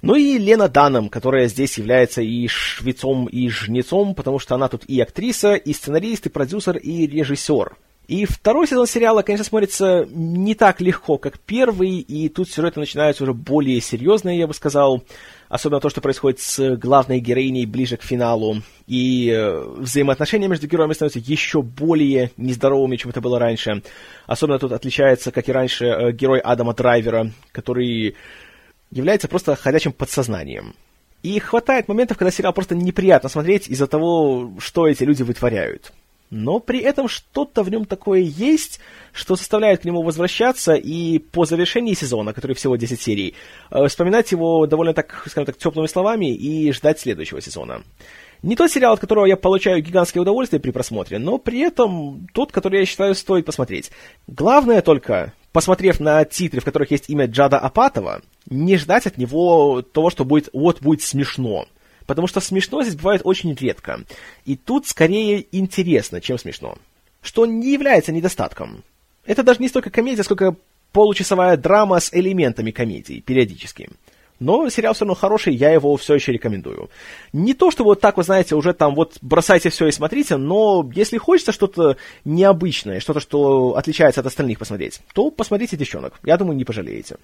[0.00, 4.84] Ну и Лена Даном, которая здесь является и швецом, и жнецом, потому что она тут
[4.84, 7.76] и актриса, и сценарист, и продюсер, и режиссер.
[8.06, 13.22] И второй сезон сериала, конечно, смотрится не так легко, как первый, и тут сюжеты начинаются
[13.22, 15.02] уже более серьезные, я бы сказал.
[15.48, 18.56] Особенно то, что происходит с главной героиней ближе к финалу.
[18.86, 23.82] И э, взаимоотношения между героями становятся еще более нездоровыми, чем это было раньше.
[24.26, 28.16] Особенно тут отличается, как и раньше, э, герой Адама Драйвера, который
[28.90, 30.74] является просто ходячим подсознанием.
[31.22, 35.92] И хватает моментов, когда сериал просто неприятно смотреть из-за того, что эти люди вытворяют
[36.34, 38.80] но при этом что-то в нем такое есть,
[39.12, 43.34] что заставляет к нему возвращаться, и по завершении сезона, который всего 10 серий,
[43.70, 47.82] э, вспоминать его довольно так, скажем так, теплыми словами и ждать следующего сезона.
[48.42, 52.50] Не тот сериал, от которого я получаю гигантское удовольствие при просмотре, но при этом тот,
[52.50, 53.92] который я считаю стоит посмотреть.
[54.26, 59.82] Главное только, посмотрев на титры, в которых есть имя Джада Апатова, не ждать от него
[59.82, 61.66] того, что будет вот будет смешно.
[62.06, 64.00] Потому что смешно здесь бывает очень редко.
[64.44, 66.76] И тут скорее интересно, чем смешно.
[67.22, 68.84] Что не является недостатком.
[69.24, 70.56] Это даже не столько комедия, сколько
[70.92, 73.88] получасовая драма с элементами комедии, периодически.
[74.40, 76.90] Но сериал все равно хороший, я его все еще рекомендую.
[77.32, 80.88] Не то, что вот так, вы знаете, уже там вот бросайте все и смотрите, но
[80.94, 86.20] если хочется что-то необычное, что-то, что отличается от остальных посмотреть, то посмотрите «Девчонок».
[86.24, 87.16] Я думаю, не пожалеете.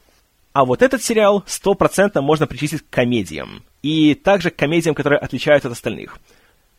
[0.52, 3.62] А вот этот сериал стопроцентно можно причислить к комедиям.
[3.82, 6.18] И также к комедиям, которые отличаются от остальных.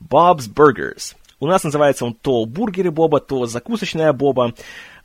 [0.02, 1.16] Bob's Burgers.
[1.40, 4.54] У нас называется он то «Бургеры Боба», то «Закусочная Боба».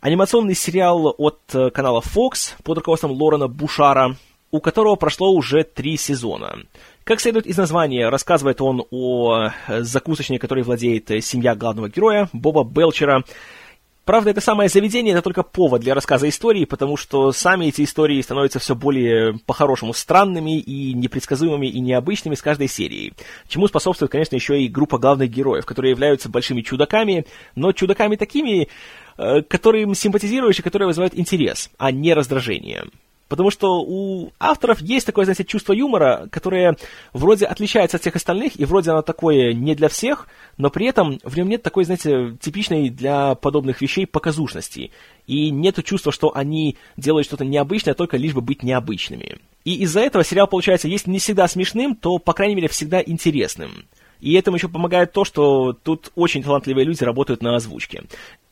[0.01, 4.17] Анимационный сериал от э, канала Fox под руководством Лорена Бушара,
[4.51, 6.59] у которого прошло уже три сезона.
[7.05, 12.29] Как следует из названия, рассказывает он о э, закусочной, которой владеет э, семья главного героя,
[12.35, 13.23] Боба Белчера,
[14.07, 18.23] Правда, это самое заведение, это только повод для рассказа истории, потому что сами эти истории
[18.23, 23.15] становятся все более, по-хорошему, странными и непредсказуемыми и необычными с каждой серией.
[23.49, 27.27] Чему способствует, конечно, еще и группа главных героев, которые являются большими чудаками,
[27.57, 28.69] но чудаками такими,
[29.19, 32.85] э, которым симпатизируешь и которые вызывают интерес, а не раздражение.
[33.29, 36.77] Потому что у авторов есть такое, знаете, чувство юмора, которое
[37.13, 41.19] вроде отличается от всех остальных, и вроде оно такое не для всех, но при этом
[41.25, 44.93] в нем нет такой, знаете, типичной для подобных вещей показушности.
[45.27, 49.39] И нет чувства, что они делают что-то необычное, только лишь бы быть необычными.
[49.65, 53.87] И из-за этого сериал, получается, есть не всегда смешным, то, по крайней мере, всегда интересным.
[54.21, 58.05] И этому еще помогает то, что тут очень талантливые люди работают на озвучке.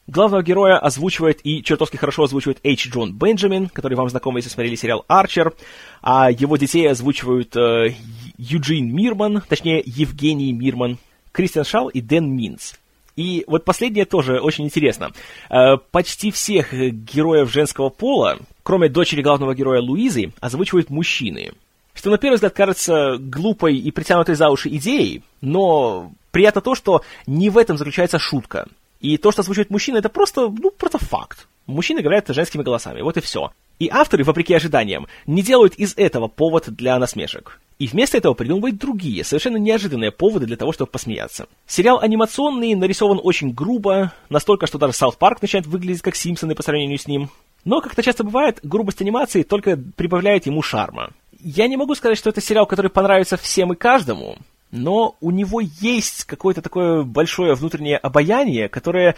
[0.06, 4.74] Главного героя озвучивает и чертовски хорошо озвучивает Эйч Джон Бенджамин, который вам знаком, если смотрели
[4.74, 5.54] сериал «Арчер»,
[6.02, 7.94] а его детей озвучивают э,
[8.36, 10.98] Юджин Мирман, точнее, Евгений Мирман,
[11.32, 12.74] Кристиан Шал и Дэн Минц.
[13.16, 15.12] И вот последнее тоже очень интересно.
[15.48, 21.52] Э, почти всех героев женского пола, кроме дочери главного героя Луизы, озвучивают мужчины.
[21.94, 27.02] Что на первый взгляд кажется глупой и притянутой за уши идеей, но приятно то, что
[27.26, 28.68] не в этом заключается шутка–
[29.04, 31.46] и то, что озвучивает мужчина, это просто, ну, просто факт.
[31.66, 33.52] Мужчины говорят женскими голосами, вот и все.
[33.78, 37.60] И авторы, вопреки ожиданиям, не делают из этого повод для насмешек.
[37.78, 41.48] И вместо этого придумывают другие, совершенно неожиданные поводы для того, чтобы посмеяться.
[41.66, 46.62] Сериал анимационный, нарисован очень грубо, настолько, что даже Саут Парк начинает выглядеть как Симпсоны по
[46.62, 47.28] сравнению с ним.
[47.66, 51.10] Но, как это часто бывает, грубость анимации только прибавляет ему шарма.
[51.40, 54.38] Я не могу сказать, что это сериал, который понравится всем и каждому,
[54.74, 59.14] но у него есть какое-то такое большое внутреннее обаяние, которое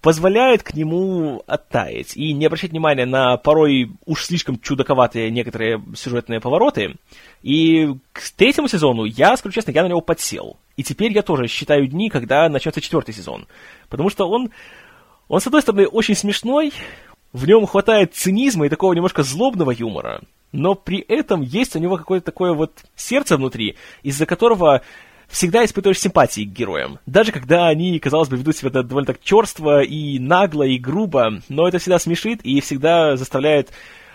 [0.00, 6.40] позволяет к нему оттаять и не обращать внимания на порой уж слишком чудаковатые некоторые сюжетные
[6.40, 6.96] повороты.
[7.42, 10.56] И к третьему сезону я, скажу честно, я на него подсел.
[10.76, 13.46] И теперь я тоже считаю дни, когда начнется четвертый сезон.
[13.90, 14.50] Потому что он,
[15.28, 16.72] он, с одной стороны, очень смешной,
[17.34, 20.22] в нем хватает цинизма и такого немножко злобного юмора,
[20.54, 24.82] но при этом есть у него какое-то такое вот сердце внутри, из-за которого
[25.28, 27.00] всегда испытываешь симпатии к героям.
[27.06, 31.66] Даже когда они, казалось бы, ведут себя довольно так черство и нагло, и грубо, но
[31.66, 33.70] это всегда смешит и всегда заставляет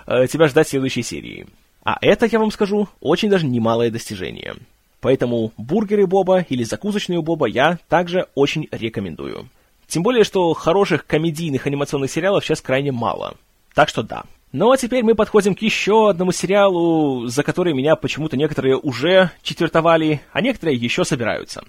[0.07, 1.47] э, тебя ждать следующей серии.
[1.83, 4.55] А это, я вам скажу, очень даже немалое достижение.
[5.01, 9.49] Поэтому бургеры Боба или закусочные Боба я также очень рекомендую.
[9.87, 13.35] Тем более, что хороших комедийных анимационных сериалов сейчас крайне мало.
[13.73, 14.23] Так что да.
[14.51, 19.29] Ну а теперь мы подходим к еще одному сериалу, за который меня почему-то некоторые уже
[19.43, 21.63] четвертовали, а некоторые еще собираются.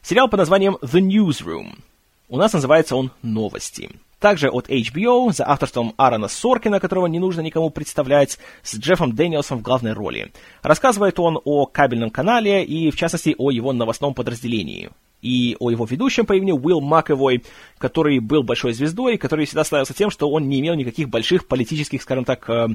[0.00, 1.78] Сериал под названием The Newsroom.
[2.30, 3.90] У нас называется он «Новости».
[4.20, 9.58] Также от HBO, за авторством Аарона Соркина, которого не нужно никому представлять, с Джеффом Дэниелсом
[9.58, 10.32] в главной роли.
[10.62, 14.88] Рассказывает он о кабельном канале и, в частности, о его новостном подразделении
[15.24, 17.42] и о его ведущем по имени Уилл Маковой,
[17.78, 22.02] который был большой звездой, который всегда славился тем, что он не имел никаких больших политических,
[22.02, 22.68] скажем так, э,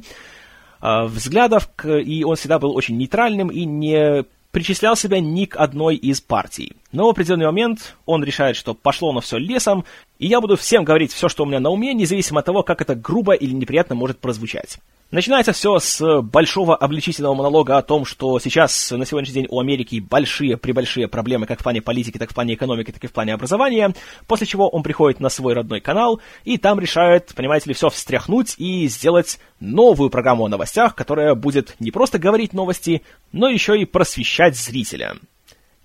[0.82, 5.96] э, взглядов, и он всегда был очень нейтральным и не причислял себя ни к одной
[5.96, 6.74] из партий.
[6.92, 9.86] Но в определенный момент он решает, что пошло на все лесом,
[10.18, 12.82] и я буду всем говорить все, что у меня на уме, независимо от того, как
[12.82, 14.80] это грубо или неприятно может прозвучать.
[15.12, 20.00] Начинается все с большого обличительного монолога о том, что сейчас на сегодняшний день у Америки
[20.00, 23.96] большие-пребольшие проблемы как в плане политики, так в плане экономики, так и в плане образования,
[24.28, 28.54] после чего он приходит на свой родной канал и там решает, понимаете ли, все встряхнуть
[28.60, 33.02] и сделать новую программу о новостях, которая будет не просто говорить новости,
[33.32, 35.16] но еще и просвещать зрителя.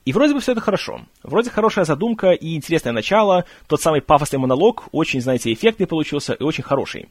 [0.04, 1.00] И вроде бы все это хорошо.
[1.22, 6.42] Вроде хорошая задумка и интересное начало, тот самый пафосный монолог, очень, знаете, эффектный получился и
[6.42, 7.08] очень хороший.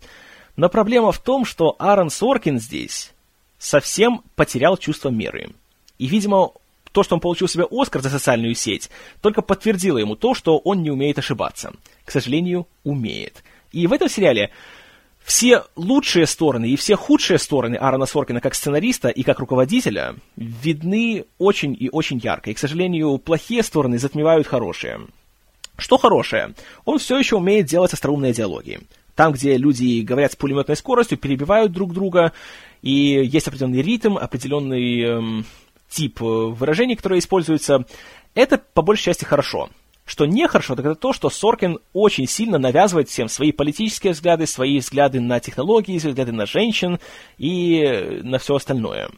[0.56, 3.14] Но проблема в том, что Аарон Соркин здесь
[3.57, 5.49] совсем потерял чувство меры.
[5.98, 6.52] И, видимо,
[6.91, 8.91] то, что он получил себе Оскар за социальную сеть,
[9.22, 11.74] только подтвердило ему то, что он не умеет ошибаться.
[12.06, 13.44] К сожалению, умеет.
[13.72, 14.52] И в этом сериале
[15.24, 21.26] все лучшие стороны и все худшие стороны Аарона Соркина как сценариста и как руководителя видны
[21.38, 22.52] очень и очень ярко.
[22.52, 25.02] И, к сожалению, плохие стороны затмевают хорошие.
[25.78, 26.54] Что хорошее?
[26.86, 28.82] Он все еще умеет делать остроумные диалоги.
[29.16, 32.34] Там, где люди говорят с пулеметной скоростью, перебивают друг друга,
[32.82, 35.45] и есть определенный ритм, определенный эм,
[35.90, 37.86] тип э, выражений, которые используются,
[38.34, 39.70] это по большей части хорошо.
[40.05, 44.80] Что нехорошо, так это то, что Соркин очень сильно навязывает всем свои политические взгляды, свои
[44.80, 46.99] взгляды на технологии, взгляды на женщин
[47.38, 49.09] и на все остальное.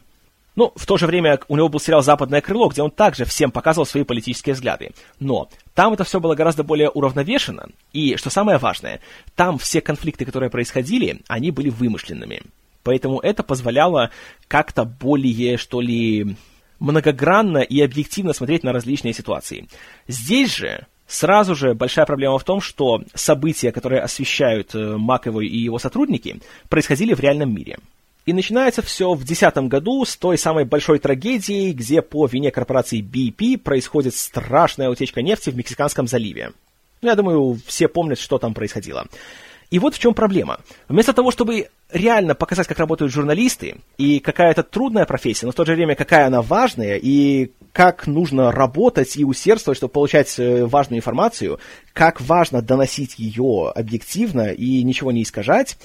[0.56, 3.50] Ну, в то же время у него был сериал «Западное крыло», где он также всем
[3.50, 4.92] показывал свои политические взгляды.
[5.20, 7.68] Но там это все было гораздо более уравновешено.
[7.92, 9.00] И, что самое важное,
[9.34, 12.40] там все конфликты, которые происходили, они были вымышленными.
[12.84, 14.10] Поэтому это позволяло
[14.48, 16.36] как-то более, что ли,
[16.78, 19.68] многогранно и объективно смотреть на различные ситуации.
[20.08, 25.56] Здесь же Сразу же большая проблема в том, что события, которые освещают э, Маковой и
[25.56, 27.78] его сотрудники, происходили в реальном мире.
[28.24, 33.00] И начинается все в 2010 году с той самой большой трагедии, где по вине корпорации
[33.00, 36.50] BP происходит страшная утечка нефти в Мексиканском заливе.
[37.02, 39.06] Ну, я думаю, все помнят, что там происходило.
[39.70, 40.60] И вот в чем проблема.
[40.88, 45.54] Вместо того, чтобы реально показать, как работают журналисты, и какая это трудная профессия, но в
[45.54, 50.64] то же время какая она важная, и как нужно работать и усердствовать, чтобы получать э,
[50.64, 51.58] важную информацию,
[51.92, 55.76] как важно доносить ее объективно и ничего не искажать,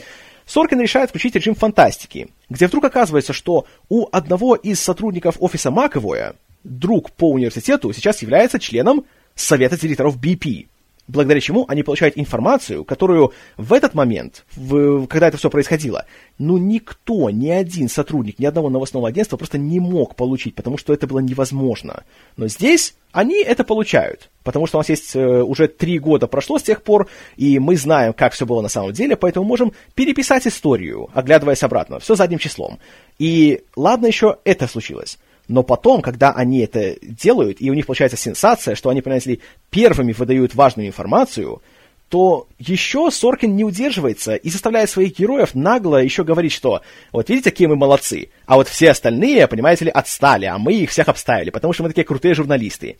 [0.45, 6.35] Соркин решает включить режим фантастики, где вдруг оказывается, что у одного из сотрудников офиса Маковоя,
[6.63, 9.05] друг по университету, сейчас является членом
[9.35, 10.67] Совета директоров BP
[11.11, 16.05] благодаря чему они получают информацию, которую в этот момент, в, когда это все происходило,
[16.37, 20.93] ну никто, ни один сотрудник, ни одного новостного агентства просто не мог получить, потому что
[20.93, 22.03] это было невозможно.
[22.37, 26.57] Но здесь они это получают, потому что у нас есть э, уже три года прошло
[26.57, 30.47] с тех пор, и мы знаем, как все было на самом деле, поэтому можем переписать
[30.47, 32.79] историю, оглядываясь обратно, все задним числом.
[33.19, 35.19] И ладно еще это случилось.
[35.51, 39.41] Но потом, когда они это делают, и у них получается сенсация, что они, понимаете ли,
[39.69, 41.61] первыми выдают важную информацию,
[42.07, 47.51] то еще Соркин не удерживается и заставляет своих героев нагло еще говорить, что вот видите,
[47.51, 51.49] какие мы молодцы, а вот все остальные, понимаете ли, отстали, а мы их всех обставили,
[51.49, 52.97] потому что мы такие крутые журналисты.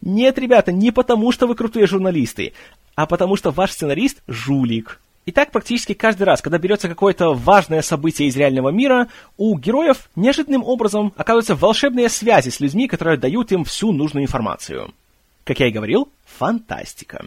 [0.00, 2.52] Нет, ребята, не потому что вы крутые журналисты,
[2.94, 5.00] а потому что ваш сценарист– жулик.
[5.28, 10.08] И так практически каждый раз, когда берется какое-то важное событие из реального мира, у героев
[10.16, 14.94] неожиданным образом оказываются волшебные связи с людьми, которые дают им всю нужную информацию.
[15.44, 17.26] Как я и говорил, фантастика.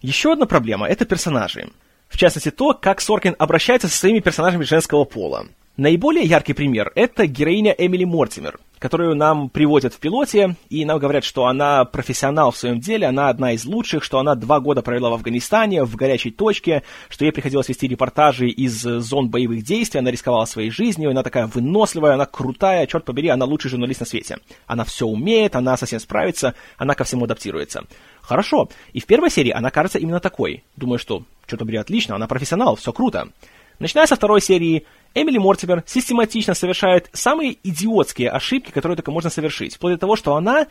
[0.00, 1.68] Еще одна проблема– это персонажи.
[2.08, 5.46] В частности, то, как Соркин обращается со своими персонажами женского пола.
[5.76, 11.24] Наиболее яркий пример– это героиня Эмили Мортимер, которую нам приводят в пилоте, и нам говорят,
[11.24, 15.08] что она профессионал в своем деле, она одна из лучших, что она два года провела
[15.08, 20.10] в Афганистане, в горячей точке, что ей приходилось вести репортажи из зон боевых действий, она
[20.10, 24.36] рисковала своей жизнью, она такая выносливая, она крутая, черт побери, она лучший журналист на свете.
[24.66, 27.84] Она все умеет, она совсем справится, она ко всему адаптируется.
[28.20, 30.62] Хорошо, и в первой серии она кажется именно такой.
[30.76, 33.30] Думаю, что, черт побери, отлично, она профессионал, все круто.
[33.78, 34.84] Начиная со второй серии,
[35.14, 39.76] Эмили Мортимер систематично совершает самые идиотские ошибки, которые только можно совершить.
[39.76, 40.66] Вплоть до того, что она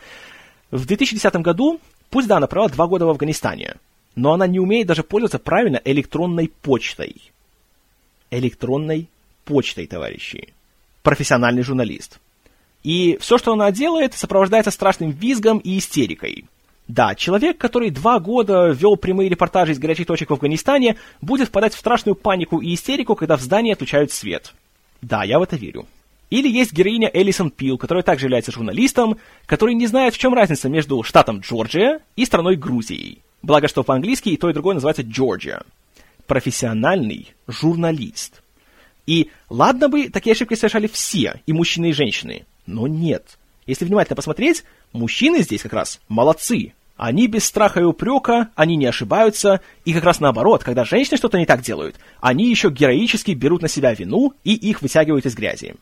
[0.70, 1.80] в 2010 году,
[2.10, 3.76] пусть да, она провела два года в Афганистане,
[4.14, 7.16] но она не умеет даже пользоваться правильно электронной почтой.
[8.30, 9.08] Электронной
[9.44, 10.52] почтой, товарищи.
[11.02, 12.20] Профессиональный журналист.
[12.82, 16.44] И все, что она делает, сопровождается страшным визгом и истерикой.
[16.86, 21.74] Да, человек, который два года вел прямые репортажи из горячих точек в Афганистане, будет впадать
[21.74, 24.52] в страшную панику и истерику, когда в здании отключают свет.
[25.00, 25.86] Да, я в это верю.
[26.30, 30.68] Или есть героиня Элисон Пил, которая также является журналистом, который не знает, в чем разница
[30.68, 33.20] между штатом Джорджия и страной Грузией.
[33.42, 35.62] Благо, что по-английски и то, и другое называется Джорджия.
[36.26, 38.42] Профессиональный журналист.
[39.06, 43.38] И ладно бы такие ошибки совершали все, и мужчины, и женщины, но нет.
[43.66, 44.64] Если внимательно посмотреть,
[44.94, 46.72] Мужчины здесь как раз молодцы.
[46.96, 51.36] Они без страха и упрека, они не ошибаются, и как раз наоборот, когда женщины что-то
[51.36, 55.74] не так делают, они еще героически берут на себя вину и их вытягивают из грязи.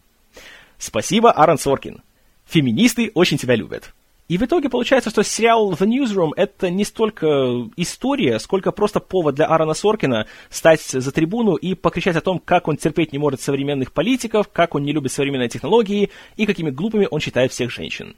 [0.78, 2.00] Спасибо, Аарон Соркин.
[2.46, 3.92] Феминисты очень тебя любят.
[4.32, 9.34] И в итоге получается, что сериал The Newsroom— это не столько история, сколько просто повод
[9.34, 13.42] для Аарона Соркина стать за трибуну и покричать о том, как он терпеть не может
[13.42, 18.16] современных политиков, как он не любит современные технологии и какими глупыми он считает всех женщин.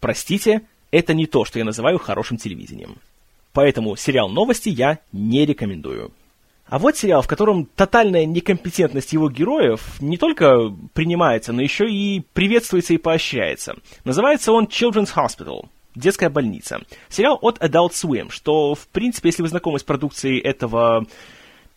[0.00, 0.60] Простите,
[0.90, 2.96] это не то, что я называю хорошим телевидением.
[3.54, 6.12] Поэтому сериал «Новости» я не рекомендую.
[6.66, 12.20] А вот сериал, в котором тотальная некомпетентность его героев не только принимается, но еще и
[12.32, 13.76] приветствуется и поощряется.
[14.04, 15.66] Называется он Children's Hospital.
[15.94, 16.80] Детская больница.
[17.08, 21.06] Сериал от Adult Swim, что, в принципе, если вы знакомы с продукцией этого...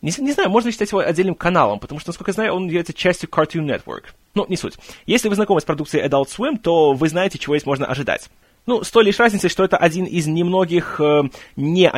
[0.00, 2.92] Не, не знаю, можно считать его отдельным каналом, потому что, насколько я знаю, он является
[2.92, 4.06] частью Cartoon Network.
[4.34, 4.74] Ну, не суть.
[5.06, 8.28] Если вы знакомы с продукцией Adult Swim, то вы знаете, чего здесь можно ожидать.
[8.66, 11.22] Ну, с той лишь разницей, что это один из немногих э,
[11.56, 11.90] не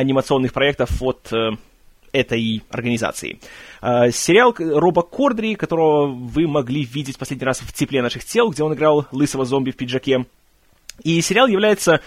[0.53, 1.51] проектов от э,
[2.11, 3.39] этой организации.
[3.81, 8.63] Э, сериал Роба Кордри, которого вы могли видеть последний раз в «Тепле наших тел», где
[8.63, 10.25] он играл лысого зомби в пиджаке.
[11.03, 12.01] И сериал является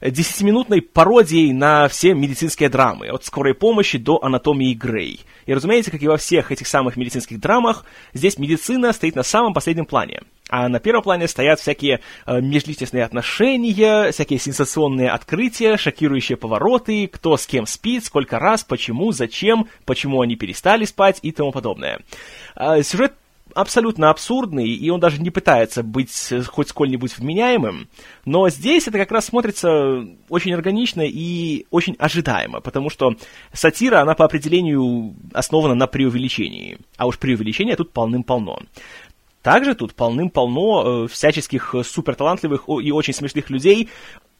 [0.00, 5.20] десятиминутной пародией на все медицинские драмы, от скорой помощи до анатомии Грей.
[5.46, 9.54] И, разумеется, как и во всех этих самых медицинских драмах, здесь медицина стоит на самом
[9.54, 10.22] последнем плане.
[10.48, 17.36] А на первом плане стоят всякие э, межличностные отношения, всякие сенсационные открытия, шокирующие повороты, кто
[17.36, 22.00] с кем спит, сколько раз, почему, зачем, почему они перестали спать и тому подобное.
[22.54, 23.14] Э, сюжет
[23.56, 27.88] абсолютно абсурдный, и он даже не пытается быть хоть сколь-нибудь вменяемым,
[28.24, 33.14] но здесь это как раз смотрится очень органично и очень ожидаемо, потому что
[33.52, 38.60] сатира, она по определению основана на преувеличении, а уж преувеличения тут полным-полно.
[39.42, 43.88] Также тут полным-полно э, всяческих суперталантливых и очень смешных людей,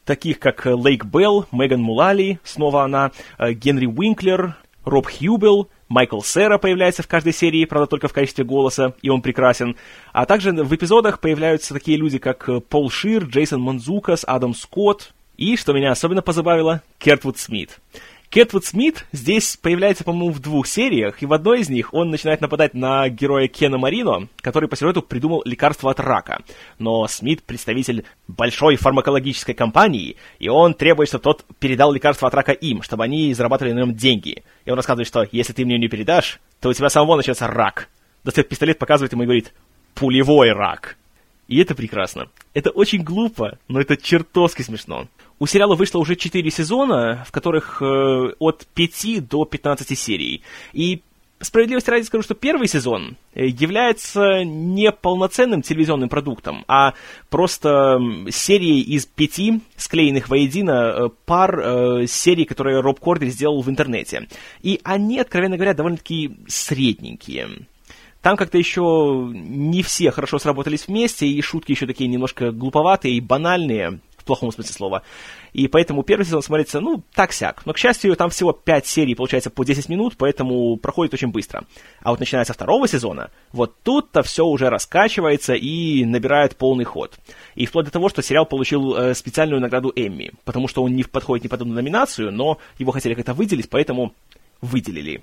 [0.05, 6.59] таких как Лейк Белл, Меган Мулали, снова она, э, Генри Уинклер, Роб Хьюбел, Майкл Сера
[6.59, 9.77] появляется в каждой серии, правда, только в качестве голоса, и он прекрасен.
[10.13, 15.13] А также в эпизодах появляются такие люди, как э, Пол Шир, Джейсон Манзукас, Адам Скотт
[15.37, 17.79] и, что меня особенно позабавило, Кертвуд Смит.
[18.37, 22.43] Кэтвуд Смит здесь появляется, по-моему, в двух сериях, и в одной из них он начинает
[22.43, 26.43] нападать на героя Кена Марино, который по сюжету придумал лекарство от рака.
[26.79, 32.53] Но Смит представитель большой фармакологической компании, и он требует, чтобы тот передал лекарство от рака
[32.53, 34.43] им, чтобы они зарабатывали на нем деньги.
[34.67, 37.89] И он рассказывает, что если ты мне не передашь, то у тебя самого начнется рак.
[38.23, 39.55] Достает пистолет, показывает ему и говорит
[39.95, 40.99] «пулевой рак».
[41.49, 42.29] И это прекрасно.
[42.53, 45.07] Это очень глупо, но это чертовски смешно.
[45.39, 50.43] У сериала вышло уже 4 сезона, в которых э, от 5 до 15 серий.
[50.73, 51.03] И
[51.41, 56.95] справедливости ради скажу, что первый сезон э, является не полноценным телевизионным продуктом, а
[57.29, 57.99] просто
[58.31, 64.29] серией из пяти склеенных воедино э, пар э, серий, которые Роб Кордри сделал в интернете.
[64.63, 67.49] И они, откровенно говоря, довольно-таки средненькие.
[68.23, 73.21] Там как-то еще не все хорошо сработались вместе, и шутки еще такие немножко глуповатые и
[73.21, 75.03] банальные, плохом смысле слова.
[75.53, 77.65] И поэтому первый сезон смотрится, ну, так-сяк.
[77.65, 81.65] Но, к счастью, там всего 5 серий, получается, по 10 минут, поэтому проходит очень быстро.
[82.03, 87.19] А вот начиная со второго сезона, вот тут-то все уже раскачивается и набирает полный ход.
[87.55, 91.05] И вплоть до того, что сериал получил э, специальную награду Эмми, потому что он не
[91.05, 94.13] подходит ни под одну номинацию, но его хотели как-то выделить, поэтому
[94.61, 95.23] выделили.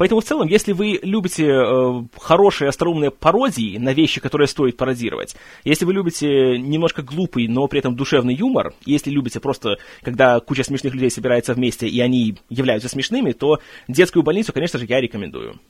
[0.00, 5.36] Поэтому в целом, если вы любите э, хорошие остроумные пародии на вещи, которые стоит пародировать,
[5.62, 10.64] если вы любите немножко глупый, но при этом душевный юмор, если любите просто, когда куча
[10.64, 13.58] смешных людей собирается вместе и они являются смешными, то
[13.88, 15.60] детскую больницу, конечно же, я рекомендую.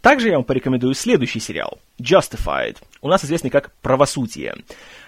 [0.00, 4.54] Также я вам порекомендую следующий сериал Justified, у нас известный как «Правосудие».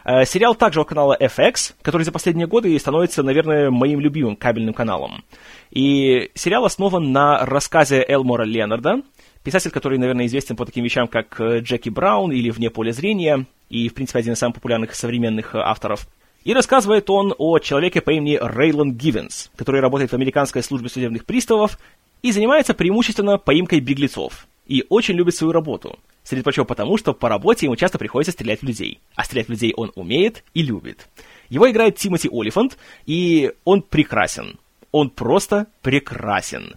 [0.04, 4.74] Э, сериал также от канала FX, который за последние годы становится, наверное, моим любимым кабельным
[4.74, 5.24] каналом.
[5.70, 9.02] И сериал основан на рассказе Элмора Ленарда,
[9.44, 13.46] писатель, который, наверное, известен по таким вещам, как э, Джеки Браун или «Вне поля зрения»,
[13.68, 16.08] и, в принципе, один из самых популярных современных э, авторов.
[16.44, 21.24] И рассказывает он о человеке по имени Рейланд Гивенс, который работает в американской службе судебных
[21.24, 21.78] приставов
[22.22, 25.98] и занимается преимущественно поимкой беглецов и очень любит свою работу.
[26.22, 29.00] Среди прочего потому, что по работе ему часто приходится стрелять в людей.
[29.16, 31.08] А стрелять в людей он умеет и любит.
[31.48, 32.76] Его играет Тимоти Олифант,
[33.06, 34.58] и он прекрасен.
[34.92, 36.74] Он просто прекрасен.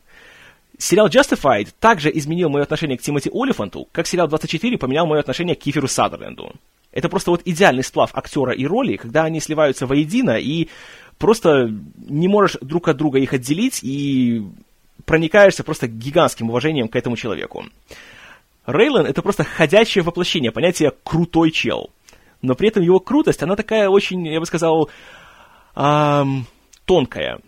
[0.78, 5.56] Сериал Justified также изменил мое отношение к Тимоти Олифанту, как сериал 24 поменял мое отношение
[5.56, 6.54] к Киферу Садерленду.
[6.92, 10.70] Это просто вот идеальный сплав актера и роли, когда они сливаются воедино, и
[11.18, 14.44] просто не можешь друг от друга их отделить, и
[15.06, 17.66] проникаешься просто гигантским уважением к этому человеку.
[18.66, 21.90] Рейлен— это просто ходячее воплощение понятия «крутой чел».
[22.42, 24.90] Но при этом его крутость, она такая очень, я бы сказал,
[25.76, 26.46] эм,
[26.86, 27.40] тонкая.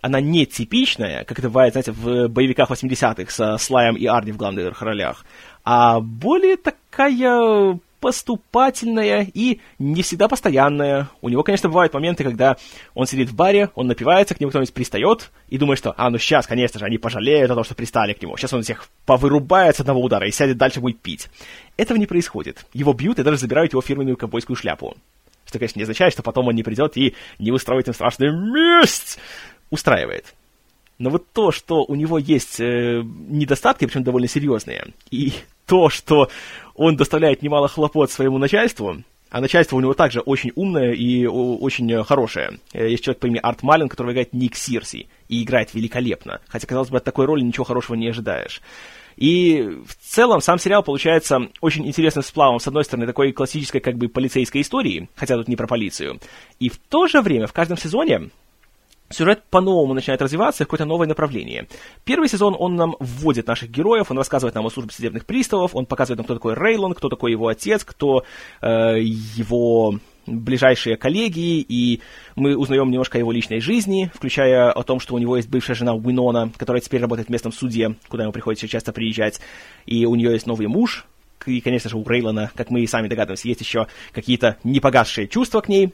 [0.00, 4.36] Она не типичная, как это бывает, знаете, в боевиках 80-х со Слаем и Арни в
[4.36, 5.24] главных ролях,
[5.64, 11.08] а более такая поступательная и не всегда постоянная.
[11.20, 12.56] У него, конечно, бывают моменты, когда
[12.94, 16.18] он сидит в баре, он напивается, к нему кто-нибудь пристает и думает, что, а, ну
[16.18, 18.36] сейчас, конечно же, они пожалеют о том, что пристали к нему.
[18.36, 21.28] Сейчас он всех повырубает с одного удара и сядет дальше будет пить.
[21.76, 22.66] Этого не происходит.
[22.72, 24.96] Его бьют и даже забирают его фирменную ковбойскую шляпу.
[25.46, 29.18] Что, конечно, не означает, что потом он не придет и не устроит им страшную месть.
[29.70, 30.34] Устраивает.
[30.98, 35.34] Но вот то, что у него есть э, недостатки, причем довольно серьезные, и
[35.66, 36.30] то, что
[36.76, 42.04] он доставляет немало хлопот своему начальству, а начальство у него также очень умное и очень
[42.04, 42.58] хорошее.
[42.72, 46.40] Э, есть человек по имени Арт Малин, который играет Ник Сирси, и играет великолепно.
[46.48, 48.62] Хотя, казалось бы, от такой роли ничего хорошего не ожидаешь.
[49.16, 53.96] И в целом сам сериал получается очень интересным сплавом, с одной стороны, такой классической как
[53.96, 56.20] бы полицейской истории, хотя тут не про полицию,
[56.60, 58.28] и в то же время в каждом сезоне
[59.10, 61.68] сюжет по-новому начинает развиваться в какое-то новое направление.
[62.04, 65.86] Первый сезон он нам вводит наших героев, он рассказывает нам о службе судебных приставов, он
[65.86, 68.24] показывает нам, кто такой Рейлон, кто такой его отец, кто
[68.62, 72.00] э, его ближайшие коллеги, и
[72.34, 75.74] мы узнаем немножко о его личной жизни, включая о том, что у него есть бывшая
[75.74, 79.40] жена Уинона, которая теперь работает в местном суде, куда ему приходится часто приезжать,
[79.86, 81.06] и у нее есть новый муж,
[81.46, 85.60] и, конечно же, у Рейлона, как мы и сами догадываемся, есть еще какие-то непогасшие чувства
[85.60, 85.92] к ней,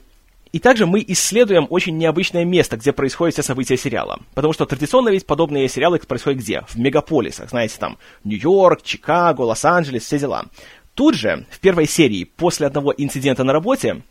[0.53, 4.21] и также мы исследуем очень необычное место, где происходят все события сериала.
[4.35, 6.63] Потому что традиционно ведь подобные сериалы происходят где?
[6.69, 10.45] В мегаполисах, знаете, там Нью-Йорк, Чикаго, Лос-Анджелес, все дела.
[10.95, 14.03] Тут же, в первой серии, после одного инцидента на работе,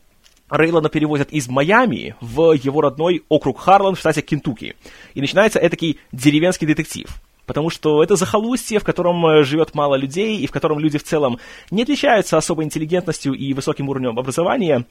[0.50, 4.76] Рейлона перевозят из Майами в его родной округ Харлан в штате Кентукки.
[5.14, 7.08] И начинается этакий деревенский детектив.
[7.46, 11.04] Потому что это захолустье, в котором э, живет мало людей, и в котором люди в
[11.04, 11.40] целом
[11.70, 14.86] не отличаются особой интеллигентностью и высоким уровнем образования,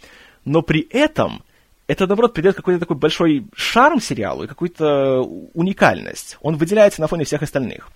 [0.44, 1.42] но при этом
[1.86, 5.22] это, наоборот, придает какой-то такой большой шарм сериалу и какую-то
[5.54, 6.38] уникальность.
[6.40, 7.90] Он выделяется на фоне всех остальных.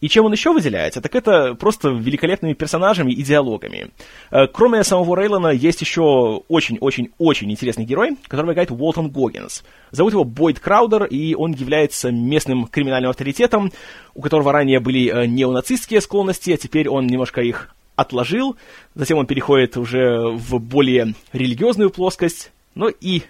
[0.00, 3.90] И чем он еще выделяется, так это просто великолепными персонажами и диалогами.
[4.30, 9.64] Э, кроме самого Рейлона, есть еще очень-очень-очень интересный герой, которого играет Уолтон Гоггинс.
[9.92, 13.72] Зовут его Бойд Краудер, и он является местным криминальным авторитетом,
[14.14, 18.56] у которого ранее были э, неонацистские склонности, а теперь он немножко их отложил,
[18.94, 23.22] затем он переходит уже в более религиозную плоскость, но и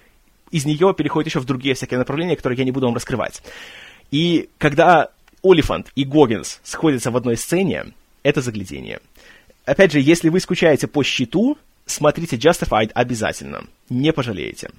[0.50, 3.42] из нее переходит еще в другие всякие направления, которые я не буду вам раскрывать.
[4.10, 5.08] И когда
[5.42, 9.00] Олифант и Гоггинс сходятся в одной сцене, это заглядение.
[9.64, 14.70] Опять же, если вы скучаете по щиту, смотрите Justified обязательно, не пожалеете.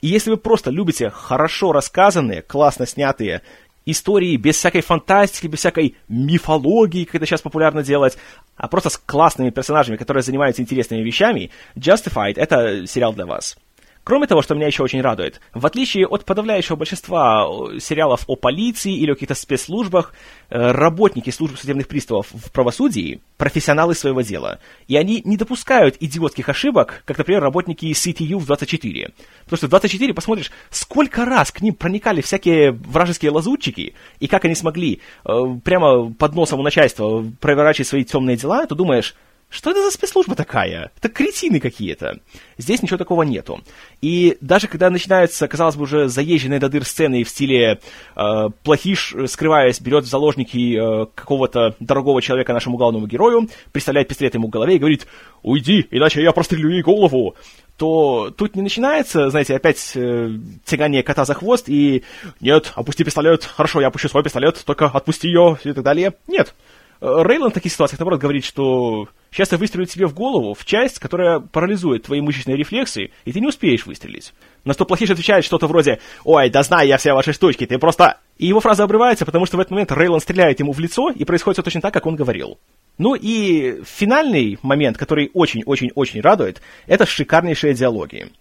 [0.00, 3.42] И если вы просто любите хорошо рассказанные, классно снятые
[3.86, 8.16] истории без всякой фантастики, без всякой мифологии, как это сейчас популярно делать,
[8.56, 13.56] а просто с классными персонажами, которые занимаются интересными вещами, Justified— это сериал для вас.
[14.02, 18.36] Кроме того, что меня еще очень радует, в отличие от подавляющего большинства э, сериалов о
[18.36, 20.14] полиции или о каких-то спецслужбах,
[20.48, 24.58] э, работники службы судебных приставов в правосудии– профессионалы своего дела.
[24.88, 29.10] И они не допускают идиотских ошибок, как, например, работники CTU в 24.
[29.44, 34.46] Потому что в 24 посмотришь, сколько раз к ним проникали всякие вражеские лазутчики, и как
[34.46, 35.30] они смогли э,
[35.62, 39.14] прямо под носом у начальства проворачивать свои темные дела, то думаешь–
[39.50, 40.92] что это за спецслужба такая?
[40.96, 42.20] Это кретины какие-то.
[42.56, 43.60] Здесь ничего такого нету.
[44.00, 47.80] И даже когда начинаются, казалось бы, уже заезженные до дыр сцены в стиле
[48.14, 54.34] э, плохиш, скрываясь, берет в заложники э, какого-то дорогого человека нашему главному герою, представляет пистолет
[54.34, 55.08] ему в голове и говорит
[55.42, 57.34] «Уйди, иначе я прострелю ей голову!»
[57.76, 60.32] то тут не начинается, знаете, опять э,
[60.66, 62.04] тягание кота за хвост и
[62.40, 66.12] «Нет, опусти пистолет, хорошо, я опущу свой пистолет, только отпусти ее» и так далее.
[66.26, 66.54] Нет.
[67.00, 70.64] Э, Рейланд в таких ситуациях, наоборот, говорит, что Сейчас я выстрелю тебе в голову, в
[70.64, 74.32] часть, которая парализует твои мышечные рефлексы, и ты не успеешь выстрелить.
[74.64, 78.18] На что плохиш отвечает что-то вроде «Ой, да знаю я все ваши штучки, ты просто...»
[78.38, 81.24] И его фраза обрывается, потому что в этот момент Рейлон стреляет ему в лицо, и
[81.24, 82.58] происходит все точно так, как он говорил.
[82.98, 88.32] Ну и финальный момент, который очень-очень-очень радует, это шикарнейшие диалоги.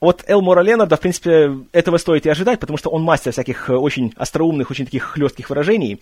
[0.00, 4.12] От Элмора Ленарда, в принципе, этого стоит и ожидать, потому что он мастер всяких очень
[4.16, 6.00] остроумных, очень таких хлестких выражений.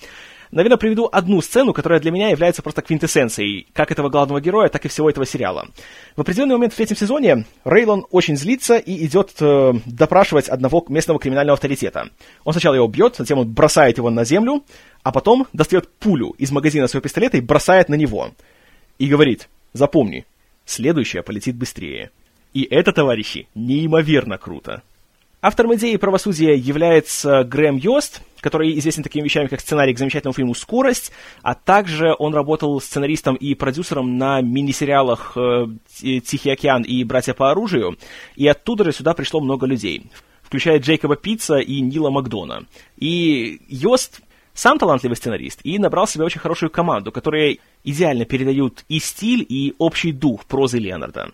[0.52, 4.84] Наверное, приведу одну сцену, которая для меня является просто квинтэссенцией как этого главного героя, так
[4.84, 5.68] и всего этого сериала.
[6.14, 11.18] В определенный момент в третьем сезоне Рейлон очень злится и идет э, допрашивать одного местного
[11.18, 12.10] криминального авторитета.
[12.44, 14.62] Он сначала его бьет, затем он бросает его на землю,
[15.02, 18.32] а потом достает пулю из магазина своего пистолета и бросает на него.
[18.98, 20.26] И говорит, запомни,
[20.66, 22.10] следующая полетит быстрее.
[22.52, 24.82] И это, товарищи, неимоверно круто.
[25.40, 30.54] Автором идеи правосудия является Грэм Йост, который известен такими вещами, как сценарий к замечательному фильму
[30.54, 31.12] «Скорость»,
[31.42, 35.66] а также он работал сценаристом и продюсером на мини-сериалах э,
[36.00, 37.96] «Тихий океан» и «Братья по оружию»,
[38.36, 40.10] и оттуда же сюда пришло много людей,
[40.42, 42.66] включая Джейкоба Питца и Нила Макдона.
[42.98, 44.20] И Йост
[44.54, 49.74] сам талантливый сценарист и набрал себе очень хорошую команду, которая идеально передают и стиль, и
[49.78, 51.30] общий дух прозы Леонарда.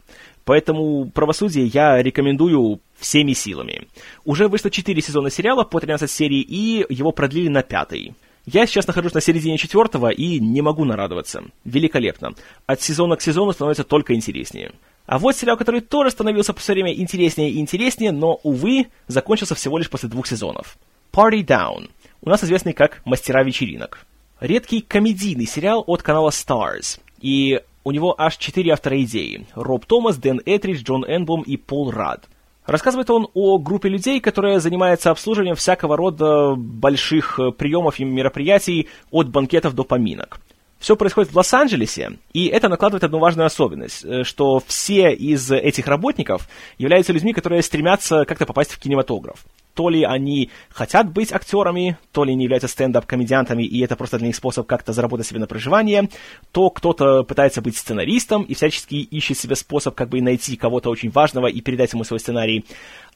[0.48, 3.86] Поэтому «Правосудие» я рекомендую всеми силами.
[4.24, 8.14] Уже вышло 4 сезона сериала по 13 серий, и его продлили на пятый.
[8.46, 11.42] Я сейчас нахожусь на середине четвертого и не могу нарадоваться.
[11.66, 12.32] Великолепно.
[12.64, 14.72] От сезона к сезону становится только интереснее.
[15.04, 19.76] А вот сериал, который тоже становился все время интереснее и интереснее, но, увы, закончился всего
[19.76, 20.78] лишь после двух сезонов.
[21.12, 21.90] Party Down.
[22.22, 24.06] у нас известный как «Мастера вечеринок».
[24.40, 27.00] Редкий комедийный сериал от канала Stars.
[27.20, 29.46] И у него аж четыре автора идеи.
[29.54, 32.28] Роб Томас, Дэн Этридж, Джон Энбом и Пол Рад.
[32.66, 38.88] Рассказывает он о группе людей, которая занимается обслуживанием всякого рода больших э, приемов и мероприятий
[39.10, 40.38] от банкетов до поминок.
[40.78, 45.88] Все происходит в Лос-Анджелесе, и это накладывает одну важную особенность, э, что все из этих
[45.88, 46.48] работников
[46.78, 49.44] являются людьми, которые стремятся как-то попасть в кинематограф.
[49.74, 54.28] То ли они хотят быть актерами, то ли они являются стендап-комедиантами, и это просто для
[54.28, 56.08] них способ как-то заработать себе на проживание,
[56.52, 61.10] то кто-то пытается быть сценаристом и всячески ищет себе способ как бы найти кого-то очень
[61.10, 62.64] важного и передать ему свой сценарий.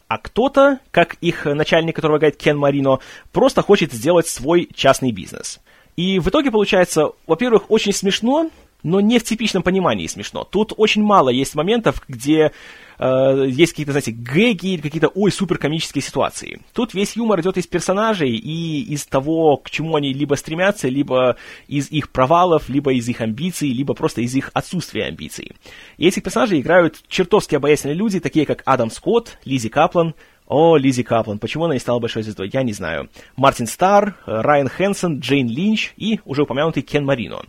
[0.09, 2.99] А кто-то, как их начальник, которого играет Кен Марино,
[3.33, 5.61] просто хочет сделать свой частный бизнес.
[5.97, 8.51] И в итоге получается, во-первых, очень смешно,
[8.83, 10.45] но не в типичном понимании смешно.
[10.45, 12.53] Тут очень мало есть моментов, где
[12.99, 16.61] э, есть какие-то, знаете, гэги или какие-то, ой, суперкомические ситуации.
[16.73, 21.37] Тут весь юмор идет из персонажей и из того, к чему они либо стремятся, либо
[21.69, 25.53] из их провалов, либо из их амбиций, либо просто из их отсутствия амбиций.
[25.99, 30.15] И этих персонажей играют чертовски обаятельные люди, такие как Адам Скотт, Лизи Каплан,
[30.53, 31.39] о, Лизи Каплан.
[31.39, 33.09] Почему она не стала большой звездой, я не знаю.
[33.37, 37.43] Мартин Старр, Райан Хэнсон, Джейн Линч и уже упомянутый Кен Марино.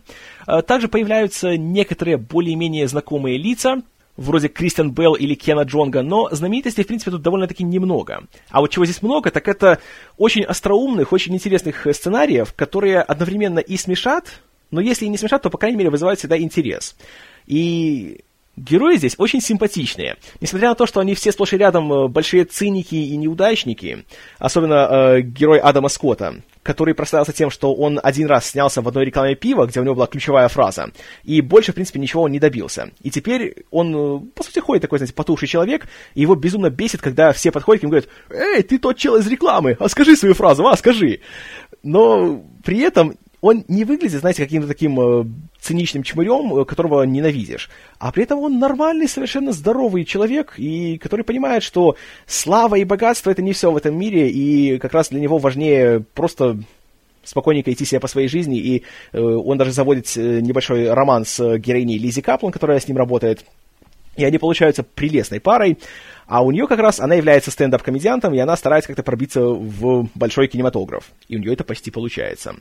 [0.46, 3.82] Э, также появляются некоторые более-менее знакомые лица,
[4.16, 8.24] вроде Кристиан Белл или Кена Джонга, но знаменитостей, в принципе, тут довольно-таки немного.
[8.50, 9.80] А вот чего здесь много, так это
[10.16, 14.40] очень остроумных, очень интересных сценариев, которые одновременно и смешат,
[14.70, 16.96] но если и не смешат, то, по крайней мере, вызывают всегда интерес.
[17.46, 18.24] И
[18.56, 20.16] Герои здесь очень симпатичные.
[20.40, 24.04] Несмотря на то, что они все сплошь и рядом э, большие циники и неудачники,
[24.38, 29.06] особенно э, герой Адама Скотта, который прославился тем, что он один раз снялся в одной
[29.06, 30.92] рекламе пива, где у него была ключевая фраза,
[31.24, 32.90] и больше, в принципе, ничего он не добился.
[33.02, 37.00] И теперь он, э, по сути, ходит такой, знаете, потухший человек, и его безумно бесит,
[37.00, 40.16] когда все подходят к нему и говорят, «Эй, ты тот чел из рекламы, а скажи
[40.16, 41.20] свою фразу, а, скажи!»
[41.82, 45.26] Но при этом он не выглядит, знаете, каким-то таким э,
[45.60, 47.68] циничным чмырем, э, которого ненавидишь,
[47.98, 51.94] а при этом он нормальный, совершенно здоровый человек, и который понимает, что
[52.26, 56.00] слава и богатство это не все в этом мире, и как раз для него важнее
[56.14, 56.58] просто
[57.22, 61.58] спокойненько идти себе по своей жизни, и э, он даже заводит э, небольшой роман с
[61.58, 63.44] героиней Лизи Каплан, которая с ним работает,
[64.16, 65.76] и они получаются прелестной парой,
[66.26, 70.48] а у нее как раз, она является стендап-комедиантом, и она старается как-то пробиться в большой
[70.48, 72.56] кинематограф, и у нее это почти получается.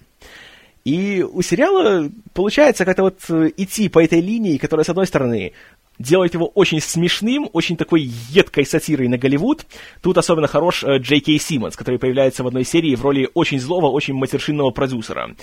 [0.85, 5.53] И у сериала получается как-то вот э, идти по этой линии, которая, с одной стороны,
[5.97, 9.65] делает его очень смешным, очень такой едкой сатирой на Голливуд.
[10.01, 13.61] Тут особенно хорош э, Джей Кей Симмонс, который появляется в одной серии в роли очень
[13.61, 15.35] злого, очень матершинного продюсера.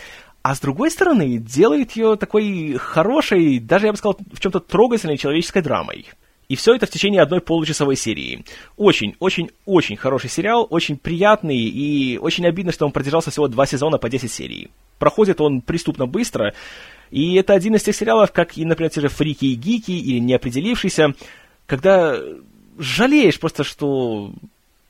[0.42, 5.16] А с другой стороны, делает ее такой хорошей, даже, я бы сказал, в чем-то трогательной
[5.16, 6.06] человеческой драмой.
[6.50, 8.44] И все это в течение одной получасовой серии.
[8.76, 13.66] Очень, очень, очень хороший сериал, очень приятный, и очень обидно, что он продержался всего два
[13.66, 14.68] сезона по 10 серий.
[14.98, 16.52] Проходит он преступно быстро,
[17.12, 20.18] и это один из тех сериалов, как, и, например, те же «Фрики и гики» или
[20.18, 21.14] «Неопределившийся»,
[21.66, 22.18] когда
[22.78, 24.32] жалеешь просто, что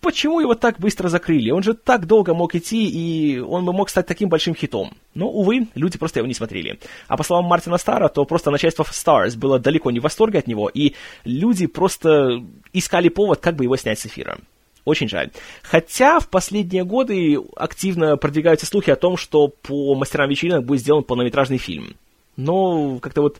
[0.01, 1.51] почему его так быстро закрыли?
[1.51, 4.93] Он же так долго мог идти, и он бы мог стать таким большим хитом.
[5.14, 6.78] Но, увы, люди просто его не смотрели.
[7.09, 10.47] А по словам Мартина Стара, то просто начальство Stars было далеко не в восторге от
[10.47, 10.94] него, и
[11.24, 14.39] люди просто искали повод, как бы его снять с эфира.
[14.85, 15.31] Очень жаль.
[15.62, 21.05] Хотя в последние годы активно продвигаются слухи о том, что по «Мастерам вечеринок» будет сделан
[21.05, 21.94] полнометражный фильм.
[22.36, 23.39] Но как-то вот...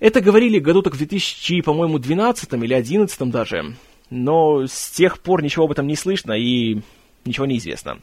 [0.00, 3.74] Это говорили году так в 2000, по-моему, 12 или 11 даже
[4.10, 6.80] но с тех пор ничего об этом не слышно и
[7.24, 8.00] ничего не известно.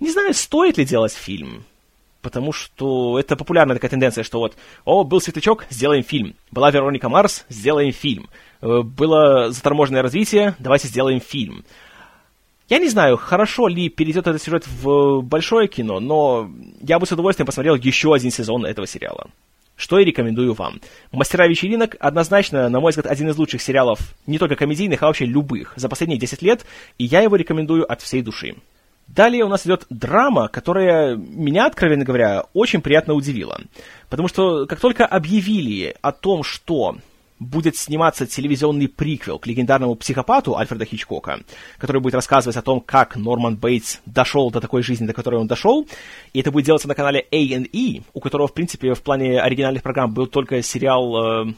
[0.00, 1.64] Не знаю, стоит ли делать фильм,
[2.22, 6.34] потому что это популярная такая тенденция, что вот, о, был светлячок, сделаем фильм.
[6.50, 8.28] Была Вероника Марс, сделаем фильм.
[8.60, 11.64] Э, было заторможенное развитие, давайте сделаем фильм.
[12.68, 16.50] Я не знаю, хорошо ли перейдет этот сюжет в большое кино, но
[16.82, 19.30] я бы с удовольствием посмотрел еще один сезон этого сериала
[19.78, 20.80] что и рекомендую вам.
[21.12, 25.24] «Мастера вечеринок» однозначно, на мой взгляд, один из лучших сериалов, не только комедийных, а вообще
[25.24, 26.66] любых, за последние 10 лет,
[26.98, 28.56] и я его рекомендую от всей души.
[29.06, 33.58] Далее у нас идет драма, которая меня, откровенно говоря, очень приятно удивила.
[34.10, 36.98] Потому что как только объявили о том, что
[37.40, 41.40] будет сниматься телевизионный приквел к легендарному психопату Альфреда Хичкока,
[41.78, 45.46] который будет рассказывать о том, как Норман Бейтс дошел до такой жизни, до которой он
[45.46, 45.86] дошел.
[46.32, 50.12] И это будет делаться на канале A&E, у которого, в принципе, в плане оригинальных программ
[50.12, 51.54] был только сериал э,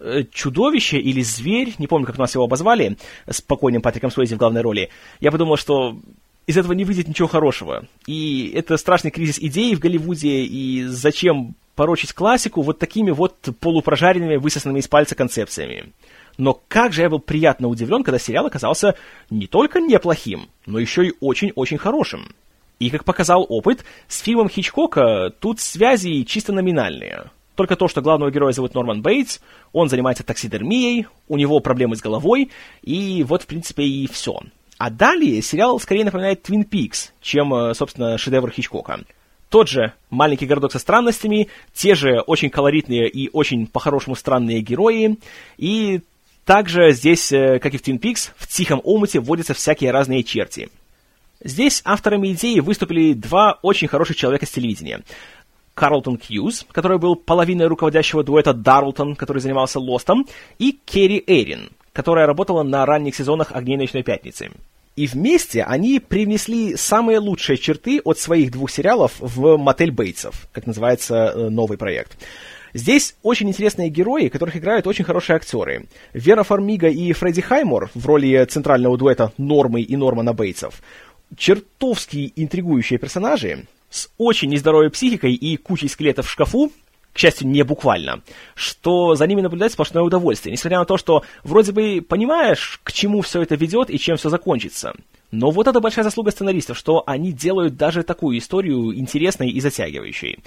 [0.00, 2.96] э, чудовище или зверь, не помню, как у нас его обозвали,
[3.26, 4.90] с покойным Патриком Суэйзи в главной роли,
[5.20, 5.98] я подумал, что
[6.46, 7.86] из этого не выйдет ничего хорошего.
[8.06, 14.36] И это страшный кризис идей в Голливуде, и зачем порочить классику вот такими вот полупрожаренными,
[14.36, 15.92] высосанными из пальца концепциями.
[16.36, 18.96] Но как же я был приятно удивлен, когда сериал оказался
[19.30, 22.34] не только неплохим, но еще и очень-очень хорошим.
[22.80, 27.30] И, как показал опыт, с фильмом Хичкока тут связи чисто номинальные.
[27.54, 29.38] Только то, что главного героя зовут Норман Бейтс,
[29.72, 32.50] он занимается таксидермией, у него проблемы с головой,
[32.82, 34.40] и вот, в принципе, и все.
[34.76, 39.00] А далее сериал скорее напоминает Твин Пикс, чем, э, собственно, шедевр Хичкока.
[39.54, 45.16] Тот же маленький городок со странностями, те же очень колоритные и очень по-хорошему странные герои,
[45.58, 46.00] и
[46.44, 50.70] также здесь, э, как и в Twin Peaks, в тихом омуте вводятся всякие разные черти.
[51.40, 55.04] Здесь авторами идеи выступили два очень хороших человека с телевидения.
[55.74, 60.26] Карлтон Хьюз, который был половиной руководящего дуэта Дарлтон, который занимался Лостом,
[60.58, 64.50] и Керри Эрин, которая работала на ранних сезонах «Огней ночной пятницы».
[64.96, 70.66] И вместе они привнесли самые лучшие черты от своих двух сериалов в «Мотель Бейтсов», как
[70.66, 72.16] называется э, новый проект.
[72.74, 75.86] Здесь очень интересные герои, которых играют очень хорошие актеры.
[76.12, 80.80] Вера Фармига и Фредди Хаймор в роли центрального дуэта Нормы и Нормана Бейтсов.
[81.36, 86.72] Чертовски интригующие персонажи с очень нездоровой психикой и кучей скелетов в шкафу,
[87.14, 88.22] к счастью, не буквально,
[88.56, 93.22] что за ними наблюдать сплошное удовольствие, несмотря на то, что вроде бы понимаешь, к чему
[93.22, 94.94] все это ведет и чем все закончится.
[95.30, 100.40] Но вот это большая заслуга сценаристов, что они делают даже такую историю интересной и затягивающей.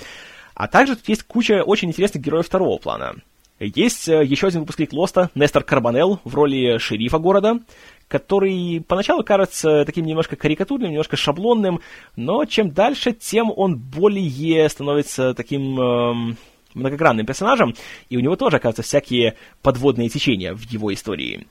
[0.55, 3.15] А также тут есть куча очень интересных героев второго плана.
[3.59, 7.59] Есть э, еще один выпускник Лоста, Нестор Карбонел в роли шерифа города,
[8.07, 11.81] который поначалу кажется таким немножко карикатурным, немножко шаблонным,
[12.15, 16.37] но чем дальше, тем он более становится таким эм,
[16.77, 17.75] многогранным персонажем,
[18.09, 21.47] и у него тоже, оказывается, всякие подводные течения в его истории.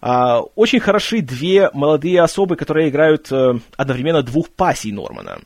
[0.00, 5.40] А, очень хороши две молодые особы, которые играют э, одновременно двух пассий Нормана.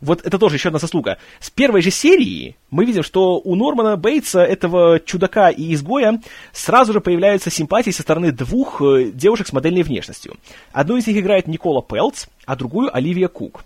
[0.00, 1.18] Вот это тоже еще одна заслуга.
[1.40, 6.20] С первой же серии мы видим, что у Нормана Бейтса, этого чудака и изгоя,
[6.52, 10.36] сразу же появляются симпатии со стороны двух э, девушек с модельной внешностью.
[10.72, 13.64] Одну из них играет Никола Пелц, а другую Оливия Кук.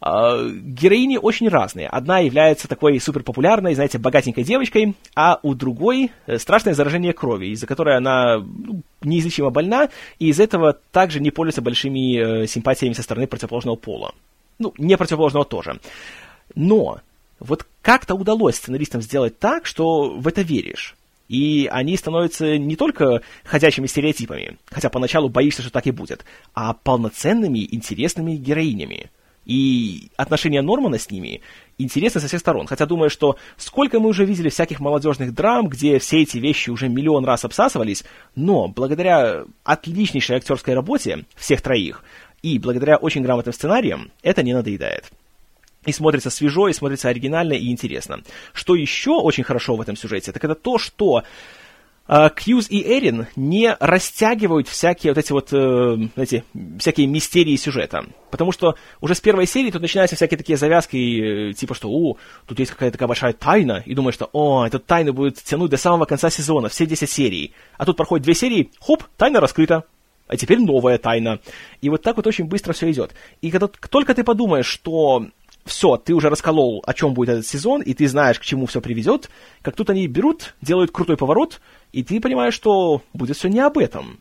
[0.00, 1.88] Uh, героини очень разные.
[1.88, 7.66] Одна является такой суперпопулярной, знаете, богатенькой девочкой, а у другой э, страшное заражение крови, из-за
[7.66, 9.88] которой она ну, неизлечимо больна,
[10.20, 14.14] и из этого также не пользуется большими э, симпатиями со стороны противоположного пола.
[14.60, 15.80] Ну, не противоположного тоже.
[16.54, 17.00] Но
[17.40, 20.94] вот как-то удалось сценаристам сделать так, что в это веришь.
[21.28, 26.72] И они становятся не только ходячими стереотипами, хотя поначалу боишься, что так и будет, а
[26.72, 29.10] полноценными, интересными героинями.
[29.48, 31.40] И отношения Нормана с ними
[31.78, 32.66] интересны со всех сторон.
[32.66, 36.88] Хотя думаю, что сколько мы уже видели всяких молодежных драм, где все эти вещи уже
[36.88, 38.04] миллион раз обсасывались,
[38.36, 42.04] но благодаря отличнейшей актерской работе всех троих,
[42.42, 45.10] и благодаря очень грамотным сценариям это не надоедает.
[45.86, 48.20] И смотрится свежо, и смотрится оригинально и интересно.
[48.52, 51.22] Что еще очень хорошо в этом сюжете, так это то, что
[52.08, 56.42] Кьюз и Эрин не растягивают всякие вот эти вот, uh, знаете,
[56.78, 58.06] всякие мистерии сюжета.
[58.30, 62.16] Потому что уже с первой серии тут начинаются всякие такие завязки, э, типа что, о,
[62.46, 65.76] тут есть какая-то такая большая тайна, и думаешь, что, о, эта тайна будет тянуть до
[65.76, 67.52] самого конца сезона, все 10 серий.
[67.76, 69.84] А тут проходит две серии, хоп, тайна раскрыта
[70.28, 71.40] а теперь новая тайна.
[71.80, 73.14] И вот так вот очень быстро все идет.
[73.40, 75.26] И когда только ты подумаешь, что
[75.64, 78.80] все, ты уже расколол, о чем будет этот сезон, и ты знаешь, к чему все
[78.80, 79.30] приведет,
[79.62, 81.60] как тут они берут, делают крутой поворот,
[81.92, 84.20] и ты понимаешь, что будет все не об этом.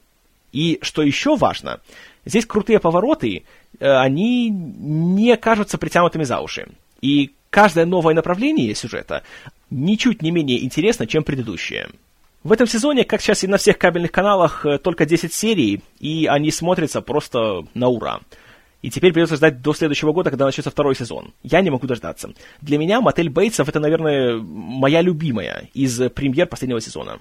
[0.52, 1.82] И что еще важно,
[2.26, 3.44] здесь крутые повороты,
[3.80, 6.68] э, они не кажутся притянутыми за уши.
[7.02, 9.24] И каждое новое направление сюжета
[9.70, 11.90] ничуть не менее интересно, чем предыдущее.
[12.44, 16.28] В этом сезоне, как сейчас и на всех кабельных каналах, э, только 10 серий, и
[16.28, 18.22] они смотрятся просто на ура.
[18.82, 21.34] И теперь придется ждать до следующего года, когда начнется второй сезон.
[21.44, 22.34] Я не могу дождаться.
[22.62, 27.20] Для меня «Мотель Бейтсов»— это, наверное, моя любимая из премьер последнего сезона.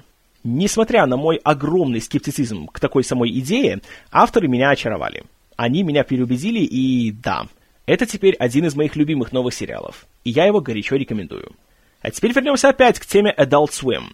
[0.49, 3.81] Несмотря на мой огромный скептицизм к такой самой идее,
[4.13, 5.25] авторы меня очаровали.
[5.57, 7.49] Они меня переубедили, и да,
[7.85, 10.07] это теперь один из моих любимых новых сериалов.
[10.23, 11.51] И я его горячо рекомендую.
[12.01, 14.05] А теперь вернемся опять к теме Adult Swim.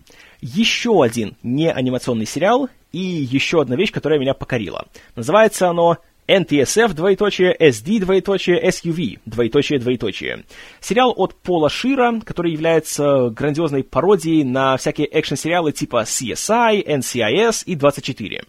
[0.41, 4.87] Еще один неанимационный сериал и еще одна вещь, которая меня покорила.
[5.15, 5.99] Называется оно
[6.33, 10.45] NTSF, двоеточие, SD, двоеточие, SUV, двоеточие, двоеточие.
[10.81, 17.75] Сериал от Пола Шира, который является грандиозной пародией на всякие экшн-сериалы типа CSI, NCIS и
[17.75, 18.45] 24.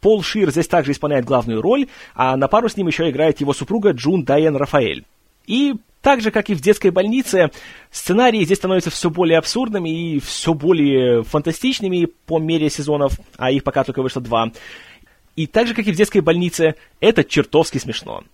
[0.00, 3.54] Пол Шир здесь также исполняет главную роль, а на пару с ним еще играет его
[3.54, 5.04] супруга Джун Дайен Рафаэль.
[5.46, 7.50] И так же, как и в детской больнице,
[7.90, 13.62] сценарии здесь становятся все более абсурдными и все более фантастичными по мере сезонов, а их
[13.62, 14.50] пока только вышло два.
[15.36, 18.24] И так же, как и в детской больнице, это чертовски смешно.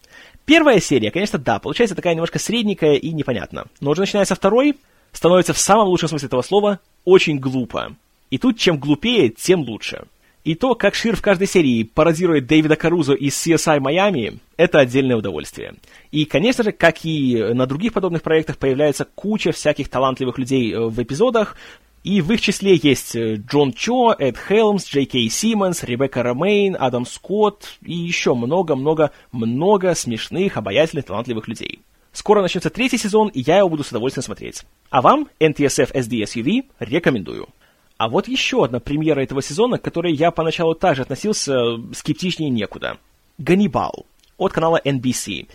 [0.44, 3.66] Первая серия, конечно, да, получается такая немножко средненькая и непонятно.
[3.80, 4.76] Но уже начиная со второй,
[5.12, 7.94] становится в самом лучшем смысле этого слова очень глупо.
[8.30, 10.04] И тут чем глупее, тем лучше.
[10.44, 15.16] И то, как Шир в каждой серии пародирует Дэвида Карузо из CSI Miami, это отдельное
[15.16, 15.74] удовольствие.
[16.10, 20.80] И, конечно же, как и на других подобных проектах, появляется куча всяких талантливых людей э,
[20.80, 21.56] в эпизодах,
[22.04, 26.76] и в их числе есть э, Джон Чо, Эд Хелмс, Джей Кей Симмонс, Ребекка Ромейн,
[26.78, 31.80] Адам Скотт и еще много-много-много смешных, обаятельных, талантливых людей.
[32.12, 34.64] Скоро начнется третий сезон, и я его буду с удовольствием смотреть.
[34.90, 37.48] А вам, NTSF SD SUV, рекомендую.
[37.96, 42.48] А вот еще одна премьера этого сезона, к которой я поначалу также относился э, скептичнее
[42.48, 42.98] некуда.
[43.38, 44.06] «Ганнибал»
[44.38, 45.48] от канала NBC.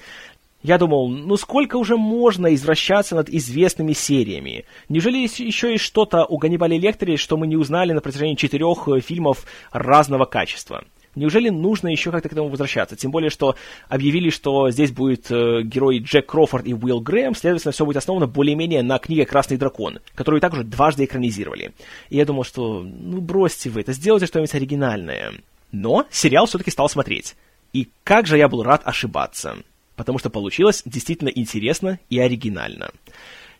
[0.64, 4.64] Я думал, ну сколько уже можно извращаться над известными сериями?
[4.88, 9.02] Неужели еще есть что-то у Ганнибале Лекторе, что мы не узнали на протяжении четырех э,
[9.02, 10.86] фильмов разного качества?
[11.16, 12.96] Неужели нужно еще как-то к этому возвращаться?
[12.96, 13.56] Тем более, что
[13.90, 18.26] объявили, что здесь будет э, герой Джек Крофорд и Уилл Грэм, следовательно, все будет основано
[18.26, 21.74] более-менее на книге «Красный дракон», которую также дважды экранизировали.
[22.10, 25.34] И я думал, что ну бросьте вы это, сделайте что-нибудь оригинальное.
[25.74, 27.36] Но сериал все-таки стал смотреть.
[27.74, 29.58] И как же я был рад ошибаться
[30.04, 32.92] потому что получилось действительно интересно и оригинально.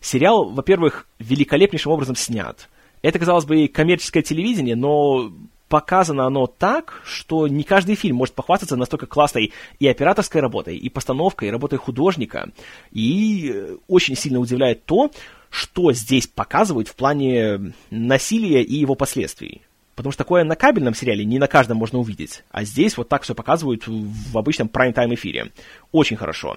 [0.00, 2.68] Сериал, во-первых, великолепнейшим образом снят.
[3.00, 5.32] Это, казалось бы, коммерческое телевидение, но
[5.70, 10.90] показано оно так, что не каждый фильм может похвастаться настолько классной и операторской работой, и
[10.90, 12.50] постановкой, и работой художника.
[12.92, 15.10] И э, очень сильно удивляет то,
[15.48, 19.62] что здесь показывают в плане насилия и его последствий.
[19.94, 22.42] Потому что такое на кабельном сериале не на каждом можно увидеть.
[22.50, 25.52] А здесь вот так все показывают в обычном прайм-тайм эфире.
[25.92, 26.56] Очень хорошо.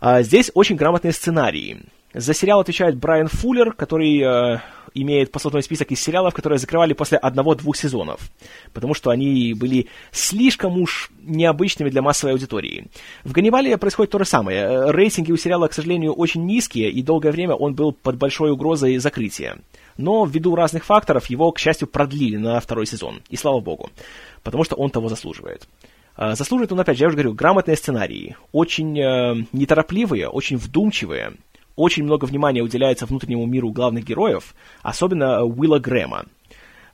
[0.00, 1.82] А здесь очень грамотные сценарии.
[2.14, 4.58] За сериал отвечает Брайан Фуллер, который э,
[4.94, 8.20] имеет послужной список из сериалов, которые закрывали после одного-двух сезонов,
[8.74, 12.88] потому что они были слишком уж необычными для массовой аудитории.
[13.24, 14.90] В «Ганнибале» происходит то же самое.
[14.90, 18.98] Рейтинги у сериала, к сожалению, очень низкие, и долгое время он был под большой угрозой
[18.98, 19.56] закрытия
[19.96, 23.90] но ввиду разных факторов его, к счастью, продлили на второй сезон, и слава богу,
[24.42, 25.66] потому что он того заслуживает.
[26.16, 31.34] А, заслуживает он, опять же, я уже говорю, грамотные сценарии, очень э, неторопливые, очень вдумчивые,
[31.76, 36.26] очень много внимания уделяется внутреннему миру главных героев, особенно Уилла Грэма.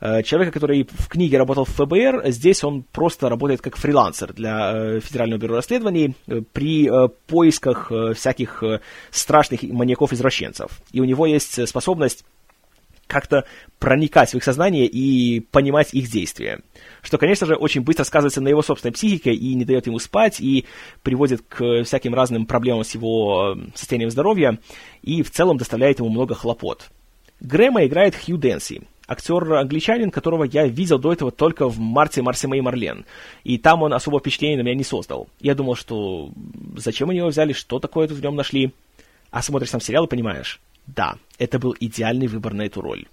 [0.00, 4.72] Э, человека, который в книге работал в ФБР, здесь он просто работает как фрилансер для
[4.72, 8.80] э, Федерального бюро расследований э, при э, поисках э, всяких э,
[9.10, 10.70] страшных маньяков-извращенцев.
[10.92, 12.24] И у него есть способность
[13.08, 13.44] как-то
[13.80, 16.60] проникать в их сознание и понимать их действия.
[17.02, 20.40] Что, конечно же, очень быстро сказывается на его собственной психике и не дает ему спать,
[20.40, 20.66] и
[21.02, 24.58] приводит к всяким разным проблемам с его э, состоянием здоровья,
[25.02, 26.90] и в целом доставляет ему много хлопот.
[27.40, 32.60] Грэма играет Хью Дэнси, актер-англичанин, которого я видел до этого только в «Марте, Марсе Мэй
[32.60, 33.06] Марлен».
[33.44, 35.28] И там он особо впечатления на меня не создал.
[35.40, 36.30] Я думал, что
[36.76, 38.72] зачем они его взяли, что такое тут в нем нашли.
[39.30, 40.60] А смотришь сам сериал и понимаешь,
[40.94, 43.06] да, это был идеальный выбор на эту роль.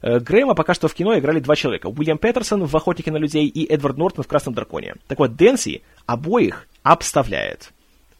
[0.00, 1.88] Э, Грэма пока что в кино играли два человека.
[1.88, 4.94] Уильям Петерсон в «Охотнике на людей» и Эдвард Нортон в «Красном драконе».
[5.06, 7.72] Так вот, Дэнси обоих обставляет.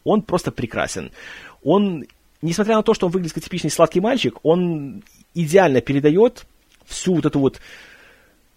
[0.04, 1.10] Он просто прекрасен.
[1.62, 2.04] Он,
[2.42, 5.02] несмотря на то, что он выглядит как типичный сладкий мальчик, он
[5.34, 6.44] идеально передает
[6.86, 7.60] всю вот эту вот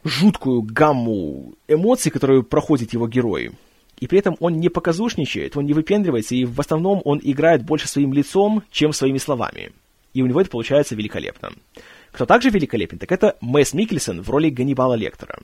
[0.03, 3.51] жуткую гамму эмоций, которую проходит его герой.
[3.99, 7.87] И при этом он не показушничает, он не выпендривается, и в основном он играет больше
[7.87, 9.71] своим лицом, чем своими словами
[10.13, 11.51] и у него это получается великолепно.
[12.11, 15.39] Кто также великолепен, так это Мэс Микельсон в роли Ганнибала Лектора.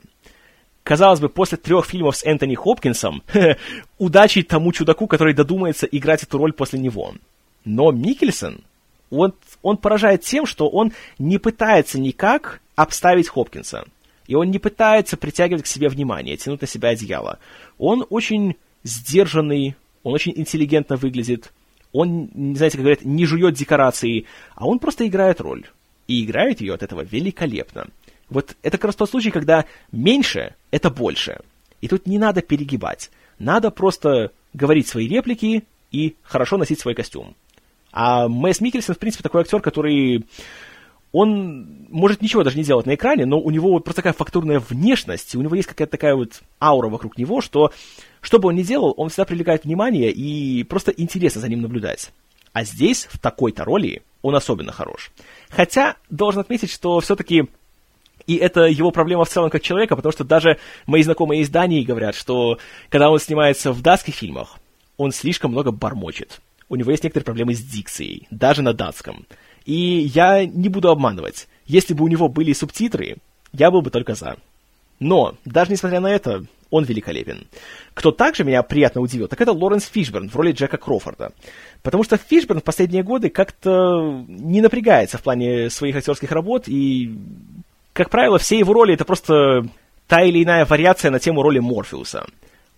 [0.82, 3.22] Казалось бы, после трех фильмов с Энтони Хопкинсом,
[3.98, 7.14] удачи тому чудаку, который додумается играть эту роль после него.
[7.64, 8.62] Но Микельсон,
[9.10, 13.84] он, он поражает тем, что он не пытается никак обставить Хопкинса.
[14.26, 17.38] И он не пытается притягивать к себе внимание, тянуть на себя одеяло.
[17.78, 21.52] Он очень сдержанный, он очень интеллигентно выглядит,
[21.92, 25.66] он, знаете, как говорят, не жует декорации, а он просто играет роль.
[26.06, 27.88] И играет ее от этого великолепно.
[28.30, 31.40] Вот это как раз тот случай, когда меньше— это больше.
[31.80, 33.10] И тут не надо перегибать.
[33.38, 37.34] Надо просто говорить свои реплики и хорошо носить свой костюм.
[37.92, 40.24] А Мэс Микельсон, в принципе, такой актер, который...
[41.12, 44.60] Он может ничего даже не делать на экране, но у него вот просто такая фактурная
[44.60, 47.72] внешность, у него есть какая-то такая вот аура вокруг него, что
[48.20, 52.12] что бы он ни делал, он всегда привлекает внимание и просто интересно за ним наблюдать.
[52.52, 55.10] А здесь, в такой-то роли, он особенно хорош.
[55.48, 57.48] Хотя, должен отметить, что все-таки
[58.26, 61.82] и это его проблема в целом как человека, потому что даже мои знакомые из Дании
[61.82, 62.58] говорят, что
[62.90, 64.58] когда он снимается в датских фильмах,
[64.98, 66.40] он слишком много бормочет.
[66.68, 69.24] У него есть некоторые проблемы с дикцией, даже на датском.
[69.68, 71.46] И я не буду обманывать.
[71.66, 73.18] Если бы у него были субтитры,
[73.52, 74.36] я был бы только за.
[74.98, 77.46] Но, даже несмотря на это, он великолепен.
[77.92, 81.32] Кто также меня приятно удивил, так это Лоренс Фишберн в роли Джека Крофорда.
[81.82, 87.14] Потому что Фишберн в последние годы как-то не напрягается в плане своих актерских работ, и,
[87.92, 89.66] как правило, все его роли это просто
[90.06, 92.24] та или иная вариация на тему роли Морфеуса.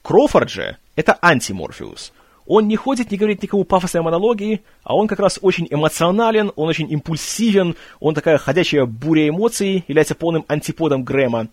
[0.03, 2.13] Крофорд же— это анти-Морфеус.
[2.53, 6.69] Он не ходит, не говорит никому пафосные монологи, а он как раз очень эмоционален, он
[6.69, 11.47] очень импульсивен, он такая ходячая буря эмоций, является полным антиподом Грэма.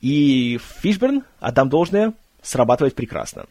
[0.00, 3.46] И Фишберн, отдам должное, срабатывает прекрасно.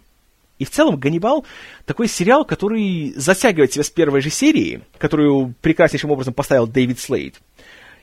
[0.57, 1.45] И в целом «Ганнибал»
[1.85, 7.39] такой сериал, который затягивает себя с первой же серии, которую прекраснейшим образом поставил Дэвид Слейд.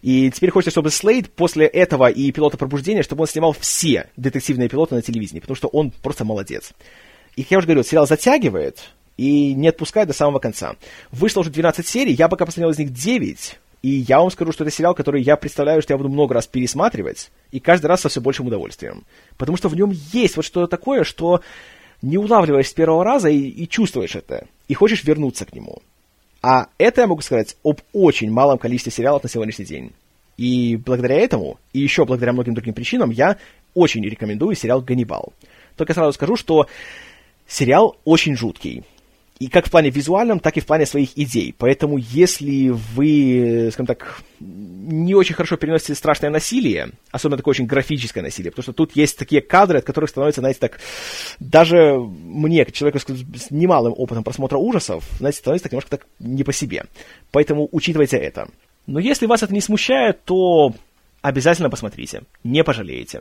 [0.01, 4.71] И теперь хочется, чтобы Слейд после этого и «Пилота пробуждения», чтобы он снимал все детективные
[4.71, 6.73] пилоты на телевидении, потому что он просто молодец.
[7.37, 10.77] И, я уже говорил, сериал затягивает и не отпускает до самого конца.
[11.11, 14.65] Вышло уже 12 серий, я пока посмотрел из них 9, и я вам скажу, что
[14.65, 18.09] это сериал, который я представляю, что я буду много раз пересматривать, и каждый раз со
[18.09, 19.05] все большим удовольствием.
[19.37, 21.41] Потому что в нем есть вот что-то такое, что
[22.03, 25.83] не улавливаешь с первого раза и, и чувствуешь это, и хочешь вернуться к нему.
[26.43, 29.93] А это я могу сказать об очень малом количестве сериалов на сегодняшний день.
[30.37, 33.39] И благодаря этому, и еще благодаря многим другим причинам, я
[33.75, 35.33] очень рекомендую сериал «Ганнибал».
[35.77, 36.67] Только сразу скажу, что
[37.47, 38.85] сериал очень жуткий
[39.39, 41.55] и как в плане визуальном, так и в плане своих идей.
[41.57, 48.23] Поэтому, если вы, скажем так, не очень хорошо переносите страшное насилие, особенно такое очень графическое
[48.23, 50.81] насилие, потому что тут есть такие кадры, от которых становится, знаете, так,
[51.39, 56.43] даже мне, как человеку с немалым опытом просмотра ужасов, знаете, становится так немножко так не
[56.43, 56.85] по себе.
[57.31, 58.49] Поэтому учитывайте это.
[58.87, 60.73] Но если вас это не смущает, то
[61.21, 63.21] обязательно посмотрите, не пожалеете.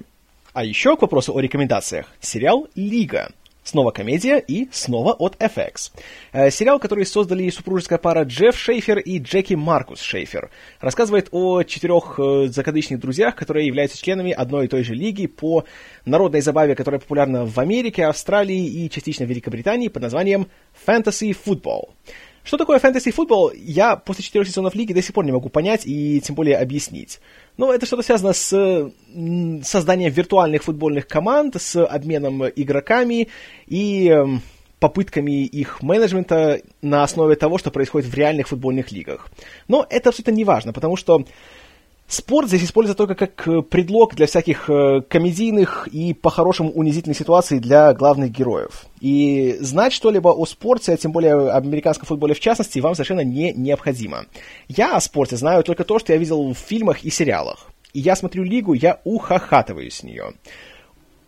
[0.53, 2.05] А еще к вопросу о рекомендациях.
[2.21, 3.31] Сериал «Лига».
[3.65, 5.91] Снова комедия и снова от FX.
[6.33, 12.19] Э, сериал, который создали супружеская пара Джефф Шейфер и Джеки Маркус Шейфер, рассказывает о четырех
[12.19, 15.65] э, закадычных друзьях, которые являются членами одной и той же лиги по
[16.05, 20.47] народной забаве, которая популярна в Америке, Австралии и частично Великобритании под названием
[20.85, 21.89] Fantasy Football.
[22.45, 26.21] Что такое фэнтези-футбол, я после четырех сезонов лиги до сих пор не могу понять и
[26.21, 27.19] тем более объяснить.
[27.57, 28.91] Но это что-то связано с
[29.63, 33.29] созданием виртуальных футбольных команд, с обменом игроками
[33.65, 34.43] и эм,
[34.79, 39.27] попытками их менеджмента на основе того, что происходит в реальных футбольных лигах.
[39.67, 41.25] Но это абсолютно не важно, потому что
[42.07, 47.59] Спорт здесь используется только как э, предлог для всяких э, комедийных и по-хорошему унизительных ситуаций
[47.59, 48.85] для главных героев.
[49.01, 53.23] И знать что-либо о спорте, а тем более об американском футболе в частности, вам совершенно
[53.23, 54.25] не необходимо.
[54.67, 57.67] Я о спорте знаю только то, что я видел в фильмах и сериалах.
[57.93, 60.33] И я смотрю лигу, я ухахатываю с нее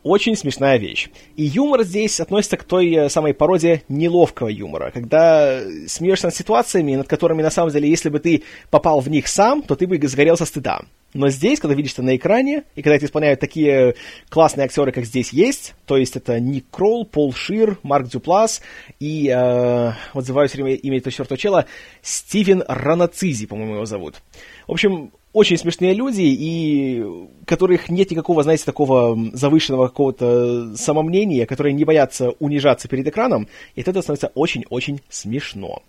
[0.07, 1.09] очень смешная вещь.
[1.35, 6.95] И юмор здесь относится к той э, самой породе неловкого юмора, когда смеешься над ситуациями,
[6.95, 9.99] над которыми, на самом деле, если бы ты попал в них сам, то ты бы
[10.07, 10.81] сгорел со стыда.
[11.13, 13.95] Но здесь, когда видишь это на экране, и когда это исполняют такие
[14.29, 18.61] классные актеры, как здесь есть, то есть это Ник Кролл, Пол Шир, Марк Дюплас
[18.99, 21.65] и, э, вот забываю все время имя этого чертова чела,
[22.01, 24.21] Стивен Ранацизи, по-моему, его зовут.
[24.67, 27.06] В общем, очень смешные люди, и
[27.45, 33.82] которых нет никакого, знаете, такого завышенного какого-то самомнения, которые не боятся унижаться перед экраном, и
[33.82, 35.84] это становится очень-очень смешно.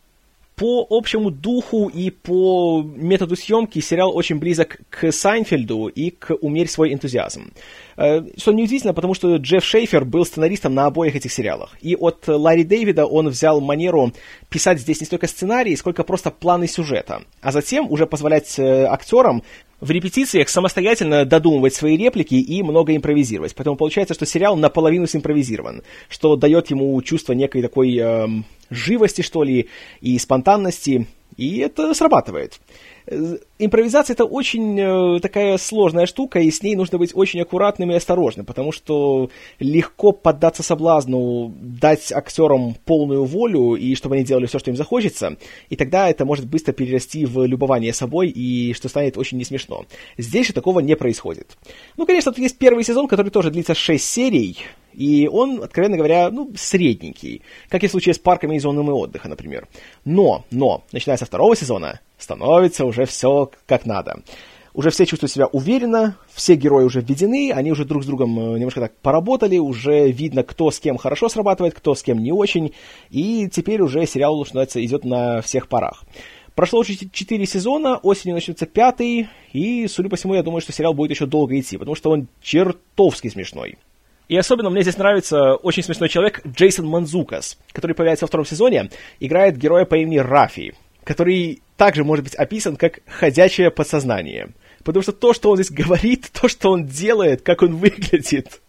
[0.59, 6.69] По общему духу и по методу съемки сериал очень близок к Сайнфельду и к «Умерь
[6.69, 7.53] свой энтузиазм».
[7.97, 11.77] Э, что неудивительно, потому что Джефф Шейфер был сценаристом на обоих этих сериалах.
[11.81, 14.13] И от Ларри Дэвида он взял манеру
[14.49, 17.23] писать здесь не столько сценарий, сколько просто планы сюжета.
[17.41, 19.45] А затем уже позволять э, актерам
[19.81, 23.55] в репетициях самостоятельно додумывать свои реплики и много импровизировать.
[23.55, 29.43] Поэтому получается, что сериал наполовину симпровизирован, что дает ему чувство некой такой эм, живости, что
[29.43, 29.69] ли,
[30.01, 31.07] и спонтанности,
[31.37, 32.61] и это срабатывает.
[33.11, 37.91] Э, импровизация это очень э, такая сложная штука, и с ней нужно быть очень аккуратным
[37.91, 44.47] и осторожным, потому что легко поддаться соблазну, дать актерам полную волю, и чтобы они делали
[44.47, 45.37] все, что им захочется,
[45.71, 49.87] и тогда это может быстро перерасти в любование собой, и что станет очень несмешно.
[50.19, 51.57] Здесь же такого не происходит.
[51.97, 54.59] Ну, конечно, тут есть первый сезон, который тоже длится 6 серий,
[54.93, 59.29] и он, откровенно говоря, ну, средненький, как и в случае с парками и зонами отдыха,
[59.29, 59.67] например.
[60.05, 64.23] Но, но, начиная со второго сезона, становится уже все как надо.
[64.75, 68.59] Уже все чувствуют себя уверенно, все герои уже введены, они уже друг с другом э,
[68.59, 72.75] немножко так поработали, уже видно, кто с кем хорошо срабатывает, кто с кем не очень,
[73.11, 76.05] и теперь уже сериал, что называется, идет на всех парах.
[76.55, 80.93] Прошло уже 4 сезона, осенью начнется пятый, и, судя по всему, я думаю, что сериал
[80.93, 83.79] будет еще долго идти, потому что он чертовски смешной.
[84.29, 88.91] И особенно мне здесь нравится очень смешной человек Джейсон Манзукас, который появляется во втором сезоне,
[89.21, 90.75] играет героя по имени Рафи,
[91.09, 94.51] который также может быть описан как ходячее подсознание.
[94.85, 98.61] Потому что то, что он здесь говорит, то, что он делает, как он выглядит.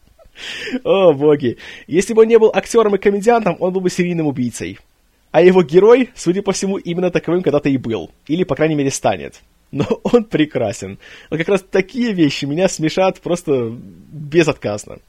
[0.86, 1.58] О, боги.
[1.86, 4.80] Если бы он не был актером и комедиантом, он был бы серийным убийцей.
[5.32, 8.10] А его герой, судя по всему, именно таковым когда-то и был.
[8.28, 9.42] Или, по крайней мере, станет.
[9.72, 10.98] но он прекрасен.
[11.30, 15.00] Вот как раз такие вещи меня смешат просто безотказно.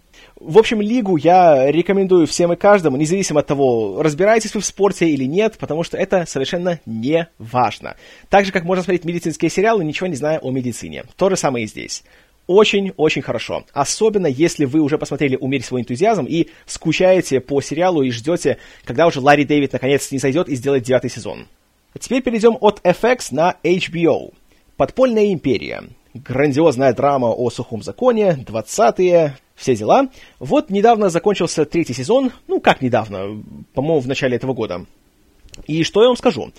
[0.40, 5.06] В общем, лигу я рекомендую всем и каждому, независимо от того, разбираетесь вы в спорте
[5.10, 7.96] или нет, потому что это совершенно не важно.
[8.30, 11.04] Так же, как можно смотреть медицинские сериалы, ничего не зная о медицине.
[11.16, 12.04] То же самое и здесь.
[12.46, 13.64] Очень-очень хорошо.
[13.74, 18.56] Особенно, если вы уже посмотрели «Умерь свой энтузиазм» и скучаете по сериалу и ждете,
[18.86, 21.48] когда уже Ларри Дэвид наконец не зайдет и сделает девятый сезон.
[21.92, 24.32] А теперь перейдем от FX на HBO.
[24.78, 25.82] «Подпольная империя».
[26.14, 30.08] Грандиозная драма о сухом законе, 20-е, все дела.
[30.38, 33.42] Вот недавно закончился третий сезон, ну как недавно,
[33.74, 34.86] по-моему, в начале этого года.
[35.66, 36.50] И что я вам скажу?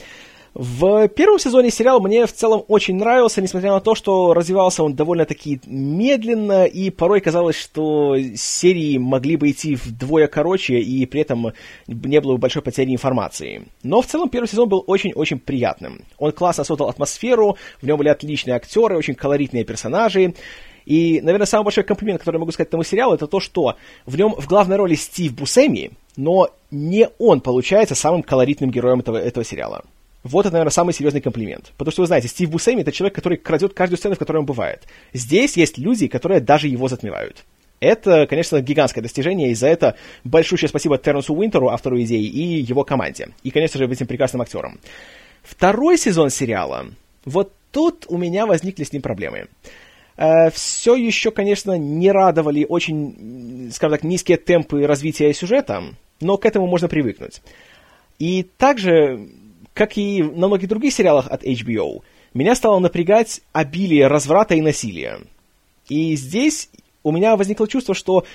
[0.53, 4.95] В первом сезоне сериал мне в целом очень нравился, несмотря на то, что развивался он
[4.95, 11.53] довольно-таки медленно, и порой казалось, что серии могли бы идти вдвое короче, и при этом
[11.87, 13.65] не было бы большой потери информации.
[13.81, 16.01] Но в целом первый сезон был очень-очень приятным.
[16.17, 20.35] Он классно создал атмосферу, в нем были отличные актеры, очень колоритные персонажи,
[20.85, 23.75] и, наверное, самый большой комплимент, который я могу сказать этому сериалу, это то, что
[24.05, 29.17] в нем в главной роли Стив Бусеми, но не он получается самым колоритным героем этого,
[29.17, 29.83] этого сериала.
[30.23, 31.71] Вот это, наверное, самый серьезный комплимент.
[31.77, 34.45] Потому что, вы знаете, Стив Бусеми— это человек, который крадет каждую сцену, в которой он
[34.45, 34.83] бывает.
[35.13, 37.43] Здесь есть люди, которые даже его затмевают.
[37.79, 42.83] Это, конечно, гигантское достижение, и за это большое спасибо Тернсу Уинтеру, автору идеи, и его
[42.83, 43.29] команде.
[43.41, 44.79] И, конечно же, этим прекрасным актерам.
[45.41, 46.85] Второй сезон сериала,
[47.25, 49.47] вот тут у меня возникли с ним проблемы.
[50.17, 55.83] Э, Все еще, конечно, не радовали очень, скажем так, низкие темпы развития сюжета,
[56.19, 57.41] но к этому можно привыкнуть.
[58.19, 59.29] И также
[59.73, 62.01] как и на многих других сериалах от HBO,
[62.33, 65.19] меня стало напрягать обилие разврата и насилия.
[65.89, 66.69] И здесь
[67.03, 68.25] у меня возникло чувство, что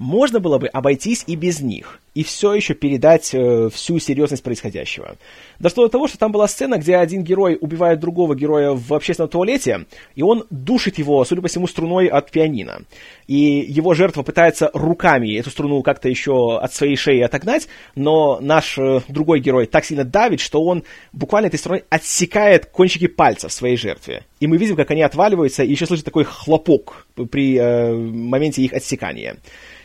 [0.00, 5.16] можно было бы обойтись и без них, и все еще передать э, всю серьезность происходящего.
[5.58, 9.28] Дошло до того, что там была сцена, где один герой убивает другого героя в общественном
[9.28, 12.80] туалете, и он душит его, судя по всему, струной от пианино.
[13.26, 13.36] И
[13.68, 19.02] его жертва пытается руками эту струну как-то еще от своей шеи отогнать, но наш э,
[19.08, 20.82] другой герой так сильно давит, что он
[21.12, 24.24] буквально этой струной отсекает кончики пальцев своей жертве.
[24.40, 28.72] И мы видим, как они отваливаются, и еще слышит такой хлопок при э, моменте их
[28.72, 29.36] отсекания.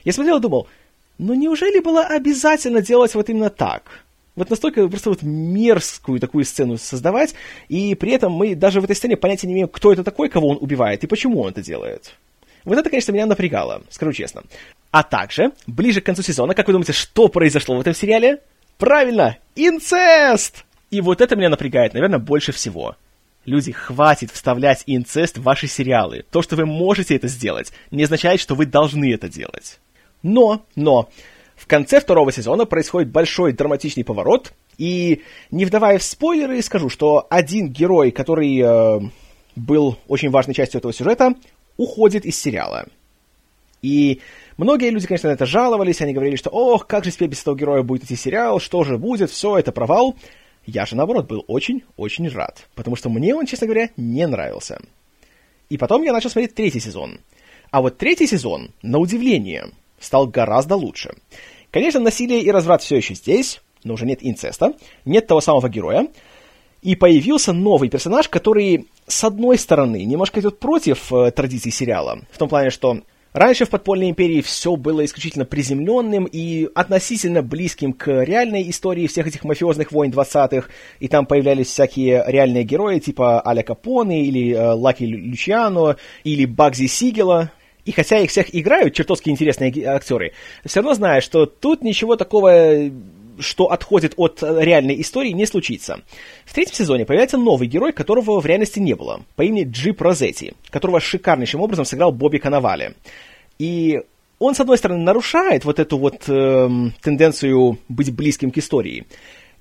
[0.05, 0.67] Я смотрел и думал,
[1.17, 4.05] ну неужели было обязательно делать вот именно так?
[4.35, 7.35] Вот настолько просто вот мерзкую такую сцену создавать,
[7.69, 10.49] и при этом мы даже в этой сцене понятия не имеем, кто это такой, кого
[10.49, 12.15] он убивает, и почему он это делает.
[12.65, 14.43] Вот это, конечно, меня напрягало, скажу честно.
[14.91, 18.41] А также, ближе к концу сезона, как вы думаете, что произошло в этом сериале?
[18.77, 20.65] Правильно, инцест!
[20.91, 22.95] И вот это меня напрягает, наверное, больше всего.
[23.45, 26.25] Люди, хватит вставлять инцест в ваши сериалы.
[26.31, 29.79] То, что вы можете это сделать, не означает, что вы должны это делать.
[30.25, 31.07] Но, но,
[31.55, 35.21] в конце второго сезона происходит большой драматичный поворот, и
[35.51, 39.01] не вдавая в спойлеры, скажу, что один герой, который э,
[39.55, 41.35] был очень важной частью этого сюжета,
[41.77, 42.87] уходит из сериала.
[43.83, 44.19] И
[44.57, 47.55] многие люди, конечно, на это жаловались, они говорили, что «Ох, как же теперь без этого
[47.55, 50.15] героя будет идти сериал, что же будет, все, это провал».
[50.65, 54.81] Я же, наоборот, был очень-очень рад, потому что мне он, честно говоря, не нравился.
[55.69, 57.19] И потом я начал смотреть третий сезон.
[57.69, 59.69] А вот третий сезон, на удивление,
[60.05, 61.15] стал гораздо лучше.
[61.71, 64.73] Конечно, насилие и разврат все еще здесь, но уже нет инцеста,
[65.03, 66.07] нет того самого героя,
[66.81, 72.37] и появился новый персонаж, который, с одной стороны, немножко идет против э, традиций сериала, в
[72.37, 73.01] том плане, что
[73.33, 79.27] раньше в «Подпольной империи» все было исключительно приземленным и относительно близким к реальной истории всех
[79.27, 80.69] этих мафиозных войн 20-х,
[80.99, 86.85] и там появлялись всякие реальные герои, типа Аля Капоне или э, Лаки Лючиано, или Багзи
[86.85, 87.51] Сигела,
[87.85, 90.33] и хотя их всех играют чертовски интересные актеры,
[90.65, 92.91] все равно знаешь, что тут ничего такого
[93.39, 96.01] что отходит от реальной истории, не случится.
[96.45, 100.53] В третьем сезоне появляется новый герой, которого в реальности не было, по имени Джип Розетти,
[100.69, 102.95] которого шикарнейшим образом сыграл Бобби Канавали.
[103.59, 104.01] И
[104.39, 106.69] он, с одной стороны, нарушает вот эту вот э,
[107.01, 109.05] тенденцию быть близким к истории,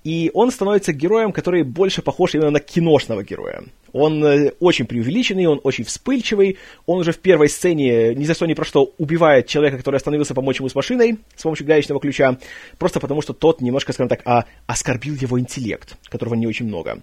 [0.04, 3.64] и он становится героем, который больше похож именно на киношного героя.
[3.92, 8.44] Он э, очень преувеличенный, он очень вспыльчивый, он уже в первой сцене ни за что
[8.44, 12.38] ни про что убивает человека, который остановился помочь ему с машиной с помощью гаечного ключа,
[12.78, 17.00] просто потому что тот немножко, скажем так, а, оскорбил его интеллект, которого не очень много.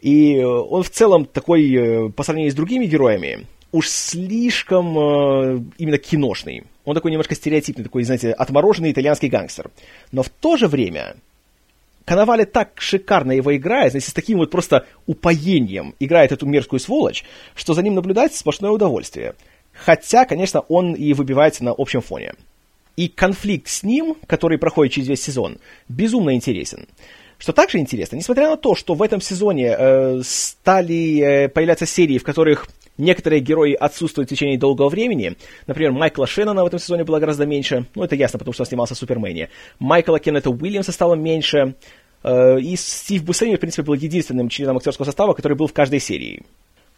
[0.00, 4.96] И э, он в целом такой, э, по сравнению с другими героями, уж слишком
[5.76, 6.64] именно киношный.
[6.86, 9.70] Он такой немножко стереотипный, такой, знаете, отмороженный итальянский гангстер.
[10.10, 11.16] Но в то же время
[12.08, 17.22] Коновали так шикарно его играет, знаете, с таким вот просто упоением играет эту мерзкую сволочь,
[17.54, 19.34] что за ним наблюдать сплошное удовольствие.
[19.74, 22.32] Хотя, конечно, он и выбивается на общем фоне.
[22.96, 25.58] И конфликт с ним, который проходит через весь сезон,
[25.90, 26.86] безумно интересен.
[27.36, 32.16] Что также интересно, несмотря на то, что в этом сезоне э, стали э, появляться серии,
[32.16, 32.68] в которых
[32.98, 37.46] некоторые герои отсутствуют в течение долгого времени, например, Майкла Шеннона в этом сезоне было гораздо
[37.46, 39.48] меньше, ну это ясно, потому что он снимался в Супермене,
[39.78, 41.74] Майкла Кеннета Уильямса стало меньше,
[42.22, 46.00] э, и Стив Бусейми, в принципе, был единственным членом актерского состава, который был в каждой
[46.00, 46.42] серии.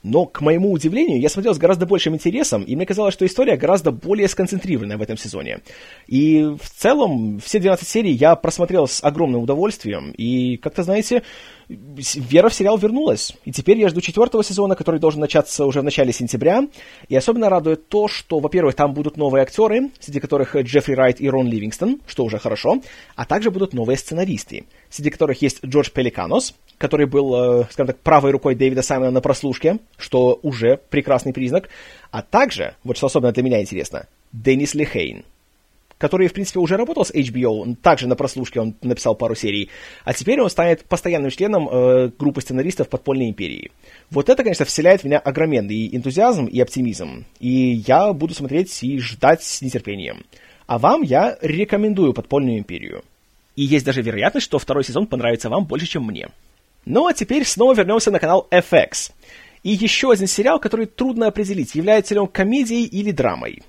[0.03, 3.57] Но, к моему удивлению, я смотрел с гораздо большим интересом, и мне казалось, что история
[3.57, 5.61] гораздо более сконцентрированная в этом сезоне.
[6.07, 11.23] И в целом, все 12 серий я просмотрел с огромным удовольствием, и, как-то, знаете,
[11.71, 13.33] вера в сериал вернулась.
[13.45, 16.67] И теперь я жду четвертого сезона, который должен начаться уже в начале сентября.
[17.09, 21.29] И особенно радует то, что, во-первых, там будут новые актеры, среди которых Джеффри Райт и
[21.29, 22.81] Рон Ливингстон, что уже хорошо,
[23.15, 27.99] а также будут новые сценаристы, среди которых есть Джордж Пеликанос, который был, э, скажем так,
[27.99, 31.69] правой рукой Дэвида Саймона на прослушке, что уже прекрасный признак,
[32.11, 35.25] а также, вот что особенно для меня интересно, Деннис Лихейн,
[36.01, 39.69] который, в принципе, уже работал с HBO, также на прослушке он написал пару серий,
[40.05, 43.71] а теперь он станет постоянным членом э, группы сценаристов «Подпольной империи».
[44.11, 48.99] Вот это, конечно, вселяет в меня огроменный энтузиазм и оптимизм, и я буду смотреть и
[48.99, 50.25] ждать с нетерпением.
[50.67, 53.05] А вам я рекомендую «Подпольную империю».
[53.55, 56.29] И есть даже вероятность, что второй сезон понравится вам больше, чем мне.
[56.87, 59.13] Ну а теперь снова вернемся на канал FX.
[59.65, 63.63] И еще один сериал, который трудно определить, является ли он комедией или драмой.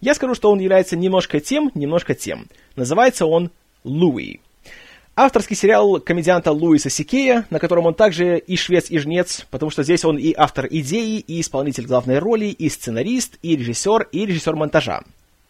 [0.00, 2.46] Я скажу, что он является немножко тем, немножко тем.
[2.76, 3.50] Называется он
[3.84, 4.40] «Луи».
[5.16, 9.82] Авторский сериал комедианта Луиса Сикея, на котором он также и швец, и жнец, потому что
[9.82, 14.54] здесь он и автор идеи, и исполнитель главной роли, и сценарист, и режиссер, и режиссер
[14.54, 15.02] монтажа.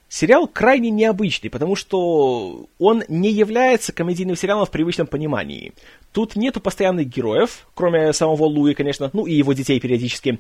[0.09, 5.75] Сериал крайне необычный, потому что он не является комедийным сериалом в привычном понимании.
[6.12, 10.39] Тут нету постоянных героев, кроме самого Луи, конечно, ну и его детей периодически.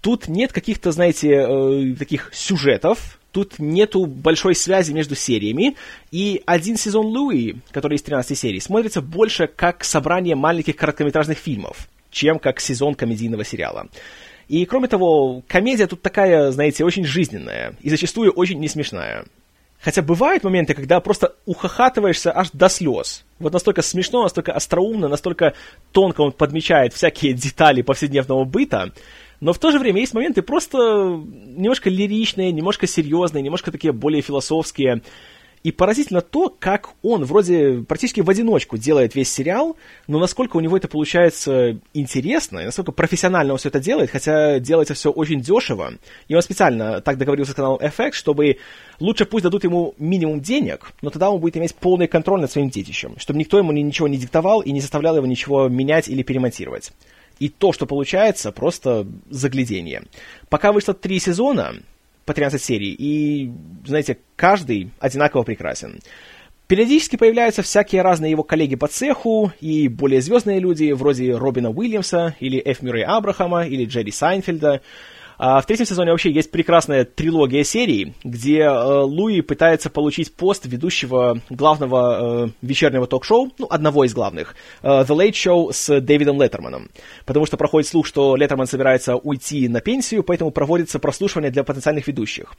[0.00, 5.76] Тут нет каких-то, знаете, э, таких сюжетов, тут нету большой связи между сериями,
[6.10, 11.88] и один сезон Луи, который из 13 серий, смотрится больше как собрание маленьких короткометражных фильмов,
[12.10, 13.88] чем как сезон комедийного сериала.
[14.48, 19.24] И, кроме того, комедия тут такая, знаете, очень жизненная и зачастую очень несмешная.
[19.80, 23.24] Хотя бывают моменты, когда просто ухахатываешься аж до слез.
[23.40, 25.54] Вот настолько смешно, настолько остроумно, настолько
[25.90, 28.92] тонко он подмечает всякие детали повседневного быта,
[29.42, 34.22] но в то же время есть моменты просто немножко лиричные, немножко серьезные, немножко такие более
[34.22, 35.02] философские.
[35.64, 40.60] И поразительно то, как он вроде практически в одиночку делает весь сериал, но насколько у
[40.60, 45.40] него это получается интересно, и насколько профессионально он все это делает, хотя делается все очень
[45.40, 45.94] дешево.
[46.28, 48.58] И он специально так договорился с каналом FX, чтобы
[49.00, 52.70] лучше пусть дадут ему минимум денег, но тогда он будет иметь полный контроль над своим
[52.70, 56.92] детищем, чтобы никто ему ничего не диктовал и не заставлял его ничего менять или перемонтировать.
[57.42, 60.04] И то, что получается, просто заглядение.
[60.48, 61.74] Пока вышло три сезона
[62.24, 63.50] по 13 серий, и,
[63.84, 65.98] знаете, каждый одинаково прекрасен.
[66.68, 72.36] Периодически появляются всякие разные его коллеги по цеху и более звездные люди, вроде Робина Уильямса,
[72.38, 74.80] или Эф Мюррея Абрахама, или Джерри Сайнфельда,
[75.38, 80.66] а в третьем сезоне вообще есть прекрасная трилогия серий, где э, Луи пытается получить пост
[80.66, 86.40] ведущего главного э, вечернего ток-шоу, ну, одного из главных, э, The Late Show с Дэвидом
[86.40, 86.90] Леттерманом.
[87.24, 92.06] Потому что проходит слух, что Леттерман собирается уйти на пенсию, поэтому проводится прослушивание для потенциальных
[92.06, 92.54] ведущих.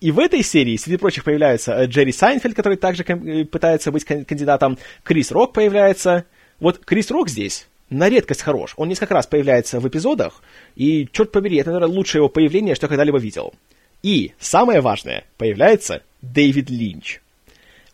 [0.00, 5.30] И в этой серии, среди прочих, появляется Джерри Сайнфельд, который также пытается быть кандидатом, Крис
[5.32, 6.24] Рок появляется.
[6.60, 8.74] Вот Крис Рок здесь на редкость хорош.
[8.76, 10.42] Он несколько раз появляется в эпизодах,
[10.76, 13.54] и, черт побери, это, наверное, лучшее его появление, что я когда-либо видел.
[14.02, 17.20] И, самое важное, появляется Дэвид Линч.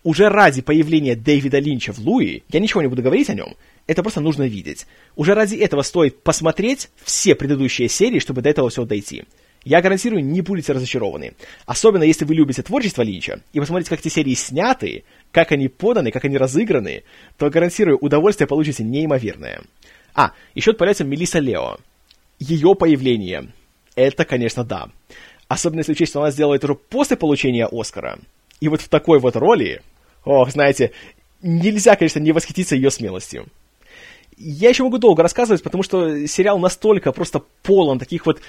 [0.02, 3.56] Уже ради появления Дэвида Линча в Луи, я ничего не буду говорить о нем,
[3.86, 4.86] это просто нужно видеть.
[5.16, 9.24] Уже ради этого стоит посмотреть все предыдущие серии, чтобы до этого всего дойти.
[9.64, 11.32] Я гарантирую, не будете разочарованы.
[11.64, 16.10] Особенно, если вы любите творчество Линча, и посмотрите, как эти серии сняты, как они поданы,
[16.10, 17.02] как они разыграны,
[17.38, 19.62] то, гарантирую, удовольствие получите неимоверное.
[20.14, 21.78] А, еще появляется Мелиса Лео.
[22.38, 23.52] Ее появление.
[23.96, 24.88] Это, конечно, да.
[25.48, 28.18] Особенно если учесть, что она сделала это уже после получения Оскара.
[28.60, 29.82] И вот в такой вот роли,
[30.24, 30.92] ох, знаете,
[31.42, 33.46] нельзя, конечно, не восхититься ее смелостью.
[34.36, 38.40] Я еще могу долго рассказывать, потому что сериал настолько просто полон таких вот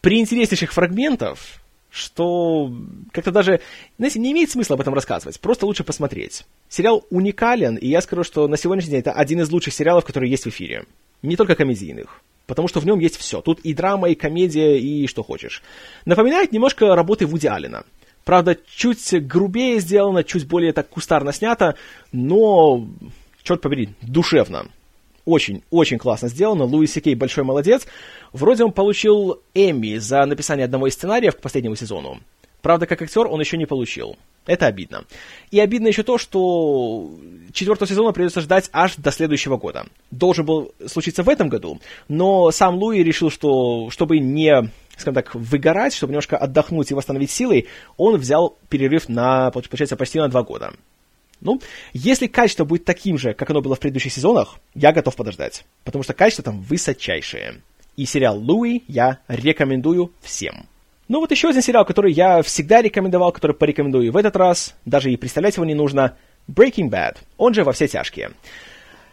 [0.00, 1.60] приинтереснейших фрагментов,
[1.96, 2.72] что
[3.12, 3.60] как-то даже,
[3.96, 6.44] знаете, не имеет смысла об этом рассказывать, просто лучше посмотреть.
[6.68, 10.30] Сериал уникален, и я скажу, что на сегодняшний день это один из лучших сериалов, которые
[10.30, 10.84] есть в эфире.
[11.22, 12.20] Не только комедийных.
[12.46, 13.40] Потому что в нем есть все.
[13.40, 15.62] Тут и драма, и комедия, и что хочешь.
[16.04, 17.84] Напоминает немножко работы Вуди Аллена.
[18.24, 21.76] Правда, чуть грубее сделано, чуть более так кустарно снято,
[22.12, 22.86] но,
[23.42, 24.66] черт побери, душевно.
[25.26, 26.64] Очень, очень классно сделано.
[26.64, 27.86] Луис Кей большой молодец.
[28.32, 32.20] Вроде он получил Эмми за написание одного из сценариев к последнему сезону.
[32.62, 34.16] Правда, как актер он еще не получил.
[34.46, 35.04] Это обидно.
[35.50, 37.10] И обидно еще то, что
[37.52, 39.86] четвертого сезона придется ждать аж до следующего года.
[40.12, 45.34] Должен был случиться в этом году, но сам Луи решил, что чтобы не скажем так,
[45.34, 47.66] выгорать, чтобы немножко отдохнуть и восстановить силы,
[47.98, 50.72] он взял перерыв на, получается, почти на два года.
[51.46, 51.60] Ну,
[51.92, 56.02] если качество будет таким же, как оно было в предыдущих сезонах, я готов подождать, потому
[56.02, 57.62] что качество там высочайшее.
[57.96, 60.66] И сериал «Луи» я рекомендую всем.
[61.06, 65.12] Ну вот еще один сериал, который я всегда рекомендовал, который порекомендую в этот раз, даже
[65.12, 66.16] и представлять его не нужно,
[66.48, 68.32] Breaking Bad, он же «Во все тяжкие».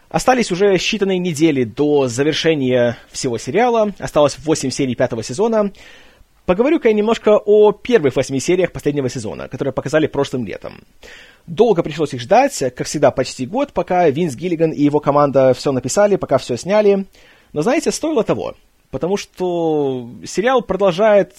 [0.09, 5.71] Остались уже считанные недели до завершения всего сериала, осталось 8 серий пятого сезона.
[6.45, 10.83] Поговорю-ка я немножко о первых восьми сериях последнего сезона, которые показали прошлым летом.
[11.45, 15.71] Долго пришлось их ждать, как всегда, почти год, пока Винс Гиллиган и его команда все
[15.71, 17.05] написали, пока все сняли.
[17.51, 18.55] Но, знаете, стоило того,
[18.91, 21.33] потому что сериал продолжает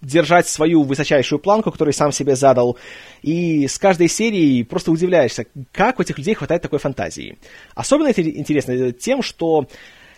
[0.00, 2.76] держать свою высочайшую планку, которую сам себе задал.
[3.22, 7.38] И с каждой серией просто удивляешься, как у этих людей хватает такой фантазии.
[7.74, 9.66] Особенно это интересно тем, что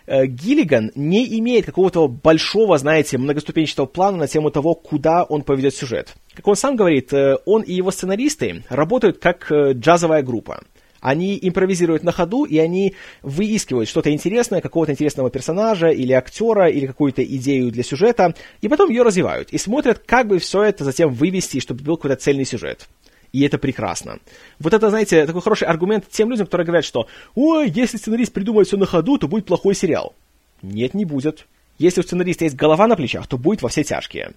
[0.06, 6.14] Гиллиган не имеет какого-то большого, знаете, многоступенчатого плана на тему того, куда он поведет сюжет.
[6.34, 10.62] Как он сам говорит, э, он и его сценаристы работают как э, джазовая группа.
[11.00, 16.86] Они импровизируют на ходу, и они выискивают что-то интересное, какого-то интересного персонажа или актера, или
[16.86, 21.12] какую-то идею для сюжета, и потом ее развивают, и смотрят, как бы все это затем
[21.12, 22.88] вывести, чтобы был какой-то цельный сюжет.
[23.32, 24.18] И это прекрасно.
[24.58, 28.68] Вот это, знаете, такой хороший аргумент тем людям, которые говорят, что «Ой, если сценарист придумает
[28.68, 30.14] все на ходу, то будет плохой сериал».
[30.62, 31.46] Нет, не будет.
[31.78, 34.32] Если у сценариста есть голова на плечах, то будет во все тяжкие.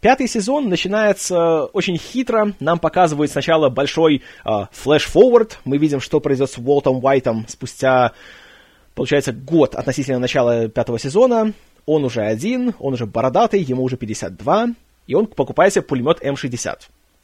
[0.00, 2.52] Пятый сезон начинается очень хитро.
[2.60, 5.52] Нам показывают сначала большой flash-forward.
[5.52, 8.12] Э, мы видим, что произойдет с Уолтом Уайтом спустя,
[8.94, 11.54] получается, год относительно начала пятого сезона.
[11.86, 14.74] Он уже один, он уже бородатый, ему уже 52,
[15.06, 16.80] и он покупает себе пулемет М60.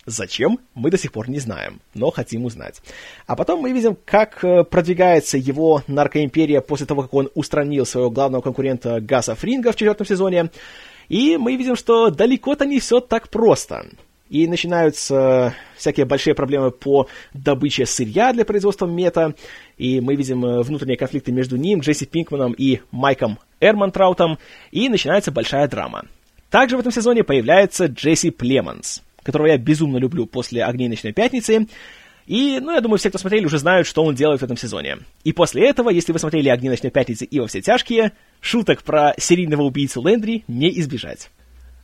[0.06, 2.81] Зачем, мы до сих пор не знаем, но хотим узнать.
[3.27, 8.10] А потом мы видим, как э, продвигается его наркоимперия после того, как он устранил своего
[8.10, 10.51] главного конкурента Гаса Фринга в четвертом сезоне.
[11.10, 13.86] И мы видим, что далеко-то не все так просто.
[14.31, 19.35] И начинаются всякие большие проблемы по добыче сырья для производства мета.
[19.77, 24.39] И мы видим э, внутренние конфликты между ним, Джесси Пинкманом и Майком Эрмантраутом.
[24.70, 26.06] И начинается большая драма.
[26.48, 31.66] Также в этом сезоне появляется Джесси Племонс, которого я безумно люблю после «Огней ночной пятницы».
[32.27, 34.98] И, ну, я думаю, все, кто смотрели, уже знают, что он делает в этом сезоне.
[35.24, 39.15] И после этого, если вы смотрели «Огни ночной пятницы» и «Во все тяжкие», шуток про
[39.19, 41.31] серийного убийцу Лэндри не избежать.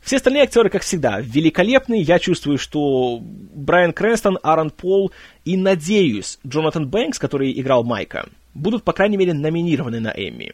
[0.07, 2.01] Все остальные актеры, как всегда, великолепны.
[2.01, 5.11] Я чувствую, что Брайан Крэнстон, Аарон Пол
[5.45, 10.53] и, надеюсь, Джонатан Бэнкс, который играл Майка, будут, по крайней мере, номинированы на Эмми.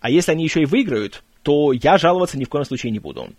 [0.00, 3.30] А если они еще и выиграют, то я жаловаться ни в коем случае не буду.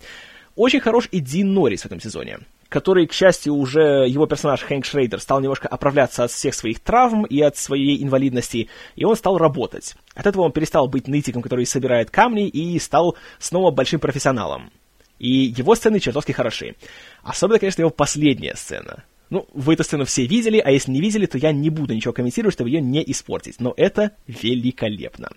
[0.58, 2.40] Очень хорош и Дин Норрис в этом сезоне
[2.70, 7.24] который, к счастью, уже его персонаж Хэнк Шрейдер стал немножко оправляться от всех своих травм
[7.24, 8.68] и от своей инвалидности,
[8.98, 9.96] и он стал работать.
[10.16, 14.70] От этого он перестал быть нытиком, который собирает камни, и стал снова большим профессионалом.
[15.18, 16.76] И его сцены чертовски хороши.
[17.24, 19.06] Особенно, конечно, его последняя сцена.
[19.30, 22.14] Ну, вы эту сцену все видели, а если не видели, то я не буду ничего
[22.14, 23.60] комментировать, чтобы ее не испортить.
[23.60, 25.30] Но это великолепно.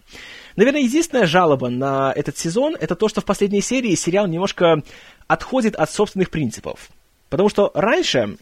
[0.57, 4.83] Наверное, единственная жалоба на этот сезон— это то, что в последней серии сериал немножко
[5.27, 6.91] отходит от собственных принципов.
[7.29, 8.37] Потому что раньше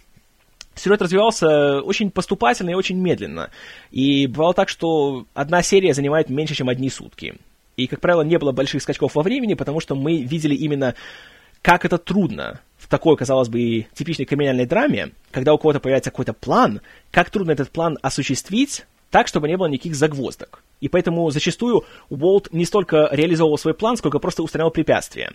[0.74, 3.50] сюжет развивался очень поступательно и очень медленно.
[3.90, 7.36] И бывало так, что одна серия занимает меньше, чем одни сутки.
[7.76, 10.94] И, как правило, не было больших скачков во времени, потому что мы видели именно,
[11.62, 16.32] как это трудно в такой, казалось бы, типичной криминальной драме, когда у кого-то появляется какой-то
[16.32, 16.80] план,
[17.10, 20.62] как трудно этот план осуществить так, чтобы не было никаких загвоздок.
[20.80, 25.32] И поэтому зачастую Уолт не столько реализовывал свой план, сколько просто устранял препятствия.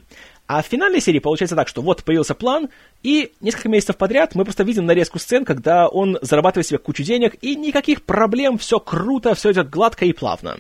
[0.48, 2.70] А в финальной серии получается так, что вот появился план,
[3.02, 7.36] и несколько месяцев подряд мы просто видим нарезку сцен, когда он зарабатывает себе кучу денег,
[7.41, 10.60] и никаких проблем, все круто, все идет гладко и плавно.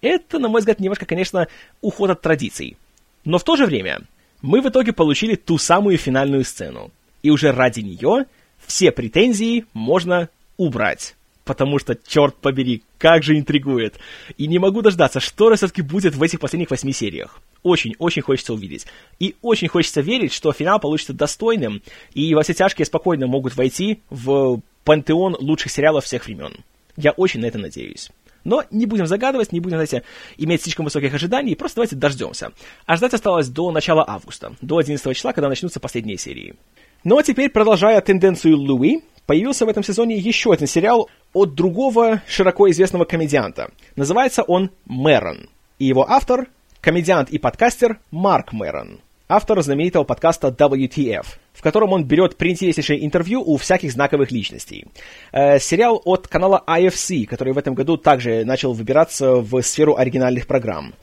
[0.00, 1.48] Это, на мой взгляд, немножко, конечно,
[1.80, 2.76] уход от традиций.
[3.24, 4.02] Но в то же время
[4.40, 6.90] мы в итоге получили ту самую финальную сцену.
[7.22, 8.26] И уже ради нее
[8.64, 11.16] все претензии можно убрать
[11.48, 13.98] потому что, черт побери, как же интригует.
[14.36, 17.40] И не могу дождаться, что все-таки будет в этих последних восьми сериях.
[17.62, 18.86] Очень-очень хочется увидеть.
[19.18, 21.80] И очень хочется верить, что финал получится достойным,
[22.12, 26.52] и во все тяжкие спокойно могут войти в пантеон лучших сериалов всех времен.
[26.98, 28.10] Я очень на это надеюсь.
[28.44, 30.02] Но не будем загадывать, не будем, знаете,
[30.36, 32.52] иметь слишком высоких ожиданий, просто давайте дождемся.
[32.84, 36.56] А ждать осталось до начала августа, до 11 числа, когда начнутся последние серии.
[37.04, 42.22] Ну а теперь, продолжая тенденцию Луи, появился в этом сезоне еще один сериал от другого
[42.26, 43.70] широко известного комедианта.
[43.94, 45.50] Называется он Мэрон.
[45.78, 46.48] И его автор–
[46.80, 49.00] комедиант и подкастер Марк Мэрон.
[49.28, 54.86] Автор знаменитого подкаста WTF– в котором он берет приинтереснейшее интервью у всяких знаковых личностей.
[55.32, 60.46] Э, сериал от канала IFC, который в этом году также начал выбираться в сферу оригинальных
[60.46, 60.94] программ.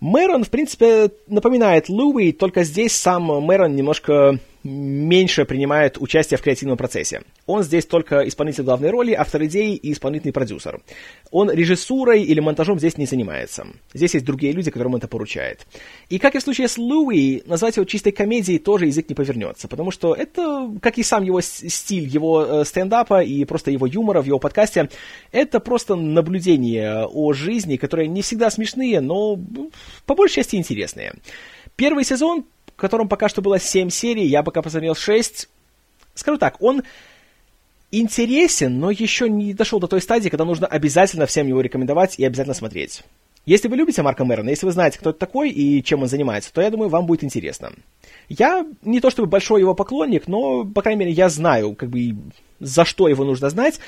[0.00, 4.38] Мэрон, в принципе, напоминает Луи, только здесь сам Мэрон немножко
[4.68, 7.22] меньше принимает участие в креативном процессе.
[7.46, 10.80] Он здесь только исполнитель главной роли, автор идей и исполнительный продюсер.
[11.30, 13.66] Он режиссурой или монтажом здесь не занимается.
[13.94, 15.66] Здесь есть другие люди, которым это поручает.
[16.08, 19.68] И как и в случае с Луи, назвать его чистой комедией тоже язык не повернется,
[19.68, 24.22] потому что это, как и сам его стиль, его э, стендапа и просто его юмора
[24.22, 24.88] в его подкасте,
[25.32, 29.38] это просто наблюдение о жизни, которые не всегда смешные, но
[30.06, 31.14] по большей части интересные.
[31.76, 32.44] Первый сезон
[32.78, 35.48] в котором пока что было 7 серий, я пока посмотрел 6.
[36.14, 36.84] Скажу так, он
[37.90, 42.24] интересен, но еще не дошел до той стадии, когда нужно обязательно всем его рекомендовать и
[42.24, 43.02] обязательно смотреть.
[43.46, 46.52] Если вы любите Марка Мэрона, если вы знаете, кто это такой и чем он занимается,
[46.52, 47.72] то я думаю, вам будет интересно.
[48.28, 52.14] Я не то чтобы большой его поклонник, но, по крайней мере, я знаю, как бы,
[52.60, 53.80] за что его нужно знать.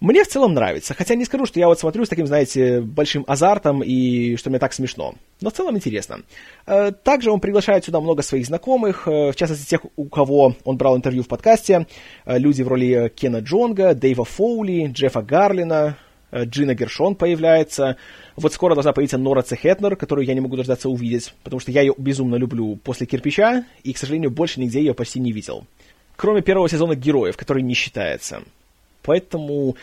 [0.00, 3.24] Мне в целом нравится, хотя не скажу, что я вот смотрю с таким, знаете, большим
[3.26, 5.14] азартом и что мне так смешно.
[5.40, 6.20] Но в целом интересно.
[6.66, 10.76] Э, также он приглашает сюда много своих знакомых, э, в частности тех, у кого он
[10.76, 11.88] брал интервью в подкасте.
[12.24, 15.96] Э, люди в роли Кена Джонга, Дэйва Фоули, Джеффа Гарлина,
[16.32, 17.96] Джина Гершон появляется.
[18.36, 21.80] Вот скоро должна появиться Нора Цехетнер, которую я не могу дождаться увидеть, потому что я
[21.80, 25.64] ее безумно люблю после «Кирпича», и, к сожалению, больше нигде ее почти не видел.
[26.16, 28.42] Кроме первого сезона «Героев», который не считается.
[29.08, 29.74] Поэтому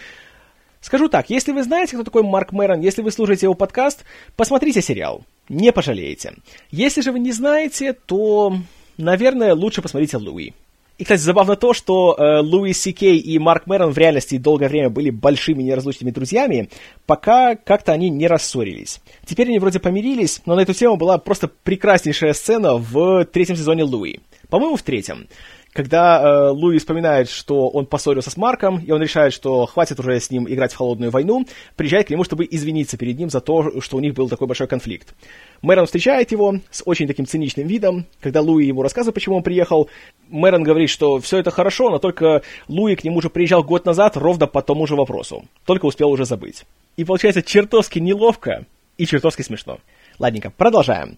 [0.81, 4.83] скажу так, если вы знаете, кто такой Марк Мэрон, если вы слушаете его подкаст, посмотрите
[4.83, 6.35] сериал, не пожалеете.
[6.69, 8.55] Если же вы не знаете, то,
[8.99, 10.53] наверное, лучше посмотрите Луи.
[10.99, 14.69] И, кстати, забавно то, что э, Луи Си Кей и Марк Мэрон в реальности долгое
[14.69, 16.69] время были большими неразлучными друзьями,
[17.07, 19.01] пока как-то они не рассорились.
[19.25, 23.85] Теперь они вроде помирились, но на эту тему была просто прекраснейшая сцена в третьем сезоне
[23.85, 24.19] Луи.
[24.49, 25.27] По-моему, в третьем
[25.75, 30.17] когда э, Луи вспоминает, что он поссорился с Марком, и он решает, что хватит уже
[30.17, 31.45] с ним играть в холодную войну,
[31.75, 34.67] приезжает к нему, чтобы извиниться перед ним за то, что у них был такой большой
[34.67, 35.13] конфликт.
[35.61, 38.05] Мэрон встречает его с очень таким циничным видом.
[38.21, 39.89] Когда Луи ему рассказывает, почему он приехал,
[40.29, 44.15] Мэрон говорит, что все это хорошо, но только Луи к нему уже приезжал год назад
[44.15, 45.43] ровно по тому же вопросу.
[45.65, 46.63] Только успел уже забыть.
[46.95, 48.65] И получается чертовски неловко
[48.97, 49.79] и чертовски смешно.
[50.19, 51.17] Ладненько, продолжаем.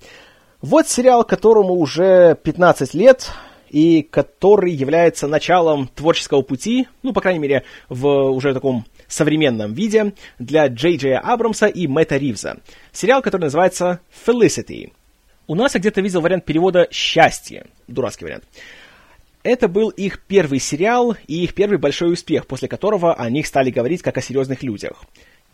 [0.64, 3.30] Вот сериал, которому уже 15 лет,
[3.70, 10.14] и который является началом творческого пути, ну, по крайней мере, в уже таком современном виде,
[10.40, 12.58] для Джей Джея Абрамса и Мэтта Ривза.
[12.92, 14.92] Сериал, который называется Felicity.
[15.48, 17.68] У нас я где-то видел вариант перевода «Счастье».
[17.88, 18.44] Дурацкий вариант.
[19.44, 23.72] Это был их первый сериал и их первый большой успех, после которого о них стали
[23.72, 25.06] говорить как о серьезных людях.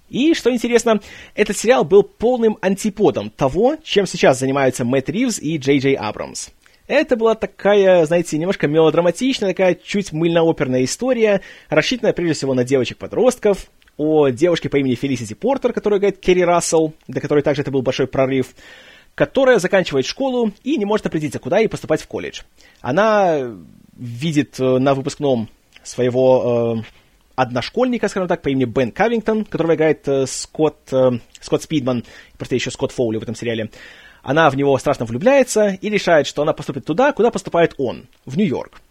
[0.10, 1.00] И, что интересно,
[1.36, 6.50] этот сериал был полным антиподом того, чем сейчас занимаются Мэтт Ривз и Джей Джей Абрамс.
[6.94, 13.66] Это была такая, знаете, немножко мелодраматичная, такая чуть мыльно-оперная история, рассчитанная прежде всего на девочек-подростков,
[13.98, 17.82] о девушке по имени Фелисити Портер, которая играет Керри Рассел, для которой также это был
[17.82, 18.54] большой прорыв,
[19.16, 22.42] которая заканчивает школу и не может определиться, куда ей поступать в колледж.
[22.82, 23.40] Она
[23.98, 25.50] видит э, на выпускном
[25.82, 26.84] своего э,
[27.36, 31.10] одношкольника, скажем так, по имени Бен Кавингтон, которого играет э, Скотт, э,
[31.40, 32.04] Скотт Спидман,
[32.38, 33.72] просто еще Скотт Фоули в этом сериале.
[34.24, 38.38] Она в него страшно влюбляется и решает, что она поступит туда, куда поступает он, в
[38.38, 38.82] Нью-Йорк.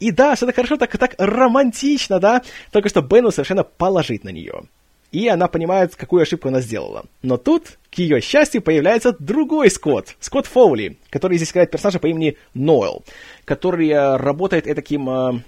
[0.00, 2.42] И да, все так хорошо, так, так романтично, да,
[2.72, 4.62] только что Бену совершенно положить на нее.
[5.10, 7.04] И она понимает, какую ошибку она сделала.
[7.22, 12.06] Но тут, к ее счастью, появляется другой Скотт, Скотт Фоули, который здесь играет персонажа по
[12.06, 13.04] имени Ноэл,
[13.44, 15.40] который э, работает таким, э,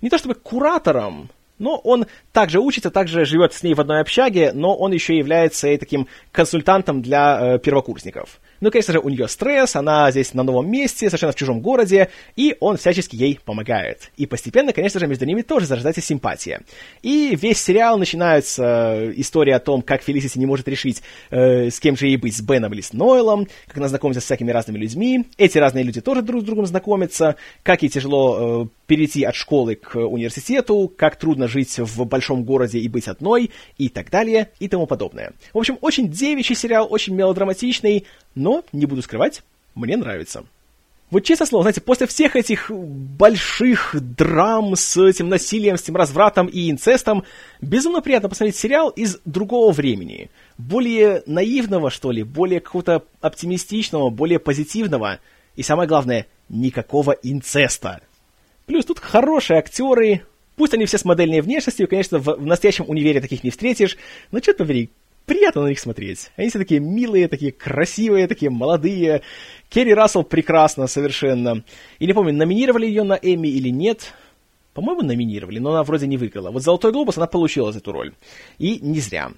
[0.00, 4.52] не то чтобы куратором, но он также учится, также живет с ней в одной общаге,
[4.52, 8.40] но он еще является и таким консультантом для э, первокурсников.
[8.62, 12.10] Ну, конечно же, у нее стресс, она здесь на новом месте, совершенно в чужом городе,
[12.36, 14.12] и он всячески ей помогает.
[14.16, 16.62] И постепенно, конечно же, между ними тоже зарождается симпатия.
[17.02, 21.80] И весь сериал начинается э, история о том, как Фелисити не может решить, э, с
[21.80, 24.78] кем же ей быть, с Беном или с Нойлом, как она знакомится с всякими разными
[24.78, 25.26] людьми.
[25.38, 27.34] Эти разные люди тоже друг с другом знакомятся,
[27.64, 32.78] как ей тяжело э, перейти от школы к университету, как трудно жить в большом городе
[32.78, 35.32] и быть одной, и так далее, и тому подобное.
[35.54, 38.04] В общем, очень девичий сериал, очень мелодраматичный,
[38.34, 39.44] но, не буду скрывать,
[39.74, 40.44] мне нравится.
[41.10, 46.46] Вот честно слово, знаете, после всех этих больших драм с этим насилием, с этим развратом
[46.48, 47.24] и инцестом,
[47.62, 50.28] безумно приятно посмотреть сериал из другого времени.
[50.58, 55.18] Более наивного, что ли, более какого-то оптимистичного, более позитивного.
[55.56, 58.02] И самое главное, никакого инцеста.
[58.72, 60.22] Плюс тут хорошие актеры,
[60.56, 63.98] пусть они все с модельной внешностью, конечно, в, в настоящем универе таких не встретишь,
[64.30, 64.88] но что-то побери,
[65.26, 66.30] приятно на них смотреть.
[66.36, 69.20] Они все такие милые, такие красивые, такие молодые.
[69.68, 71.64] Керри Рассел прекрасно совершенно.
[71.98, 74.14] И не помню, номинировали ее на Эмми или нет.
[74.72, 76.50] По-моему, номинировали, но она вроде не выиграла.
[76.50, 78.14] Вот «Золотой глобус» она получила за эту роль.
[78.58, 79.32] И не зря.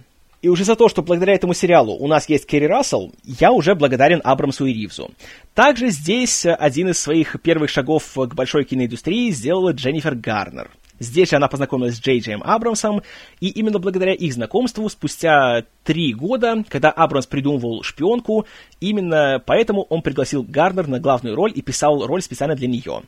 [0.44, 3.74] И уже за то, что благодаря этому сериалу у нас есть Керри Рассел, я уже
[3.74, 5.10] благодарен Абрамсу и Ривзу.
[5.54, 10.70] Также здесь один из своих первых шагов к большой киноиндустрии сделала Дженнифер Гарнер.
[10.98, 13.00] Здесь же она познакомилась с Джей Джеем Абрамсом,
[13.40, 18.44] и именно благодаря их знакомству, спустя три года, когда Абрамс придумывал «Шпионку»,
[18.80, 23.00] именно поэтому он пригласил Гарнер на главную роль и писал роль специально для нее.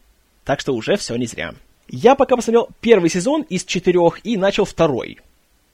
[0.47, 1.53] Так что уже все не зря.
[1.87, 5.19] Я пока посмотрел первый сезон из четырех и начал второй.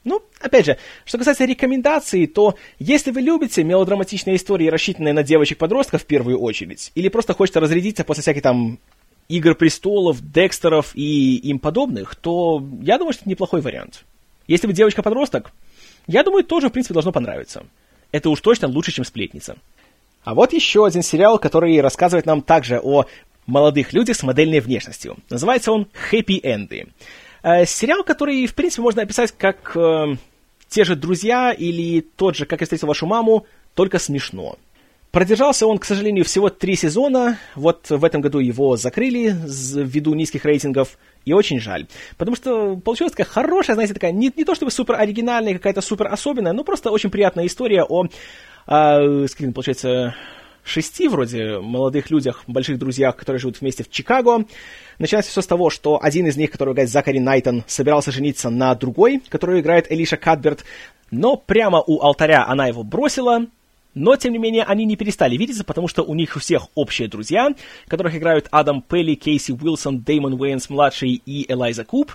[0.04, 6.02] Ну, опять же, что касается рекомендаций, то если вы любите мелодраматичные истории, рассчитанные на девочек-подростков
[6.02, 8.78] в первую очередь, или просто хочется разрядиться после всяких там
[9.28, 14.04] Игр престолов, Декстеров и им подобных, то я думаю, что это неплохой вариант.
[14.48, 15.52] Если вы девочка-подросток,
[16.08, 17.64] я думаю, тоже, в принципе, должно понравиться.
[18.10, 19.56] Это уж точно лучше, чем сплетница.
[20.24, 23.06] А вот еще один сериал, который рассказывает нам также о
[23.46, 25.16] молодых людях с модельной внешностью.
[25.30, 26.88] Называется он «Хэппи Энды».
[27.42, 30.16] Э, сериал, который, в принципе, можно описать как э,
[30.68, 34.58] те же «Друзья» или тот же «Как я встретил вашу маму», только смешно.
[35.10, 37.38] Продержался он, к сожалению, всего три сезона.
[37.54, 40.96] Вот в этом году его закрыли ввиду низких рейтингов.
[41.26, 41.86] И очень жаль.
[42.16, 46.08] Потому что получилась такая хорошая, знаете, такая, не, не то чтобы супер оригинальная, какая-то супер
[46.08, 50.14] особенная, но просто очень приятная история о, э, скажем, получается,
[50.64, 54.44] шести вроде молодых людях, больших друзьях, которые живут вместе в Чикаго.
[54.98, 58.74] Начинается все с того, что один из них, который играет Закари Найтон, собирался жениться на
[58.74, 60.64] другой, которую играет Элиша Кадберт,
[61.10, 63.46] но прямо у алтаря она его бросила,
[63.94, 67.08] но, тем не менее, они не перестали видеться, потому что у них у всех общие
[67.08, 67.50] друзья,
[67.88, 72.12] которых играют Адам Пелли, Кейси Уилсон, Дэймон Уэйнс-младший и Элайза Куб,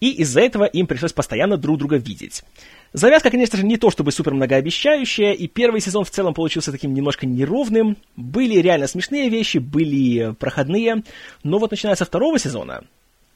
[0.00, 2.44] и из-за этого им пришлось постоянно друг друга видеть.
[2.92, 6.92] Завязка, конечно же, не то чтобы супер многообещающая, и первый сезон в целом получился таким
[6.92, 7.96] немножко неровным.
[8.16, 11.04] Были реально смешные вещи, были проходные,
[11.44, 12.82] но вот начиная со второго сезона,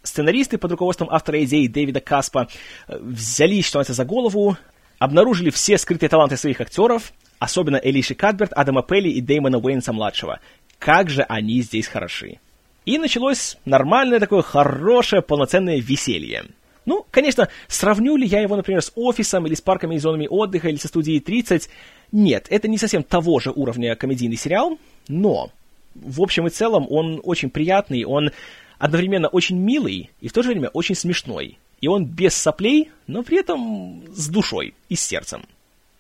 [0.03, 2.49] сценаристы под руководством автора идеи Дэвида Каспа
[2.89, 4.57] э, взялись, что называется, за голову,
[4.99, 10.41] обнаружили все скрытые таланты своих актеров, особенно Элиши Кадберт, Адама Пелли и Дэймона Уэйнса-младшего.
[10.81, 12.39] Как же они здесь хороши.
[12.87, 16.45] И началось нормальное такое хорошее полноценное веселье.
[16.87, 20.69] Ну, конечно, сравню ли я его, например, с офисом или с парками и зонами отдыха
[20.69, 21.69] или со студией 30?
[22.13, 24.79] Нет, это не совсем того же уровня комедийный сериал,
[25.09, 25.51] но
[25.95, 28.31] в общем и целом он очень приятный, он
[28.79, 31.59] одновременно очень милый и в то же время очень смешной.
[31.81, 35.43] И он без соплей, но при этом с душой и с сердцем.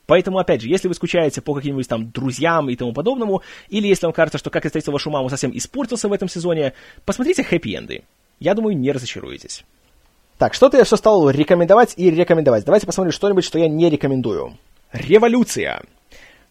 [0.06, 4.06] Поэтому, опять же, если вы скучаете по каким-нибудь там друзьям и тому подобному, или если
[4.06, 8.04] вам кажется, что «Как я встретил вашу маму» совсем испортился в этом сезоне, посмотрите хэппи-энды.
[8.38, 9.64] Я думаю, не разочаруетесь.
[10.38, 12.64] Так, что-то я все стал рекомендовать и рекомендовать.
[12.64, 14.56] Давайте посмотрим что-нибудь, что я не рекомендую.
[14.92, 15.82] «Революция».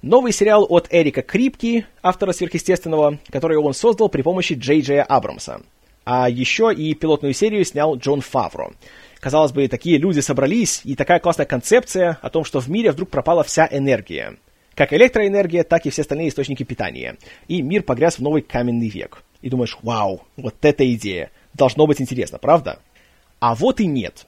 [0.02, 5.62] Новый сериал от Эрика Крипки, автора «Сверхъестественного», который он создал при помощи Джей Джея Абрамса.
[6.06, 8.74] А еще и пилотную серию снял Джон Фавро.
[9.22, 13.10] Казалось бы, такие люди собрались, и такая классная концепция о том, что в мире вдруг
[13.10, 14.36] пропала вся энергия.
[14.76, 17.18] Как электроэнергия, так и все остальные источники питания.
[17.48, 19.24] И мир погряз в новый каменный век.
[19.42, 21.32] И думаешь, вау, вот эта идея.
[21.54, 22.80] Должно быть интересно, правда?
[23.44, 24.26] А вот и нет.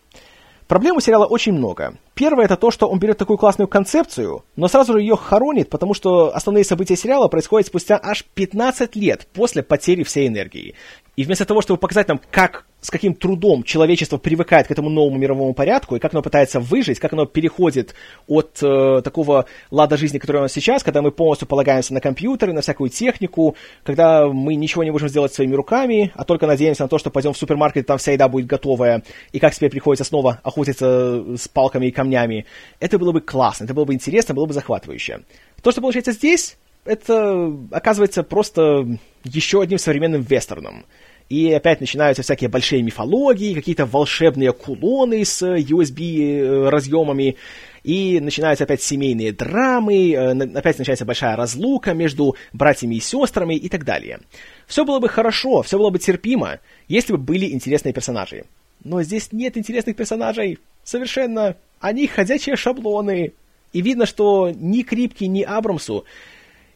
[0.68, 1.96] Проблем у сериала очень много.
[2.16, 5.94] Первое это то, что он берет такую классную концепцию, но сразу же ее хоронит, потому
[5.94, 10.76] что основные события сериала происходят спустя аж 15 лет после потери всей энергии.
[11.16, 15.18] И вместо того, чтобы показать нам, как с каким трудом человечество привыкает к этому новому
[15.18, 17.96] мировому порядку, и как оно пытается выжить, как оно переходит
[18.28, 22.54] от э, такого лада жизни, который у нас сейчас, когда мы полностью полагаемся на компьютеры,
[22.54, 26.88] на всякую технику, когда мы ничего не можем сделать своими руками, а только надеемся на
[26.88, 30.40] то, что пойдем в супермаркет, там вся еда будет готовая, и как теперь приходится снова
[30.44, 32.46] охотиться с палками и камнями.
[32.80, 35.22] Это было бы классно, это было бы интересно, было бы захватывающе.
[35.64, 36.56] То, что получается здесь,
[36.86, 38.86] это оказывается просто
[39.24, 40.86] еще одним современным вестерном.
[41.30, 47.36] И опять начинаются всякие большие мифологии, какие-то волшебные кулоны с USB-разъемами, э,
[47.84, 53.70] и начинаются опять семейные драмы, э, опять начинается большая разлука между братьями и сестрами и
[53.70, 54.20] так далее.
[54.68, 58.46] Все было бы хорошо, все было бы терпимо, если бы были интересные персонажи.
[58.84, 60.60] Но здесь нет интересных персонажей.
[60.84, 61.56] Совершенно.
[61.80, 63.34] Они ходячие шаблоны.
[63.74, 66.06] И видно, что ни Крипки, ни Абрамсу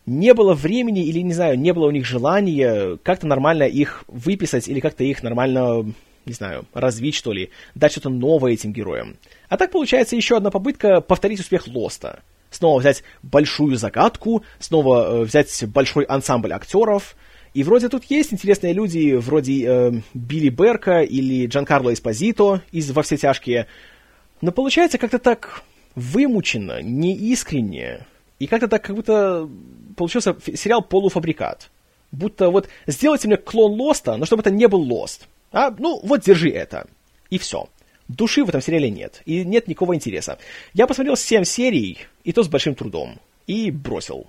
[0.10, 4.68] не было времени или, не знаю, не было у них желания как-то нормально их выписать
[4.68, 5.94] или как-то их нормально,
[6.26, 9.18] не знаю, развить, что ли, дать что-то новое этим героям.
[9.48, 12.22] А так получается еще одна попытка повторить успех Лоста.
[12.50, 17.16] Снова взять большую загадку, снова э, взять большой ансамбль актеров.
[17.54, 23.04] И вроде тут есть интересные люди, вроде э, Билли Берка или Джанкарло Эспозито из «Во
[23.04, 23.68] все тяжкие».
[24.42, 25.64] Но получается как-то так
[25.96, 28.08] вымученно, неискренне,
[28.40, 29.48] и как-то так, как будто
[29.95, 31.69] получился сериал полуфабрикат.
[32.11, 35.27] Будто вот сделайте мне клон Лоста, но чтобы это не был Лост.
[35.51, 36.88] А, ну, вот держи это.
[37.30, 37.69] И все.
[38.08, 40.40] Души в этом сериале нет, и нет никакого интереса.
[40.74, 44.26] Я посмотрел 7 серий, и то с большим трудом, и бросил.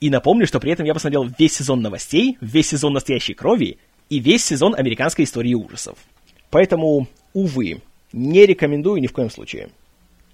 [0.00, 3.78] И напомню, что при этом я посмотрел весь сезон новостей, весь сезон настоящей крови
[4.08, 5.98] и весь сезон американской истории ужасов.
[6.50, 7.80] Поэтому, увы,
[8.12, 9.70] не рекомендую ни в коем случае.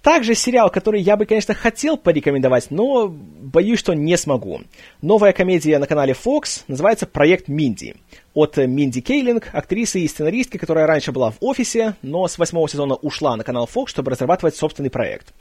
[0.03, 4.62] Также сериал, который я бы, конечно, хотел порекомендовать, но боюсь, что не смогу.
[5.03, 7.97] Новая комедия на канале Fox называется «Проект Минди».
[8.33, 12.95] От Минди Кейлинг, актрисы и сценаристки, которая раньше была в офисе, но с восьмого сезона
[12.95, 15.35] ушла на канал Fox, чтобы разрабатывать собственный проект.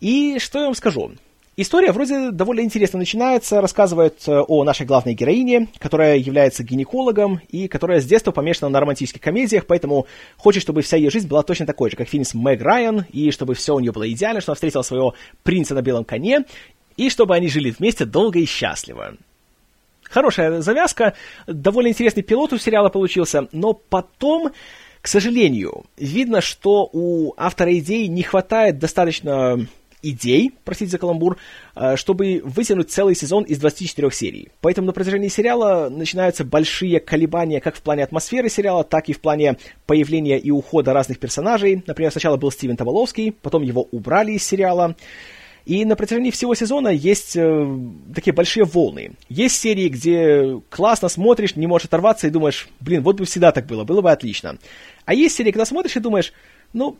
[0.00, 1.12] И что я вам скажу?
[1.58, 7.66] История вроде довольно интересно начинается, рассказывает э, о нашей главной героине, которая является гинекологом и
[7.66, 11.64] которая с детства помешана на романтических комедиях, поэтому хочет, чтобы вся ее жизнь была точно
[11.64, 14.52] такой же, как фильм с Мэг Райан, и чтобы все у нее было идеально, что
[14.52, 16.44] она встретила своего принца на белом коне,
[16.98, 19.14] и чтобы они жили вместе долго и счастливо.
[20.02, 21.14] Хорошая завязка,
[21.46, 24.52] довольно интересный пилот у сериала получился, но потом,
[25.00, 29.66] к сожалению, видно, что у автора идеи не хватает достаточно
[30.10, 31.36] идей, простите за каламбур,
[31.74, 34.48] э, чтобы вытянуть целый сезон из 24 серий.
[34.60, 39.20] Поэтому на протяжении сериала начинаются большие колебания как в плане атмосферы сериала, так и в
[39.20, 41.82] плане появления и ухода разных персонажей.
[41.86, 44.96] Например, сначала был Стивен Таболовский, потом его убрали из сериала.
[45.66, 47.78] И на протяжении всего сезона есть э,
[48.14, 49.14] такие большие волны.
[49.28, 53.66] Есть серии, где классно смотришь, не можешь оторваться и думаешь, блин, вот бы всегда так
[53.66, 54.58] было, было бы отлично.
[55.04, 56.32] А есть серии, когда смотришь и думаешь,
[56.72, 56.96] ну,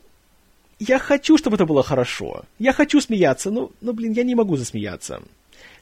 [0.79, 2.45] я хочу, чтобы это было хорошо.
[2.59, 5.23] Я хочу смеяться, но, но, блин, я не могу засмеяться.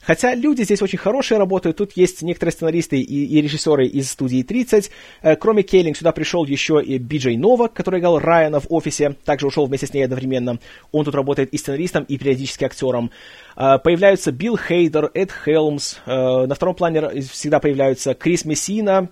[0.06, 1.78] Хотя люди здесь очень хорошие работают.
[1.78, 4.90] Тут есть некоторые сценаристы и, и режиссеры из студии 30.
[5.22, 9.16] Э, кроме Кейлинг сюда пришел еще и Биджей Новак, который играл Райана в офисе.
[9.24, 10.58] Также ушел вместе с ней одновременно.
[10.92, 13.10] Он тут работает и сценаристом, и периодически актером.
[13.56, 15.96] Э, появляются Билл Хейдер, Эд Хелмс.
[16.04, 19.08] Э, на втором плане всегда появляются Крис Мессина,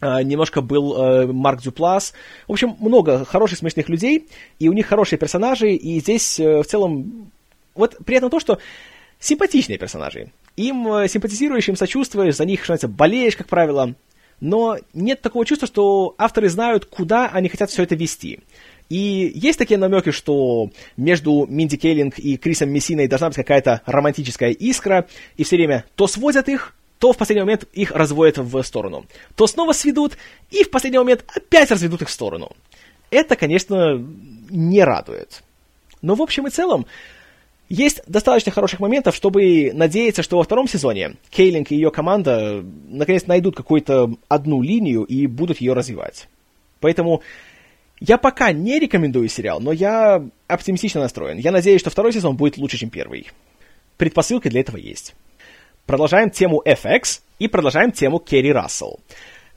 [0.00, 2.12] немножко был uh, Марк Дюплас.
[2.46, 6.66] В общем, много хороших, смешных людей, и у них хорошие персонажи, и здесь uh, в
[6.66, 7.30] целом...
[7.74, 8.58] Вот приятно то, что
[9.18, 10.30] симпатичные персонажи.
[10.56, 13.94] Им uh, симпатизируешь, им сочувствуешь, за них, что называется, болеешь, как правило,
[14.40, 18.40] но нет такого чувства, что авторы знают, куда они хотят все это вести.
[18.90, 24.50] И есть такие намеки, что между Минди Кейлинг и Крисом Мессиной должна быть какая-то романтическая
[24.50, 25.06] искра,
[25.36, 26.74] и все время то сводят их,
[27.04, 29.04] то в последний момент их разводят в сторону,
[29.36, 30.16] то снова сведут,
[30.50, 32.52] и в последний момент опять разведут их в сторону.
[33.10, 34.02] Это, конечно,
[34.48, 35.42] не радует.
[36.00, 36.86] Но в общем и целом,
[37.68, 43.26] есть достаточно хороших моментов, чтобы надеяться, что во втором сезоне Кейлинг и ее команда наконец
[43.26, 46.26] найдут какую-то одну линию и будут ее развивать.
[46.80, 47.20] Поэтому
[48.00, 51.36] я пока не рекомендую сериал, но я оптимистично настроен.
[51.36, 53.26] Я надеюсь, что второй сезон будет лучше, чем первый.
[53.98, 55.14] Предпосылки для этого есть.
[55.86, 59.00] Продолжаем тему FX и продолжаем тему Керри Рассел.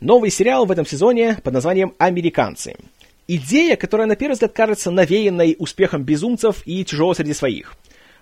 [0.01, 2.75] Новый сериал в этом сезоне под названием «Американцы».
[3.29, 7.75] Идея, которая на первый взгляд кажется навеянной успехом безумцев и тяжело среди своих.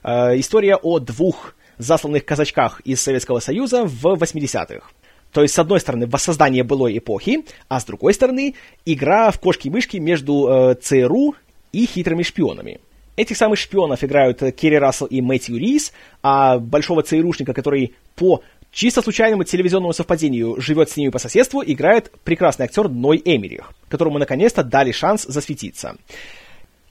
[0.03, 4.88] Э, история о двух засланных казачках из Советского Союза в 80-х.
[5.32, 8.53] То есть, с одной стороны, воссоздание былой эпохи, а с другой стороны,
[8.85, 11.34] игра в кошки-мышки между э, ЦРУ
[11.72, 12.80] и хитрыми шпионами.
[13.16, 19.02] Этих самых шпионов играют Керри Рассел и Мэтью Рис, а большого ЦРУшника, который по чисто
[19.02, 24.64] случайному телевизионному совпадению живет с ними по соседству, играет прекрасный актер Ной Эмерих, которому наконец-то
[24.64, 25.95] дали шанс засветиться.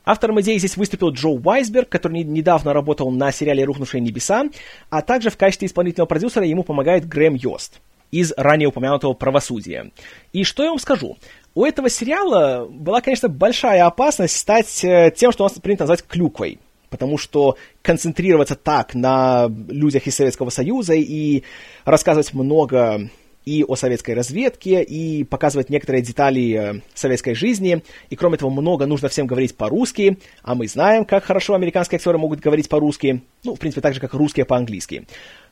[0.06, 4.46] Автором идеи здесь выступил Джо Уайсберг, который недавно работал на сериале «Рухнувшие небеса»,
[4.90, 7.80] а также в качестве исполнительного продюсера ему помогает Грэм Йост
[8.10, 9.90] из ранее упомянутого «Правосудия».
[10.32, 11.16] И что я вам скажу?
[11.54, 16.02] У этого сериала была, конечно, большая опасность стать э, тем, что у нас принято назвать
[16.02, 16.58] клюквой.
[16.90, 21.42] Потому что концентрироваться так на людях из Советского Союза и
[21.84, 23.08] рассказывать много
[23.44, 27.84] и о советской разведке, и показывать некоторые детали э, советской жизни.
[28.10, 32.18] И кроме того, много нужно всем говорить по-русски, а мы знаем, как хорошо американские актеры
[32.18, 33.22] могут говорить по-русски.
[33.44, 35.06] Ну, в принципе, так же, как русские по-английски.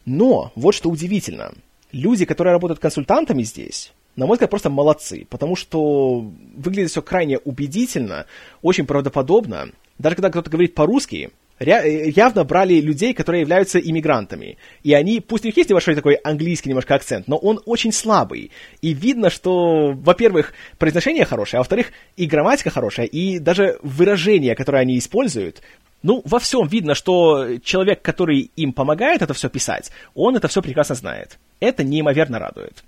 [0.04, 1.52] Но, вот что удивительно.
[1.92, 6.20] Люди, которые работают консультантами здесь, на мой взгляд, просто молодцы, потому что
[6.54, 8.26] выглядит все крайне убедительно,
[8.60, 9.70] очень правдоподобно.
[9.98, 14.58] Даже когда кто-то говорит по-русски, явно брали людей, которые являются иммигрантами.
[14.82, 18.50] И они, пусть у них есть небольшой такой английский немножко акцент, но он очень слабый.
[18.80, 24.82] И видно, что, во-первых, произношение хорошее, а во-вторых, и грамматика хорошая, и даже выражения, которые
[24.82, 25.62] они используют,
[26.02, 30.60] ну, во всем видно, что человек, который им помогает это все писать, он это все
[30.60, 31.38] прекрасно знает.
[31.60, 32.82] Это неимоверно радует.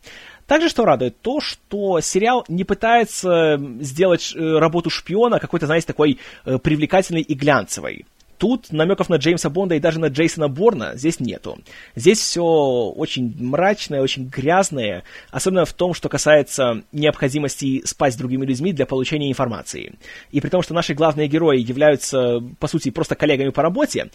[0.46, 6.18] Также что радует, то, что сериал не пытается сделать э, работу шпиона какой-то, знаете, такой
[6.44, 8.04] э, привлекательной и глянцевой.
[8.38, 11.58] Тут намеков на Джеймса Бонда и даже на Джейсона Борна здесь нету.
[11.94, 18.44] Здесь все очень мрачное, очень грязное, особенно в том, что касается необходимости спать с другими
[18.44, 19.94] людьми для получения информации.
[20.32, 24.10] И при том, что наши главные герои являются, по сути, просто коллегами по работе,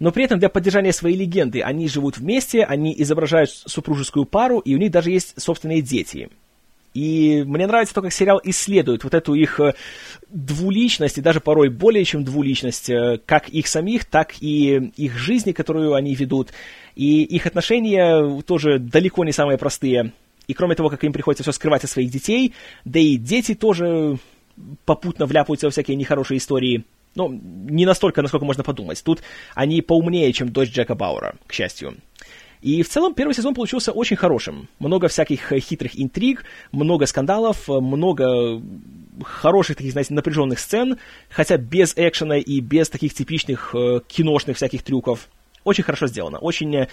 [0.00, 4.74] но при этом для поддержания своей легенды они живут вместе, они изображают супружескую пару, и
[4.74, 6.30] у них даже есть собственные дети.
[6.94, 9.74] И мне нравится то, как сериал исследует вот эту их э,
[10.28, 15.52] двуличность, и даже порой более чем двуличность, э, как их самих, так и их жизни,
[15.52, 16.48] которую они ведут.
[16.96, 20.12] И их отношения тоже далеко не самые простые.
[20.48, 22.54] И кроме того, как им приходится все скрывать от своих детей,
[22.84, 24.18] да и дети тоже
[24.84, 26.84] попутно вляпаются во всякие нехорошие истории.
[27.14, 29.02] Ну, не настолько, насколько можно подумать.
[29.02, 29.22] Тут
[29.54, 31.96] они поумнее, чем дочь Джека Бауэра, к счастью.
[32.62, 34.68] И в целом первый сезон получился очень хорошим.
[34.78, 38.62] Много всяких э, хитрых интриг, много скандалов, э, много
[39.24, 40.98] хороших таких, знаете, напряженных сцен,
[41.30, 45.28] хотя без экшена и без таких типичных э, киношных всяких трюков.
[45.64, 46.38] Очень хорошо сделано.
[46.38, 46.88] Очень э,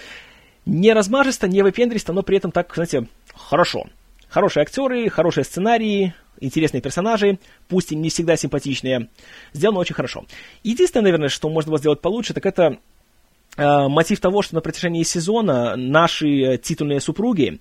[0.66, 3.88] не размажисто, не выпендристо, но при этом так, знаете, хорошо.
[4.30, 9.10] Хорошие актеры, хорошие сценарии, интересные персонажи, пусть и не всегда симпатичные.
[9.54, 10.26] Сделано очень хорошо.
[10.64, 12.78] Единственное, наверное, что можно было сделать получше, так это
[13.58, 17.60] Э, мотив того, что на протяжении сезона наши э, титульные супруги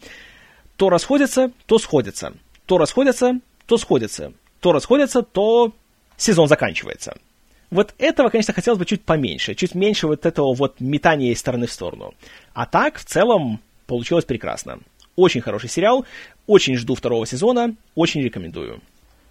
[0.76, 2.34] то расходятся, то сходятся.
[2.66, 4.32] То расходятся, то сходятся.
[4.60, 5.72] То расходятся, то
[6.18, 7.16] сезон заканчивается.
[7.70, 11.66] Вот этого, конечно, хотелось бы чуть поменьше, чуть меньше вот этого вот метания из стороны
[11.66, 12.14] в сторону.
[12.52, 14.80] А так, в целом, получилось прекрасно.
[15.16, 16.04] Очень хороший сериал,
[16.46, 18.80] очень жду второго сезона, очень рекомендую.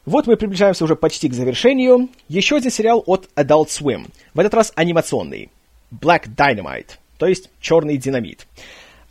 [0.05, 2.09] Вот мы приближаемся уже почти к завершению.
[2.27, 5.49] Еще один сериал от Adult Swim, в этот раз анимационный.
[5.91, 8.47] Black Dynamite, то есть черный динамит.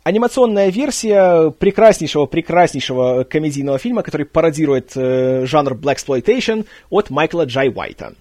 [0.03, 8.13] Анимационная версия прекраснейшего-прекраснейшего комедийного фильма, который пародирует э, жанр Black Exploitation от Майкла Джай Уайта.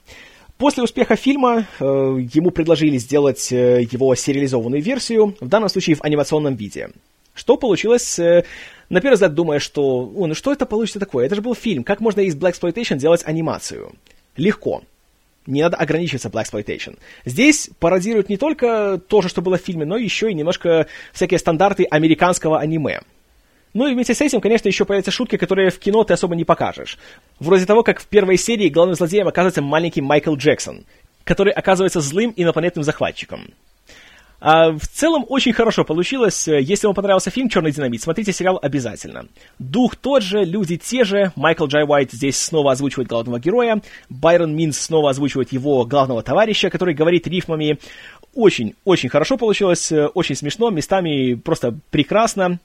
[0.57, 6.05] После успеха фильма э, ему предложили сделать э, его сериализованную версию, в данном случае в
[6.05, 6.91] анимационном виде.
[7.35, 8.45] Что получилось, э,
[8.89, 11.27] на первый взгляд думая, что, о, ну что это получится такое?
[11.27, 13.93] Это же был фильм, как можно из Black Exploitation делать анимацию?
[14.37, 14.83] Легко
[15.47, 16.99] не надо ограничиваться Black Exploitation.
[17.25, 21.39] Здесь пародируют не только то же, что было в фильме, но еще и немножко всякие
[21.39, 23.01] стандарты американского аниме.
[23.75, 26.45] Ну и вместе с этим, конечно, еще появятся шутки, которые в кино ты особо не
[26.45, 26.97] покажешь.
[27.41, 30.85] Вроде того, как в первой серии главным злодеем оказывается маленький Майкл Джексон,
[31.25, 33.49] который оказывается злым инопланетным захватчиком.
[34.47, 36.47] А, в целом очень хорошо получилось.
[36.49, 39.27] Если вам понравился фильм «Черный динамит», смотрите сериал обязательно.
[39.59, 41.33] Дух тот же, люди те же.
[41.35, 43.81] Майкл Джай Уайт здесь снова озвучивает главного героя.
[44.11, 47.79] Байрон Минс снова озвучивает его главного товарища, который говорит рифмами.
[48.35, 52.59] Очень-очень хорошо получилось, очень смешно, местами просто прекрасно.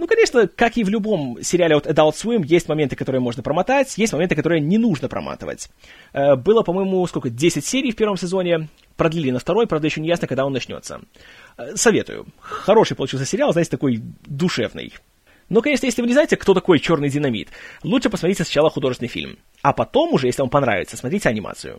[0.00, 3.98] Ну, конечно, как и в любом сериале от Adult Swim, есть моменты, которые можно промотать,
[3.98, 5.68] есть моменты, которые не нужно проматывать.
[6.14, 10.08] Э, было, по-моему, сколько, 10 серий в первом сезоне, продлили на второй, правда, еще не
[10.08, 11.02] ясно, когда он начнется.
[11.58, 12.28] Э, советую.
[12.40, 14.94] Хороший получился сериал, знаете, такой душевный.
[15.50, 17.48] Но, конечно, если вы не знаете, кто такой черный динамит,
[17.82, 19.36] лучше посмотрите сначала художественный фильм.
[19.60, 21.78] А потом уже, если вам понравится, смотрите анимацию.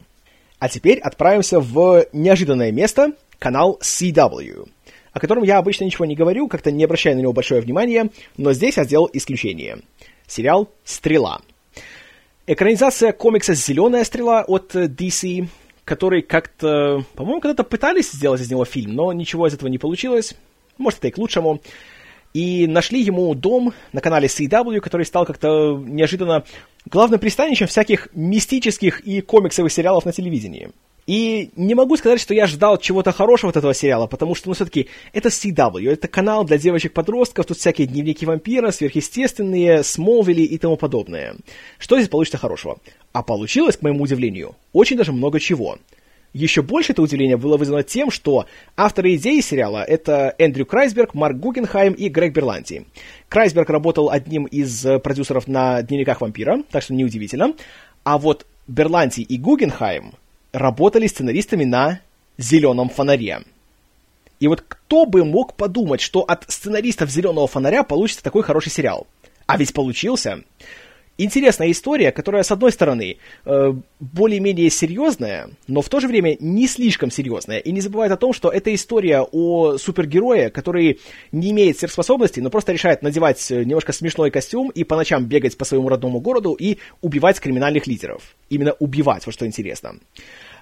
[0.59, 4.69] А теперь отправимся в неожиданное место, канал CW,
[5.13, 8.53] о котором я обычно ничего не говорю, как-то не обращая на него большое внимание, но
[8.53, 9.79] здесь я сделал исключение.
[10.27, 11.41] Сериал «Стрела».
[12.47, 15.47] Экранизация комикса «Зеленая стрела» от DC,
[15.85, 20.35] который как-то, по-моему, когда-то пытались сделать из него фильм, но ничего из этого не получилось.
[20.77, 21.61] Может, это и к лучшему.
[22.33, 26.45] И нашли ему дом на канале CW, который стал как-то неожиданно
[26.85, 30.71] главным пристанищем всяких мистических и комиксовых сериалов на телевидении.
[31.11, 34.53] И не могу сказать, что я ждал чего-то хорошего от этого сериала, потому что, ну,
[34.53, 40.77] все-таки, это CW, это канал для девочек-подростков, тут всякие дневники вампира, сверхъестественные, Смолвили и тому
[40.77, 41.35] подобное.
[41.79, 42.79] Что здесь получится хорошего?
[43.11, 45.79] А получилось, к моему удивлению, очень даже много чего.
[46.31, 48.45] Еще больше это удивление было вызвано тем, что
[48.77, 52.85] авторы идеи сериала— это Эндрю Крайсберг, Марк Гугенхайм и Грег Берланти.
[53.27, 57.53] Крайсберг работал одним из продюсеров на «Дневниках вампира», так что неудивительно.
[58.05, 60.13] А вот Берланти и Гугенхайм
[60.51, 62.01] работали сценаристами на
[62.37, 63.43] «Зеленом фонаре».
[64.39, 69.07] И вот кто бы мог подумать, что от сценаристов «Зеленого фонаря» получится такой хороший сериал?
[69.45, 70.43] А ведь получился
[71.23, 76.67] интересная история, которая, с одной стороны, э, более-менее серьезная, но в то же время не
[76.67, 77.59] слишком серьезная.
[77.59, 80.99] И не забывает о том, что это история о супергерое, который
[81.31, 85.65] не имеет сверхспособностей, но просто решает надевать немножко смешной костюм и по ночам бегать по
[85.65, 88.35] своему родному городу и убивать криминальных лидеров.
[88.49, 89.95] Именно убивать, вот что интересно.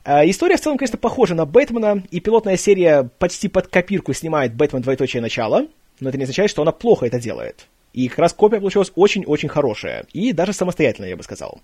[0.05, 4.55] Э, история в целом, конечно, похожа на Бэтмена, и пилотная серия почти под копирку снимает
[4.55, 5.67] Бэтмен двоеточие начало,
[5.99, 7.67] но это не означает, что она плохо это делает.
[7.93, 10.05] И как раз копия получилась очень-очень хорошая.
[10.13, 11.59] И даже самостоятельная, я бы сказал.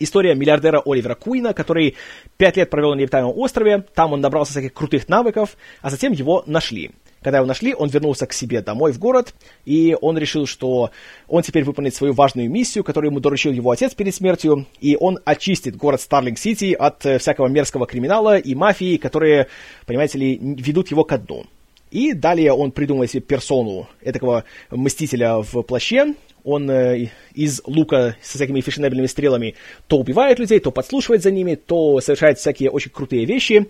[0.00, 1.94] История миллиардера Оливера Куина, который
[2.36, 6.42] пять лет провел на необитаемом острове, там он набрался всяких крутых навыков, а затем его
[6.46, 6.90] нашли.
[7.22, 9.34] Когда его нашли, он вернулся к себе домой в город,
[9.64, 10.90] и он решил, что
[11.26, 15.18] он теперь выполнит свою важную миссию, которую ему доручил его отец перед смертью, и он
[15.24, 19.46] очистит город Старлинг-Сити от э, всякого мерзкого криминала и мафии, которые,
[19.86, 21.46] понимаете ли, ведут его ко дну.
[21.94, 24.42] И далее он придумал себе персону этого
[24.72, 29.54] мстителя в плаще, он э, из лука со всякими фешенебельными стрелами
[29.86, 33.68] то убивает людей, то подслушивает за ними, то совершает всякие очень крутые вещи.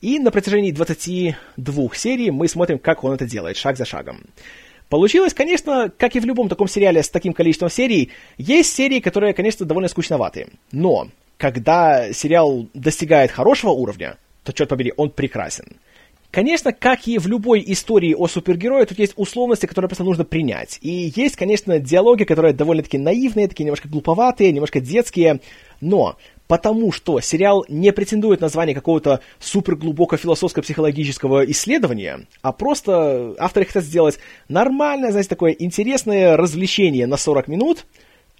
[0.00, 4.20] И на протяжении 22 серий мы смотрим, как он это делает, шаг за шагом.
[4.88, 9.34] Получилось, конечно, как и в любом таком сериале с таким количеством серий, есть серии, которые,
[9.34, 10.46] конечно, довольно скучноваты.
[10.70, 15.76] Но когда сериал достигает хорошего уровня, то, черт побери, он прекрасен.
[16.34, 20.80] Конечно, как и в любой истории о супергерое, тут есть условности, которые просто нужно принять.
[20.82, 25.38] И есть, конечно, диалоги, которые довольно-таки наивные, такие немножко глуповатые, немножко детские,
[25.80, 26.16] но
[26.48, 33.84] потому что сериал не претендует на звание какого-то суперглубоко философско-психологического исследования, а просто авторы хотят
[33.84, 37.86] сделать нормальное, знаете, такое интересное развлечение на 40 минут,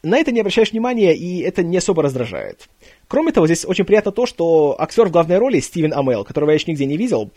[0.03, 2.69] на это не обращаешь внимания, и это не особо раздражает.
[3.07, 6.55] Кроме того, здесь очень приятно то, что актер в главной роли, Стивен Амел, которого я
[6.55, 7.31] еще нигде не видел,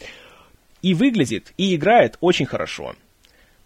[0.88, 2.96] и выглядит, и играет очень хорошо.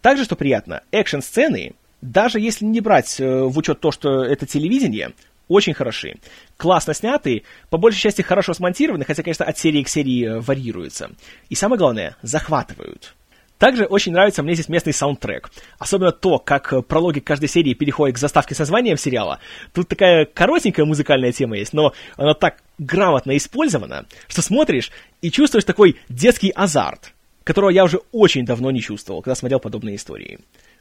[0.01, 5.11] Также, что приятно, экшн-сцены, даже если не брать э, в учет то, что это телевидение,
[5.47, 6.15] очень хороши.
[6.57, 11.11] Классно сняты, по большей части хорошо смонтированы, хотя, конечно, от серии к серии э, варьируются.
[11.49, 13.13] И самое главное, захватывают.
[13.61, 15.51] Также очень нравится мне здесь местный саундтрек.
[15.77, 19.37] Особенно то, как э, прологи каждой серии переходят к заставке с названием сериала.
[19.71, 24.91] Тут такая коротенькая музыкальная тема есть, но она так грамотно использована, что смотришь
[25.21, 29.97] и чувствуешь такой детский азарт, которого я уже очень давно не чувствовал, когда смотрел подобные
[29.97, 30.39] истории.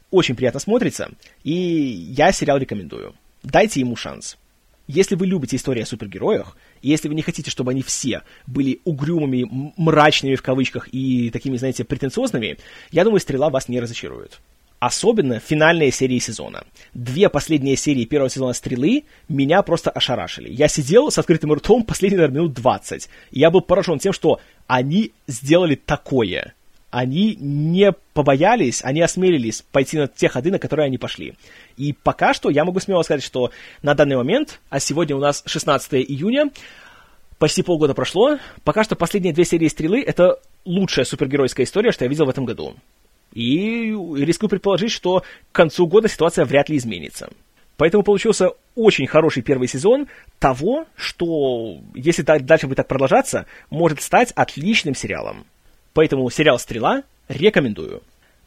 [0.09, 1.11] Очень приятно смотрится,
[1.43, 3.13] и я сериал рекомендую.
[3.43, 4.37] Дайте ему шанс.
[4.93, 9.71] Если вы любите истории о супергероях, если вы не хотите, чтобы они все были угрюмыми,
[9.77, 12.57] мрачными в кавычках и такими, знаете, претенциозными,
[12.91, 14.41] я думаю, «Стрела» вас не разочарует.
[14.79, 16.65] Особенно финальные серии сезона.
[16.93, 20.51] Две последние серии первого сезона «Стрелы» меня просто ошарашили.
[20.51, 23.09] Я сидел с открытым ртом последние, наверное, минут 20.
[23.31, 26.53] И я был поражен тем, что они сделали такое
[26.91, 31.33] они не побоялись, они осмелились пойти на те ходы, на которые они пошли.
[31.77, 35.41] И пока что я могу смело сказать, что на данный момент, а сегодня у нас
[35.45, 36.51] 16 июня,
[37.39, 42.09] почти полгода прошло, пока что последние две серии «Стрелы»— это лучшая супергеройская история, что я
[42.09, 42.75] видел в этом году.
[43.33, 43.85] И
[44.17, 47.29] рискую предположить, что к концу года ситуация вряд ли изменится.
[47.77, 50.07] Поэтому получился очень хороший первый сезон
[50.39, 55.45] того, что, если дальше будет так продолжаться, может стать отличным сериалом.
[55.93, 58.01] Поэтому сериал «Стрела» рекомендую.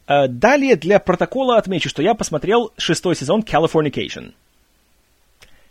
[0.07, 4.33] Э, далее для протокола отмечу, что я посмотрел шестой сезон Californication.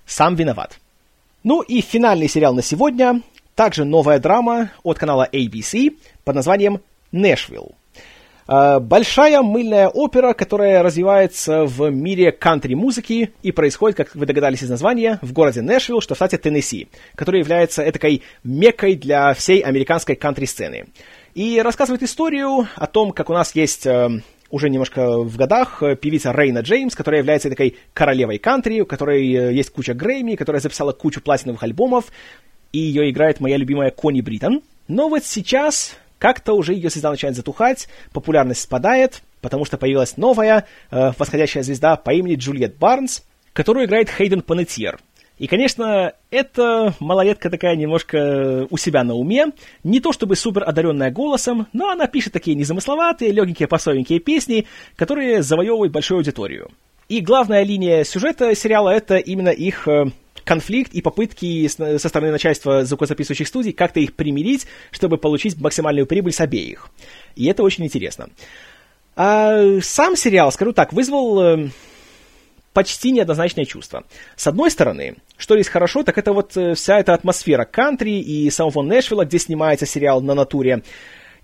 [0.07, 0.79] Сам виноват.
[1.43, 3.23] Ну и финальный сериал на сегодня.
[3.55, 6.81] Также новая драма от канала ABC под названием
[7.13, 7.75] «Нэшвилл».
[8.47, 14.71] Э, большая мыльная опера, которая развивается в мире кантри-музыки и происходит, как вы догадались из
[14.71, 20.17] названия, в городе Нэшвилл, что в штате Теннесси, который является этакой меккой для всей американской
[20.17, 20.87] кантри-сцены.
[21.35, 24.09] И рассказывает историю о том, как у нас есть э,
[24.51, 29.29] уже немножко в годах э, певица Рейна Джеймс, которая является такой королевой кантри, у которой
[29.33, 32.13] э, есть куча Грэмми, которая записала кучу платиновых альбомов,
[32.71, 34.63] и ее играет моя любимая Кони Бриттон.
[34.87, 40.67] Но вот сейчас как-то уже ее звезда начинает затухать, популярность спадает, потому что появилась новая
[40.93, 45.01] э, восходящая звезда по имени Джульет Барнс, которую играет Хейден Панетьер.
[45.39, 49.47] И, конечно, эта малолетка такая немножко у себя на уме.
[49.83, 55.43] Не то чтобы супер одаренная голосом, но она пишет такие незамысловатые, легенькие, посовенькие песни, которые
[55.43, 56.71] завоевывают большую аудиторию.
[57.09, 60.07] И главная линия сюжета сериала— это именно их э,
[60.45, 66.33] конфликт и попытки со стороны начальства звукозаписывающих студий как-то их примирить, чтобы получить максимальную прибыль
[66.33, 66.89] с обеих.
[67.35, 68.29] И это очень интересно.
[69.17, 71.69] А сам сериал, скажу так, вызвал э,
[72.75, 74.05] почти неоднозначное чувство.
[74.37, 78.51] С одной стороны, что есть хорошо, так это вот э, вся эта атмосфера кантри и
[78.51, 80.83] самого Нэшвилла, где снимается сериал на натуре.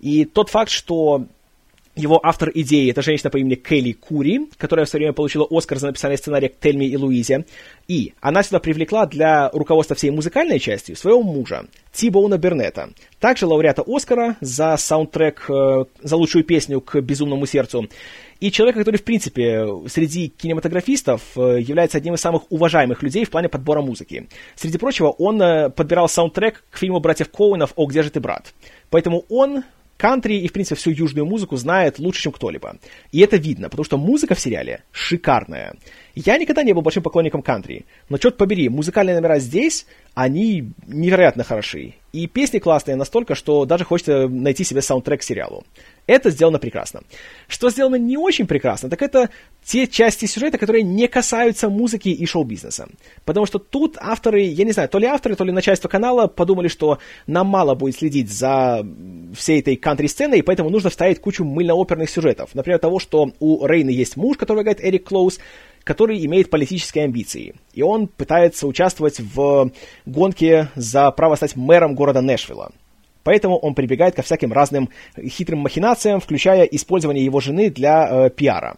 [0.01, 1.27] И тот факт, что
[1.97, 5.79] его автор идеи— это женщина по имени Келли Кури, которая в свое время получила Оскар
[5.79, 7.45] за написание сценария к Тельме и Луизе.
[7.89, 12.91] И она сюда привлекла для руководства всей музыкальной частью своего мужа, Тибоуна Бернета.
[13.19, 17.89] Также лауреата Оскара за саундтрек, э, за лучшую песню к «Безумному сердцу».
[18.41, 23.31] И человека, который, в принципе, среди кинематографистов э, является одним из самых уважаемых людей в
[23.31, 24.29] плане подбора музыки.
[24.57, 28.55] Среди прочего, он э, подбирал саундтрек к фильму братьев Коуэнов «О, где же ты, брат?».
[28.89, 29.65] Поэтому он
[29.99, 32.79] кантри и, в принципе, всю южную музыку знает лучше, чем кто-либо.
[33.13, 35.75] И это видно, потому что музыка в сериале шикарная.
[36.15, 41.45] Я никогда не был большим поклонником кантри, но, черт побери, музыкальные номера здесь, они невероятно
[41.45, 41.95] хороши.
[42.13, 45.65] И песни классные настолько, что даже хочется найти себе саундтрек к сериалу.
[46.07, 47.03] Это сделано прекрасно.
[47.47, 49.31] Что сделано не очень прекрасно, так это
[49.65, 52.89] те части сюжета, которые не касаются музыки и шоу-бизнеса.
[53.25, 56.67] Потому что тут авторы, я не знаю, то ли авторы, то ли начальство канала подумали,
[56.67, 56.99] что
[57.29, 58.85] нам мало будет следить за
[59.37, 62.51] всей этой кантри-сценой, и поэтому нужно вставить кучу мыльно-оперных сюжетов.
[62.55, 65.39] Например, того, что у Рейны есть муж, который играет Эрик Клоуз,
[65.85, 67.55] который имеет политические амбиции.
[67.73, 69.71] И он пытается участвовать в
[70.07, 72.73] гонке за право стать мэром города Нэшвилла.
[73.23, 78.77] Поэтому он прибегает ко всяким разным хитрым махинациям, включая использование его жены для э, пиара.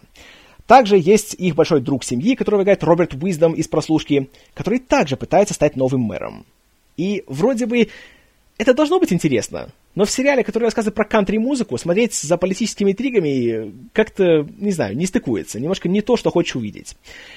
[0.67, 5.53] Также есть их большой друг семьи, который играет Роберт Уиздом из прослушки, который также пытается
[5.53, 6.45] стать новым мэром.
[6.95, 7.89] И вроде бы
[8.57, 13.73] это должно быть интересно, но в сериале, который рассказывает про кантри-музыку, смотреть за политическими интригами
[13.93, 15.59] как-то, не знаю, не стыкуется.
[15.59, 16.95] Немножко не то, что хочешь увидеть.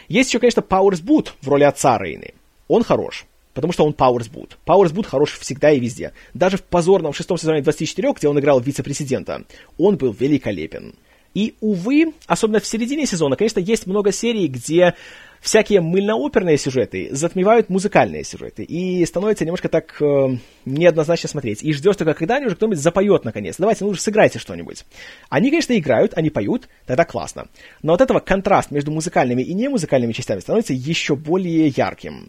[0.08, 2.34] Есть еще, конечно, Пауэрс Бут в роли отца Рейны.
[2.68, 4.58] Он хорош потому что он Пауэрс Бут.
[4.66, 6.12] Пауэрс Бут хорош всегда и везде.
[6.34, 9.44] Даже в позорном шестом сезоне 24, где он играл вице-президента,
[9.78, 10.94] он был великолепен.
[11.32, 14.94] И, увы, особенно в середине сезона, конечно, есть много серий, где
[15.40, 21.62] всякие мыльно-оперные сюжеты затмевают музыкальные сюжеты, и становится немножко так э, неоднозначно смотреть.
[21.62, 23.56] И ждешь только, когда они уже кто-нибудь запоет наконец.
[23.58, 24.84] Давайте, ну уже сыграйте что-нибудь.
[25.28, 27.46] Они, конечно, играют, они поют, тогда классно.
[27.82, 32.28] Но от этого контраст между музыкальными и немузыкальными частями становится еще более ярким.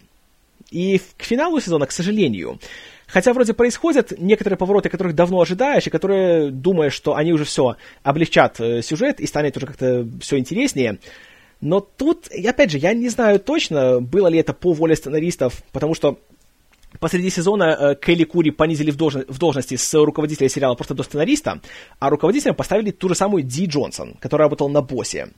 [0.72, 2.60] И к финалу сезона, к сожалению,
[3.08, 7.78] хотя вроде происходят некоторые повороты, которых давно ожидаешь, и которые думаешь, что они уже все
[8.04, 11.00] облегчат э, сюжет и станет уже как-то все интереснее,
[11.62, 15.96] но тут, опять же, я не знаю точно, было ли это по воле сценаристов, потому
[15.96, 16.20] что
[17.00, 21.04] посреди сезона э, Келли Кури понизили в, должно, в должности с руководителя сериала просто до
[21.04, 21.62] сценариста,
[22.00, 25.30] а руководителем поставили ту же самую Ди Джонсон, которая работала на «Боссе».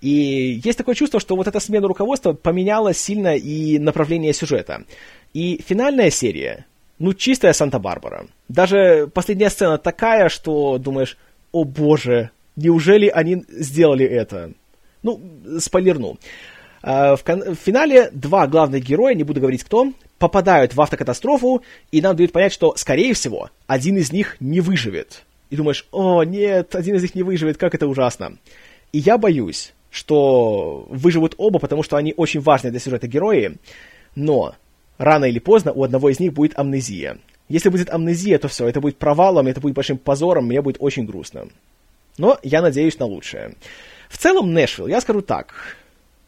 [0.00, 4.84] И есть такое чувство, что вот эта смена руководства поменяла сильно и направление сюжета.
[5.32, 6.66] И финальная серия,
[6.98, 8.26] ну, чистая Санта-Барбара.
[8.48, 11.16] Даже последняя сцена такая, что думаешь,
[11.52, 14.52] о боже, неужели они сделали это?
[15.04, 15.20] Ну,
[15.60, 16.18] спойлерну.
[16.82, 21.62] А, в, кон- в финале два главных героя, не буду говорить кто, попадают в автокатастрофу,
[21.92, 25.22] и нам дают понять, что, скорее всего, один из них не выживет.
[25.50, 28.38] И думаешь, о, нет, один из них не выживет, как это ужасно.
[28.92, 33.58] И я боюсь, что выживут оба, потому что они очень важные для сюжета герои,
[34.14, 34.54] но
[34.98, 37.18] рано или поздно у одного из них будет амнезия.
[37.48, 41.04] Если будет амнезия, то все, это будет провалом, это будет большим позором, мне будет очень
[41.04, 41.48] грустно.
[42.16, 43.54] Но я надеюсь на лучшее.
[44.14, 45.76] В целом, Нэшвилл, я скажу так.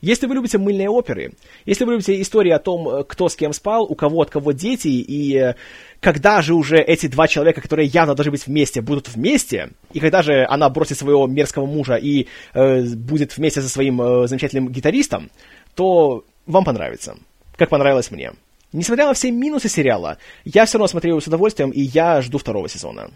[0.00, 1.34] Если вы любите мыльные оперы,
[1.66, 4.50] если вы любите истории о том, э, кто с кем спал, у кого от кого
[4.50, 5.54] дети, и э,
[6.00, 10.22] когда же уже эти два человека, которые явно должны быть вместе, будут вместе, и когда
[10.22, 15.30] же она бросит своего мерзкого мужа и э, будет вместе со своим э, замечательным гитаристом,
[15.76, 17.16] то вам понравится.
[17.56, 18.32] Как понравилось мне.
[18.72, 22.38] Несмотря на все минусы сериала, я все равно смотрю его с удовольствием, и я жду
[22.38, 23.12] второго сезона.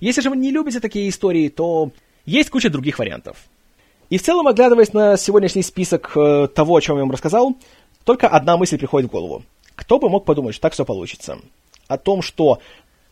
[0.00, 1.90] Если же вы не любите такие истории, то
[2.24, 3.36] есть куча других вариантов.
[4.08, 7.56] И в целом, оглядываясь на сегодняшний список э, того, о чем я вам рассказал,
[8.04, 9.42] только одна мысль приходит в голову.
[9.74, 11.38] Кто бы мог подумать, что так все получится?
[11.88, 12.60] О том, что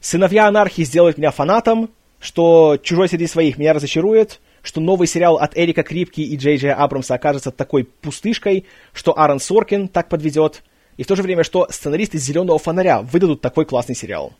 [0.00, 1.90] «Сыновья анархии» сделают меня фанатом,
[2.20, 6.72] что «Чужой среди своих» меня разочарует, что новый сериал от Эрика Крипки и Джей Джей
[6.72, 10.62] Абрамса окажется такой пустышкой, что Аарон Соркин так подведет,
[10.96, 14.32] и в то же время, что сценаристы «Зеленого фонаря» выдадут такой классный сериал.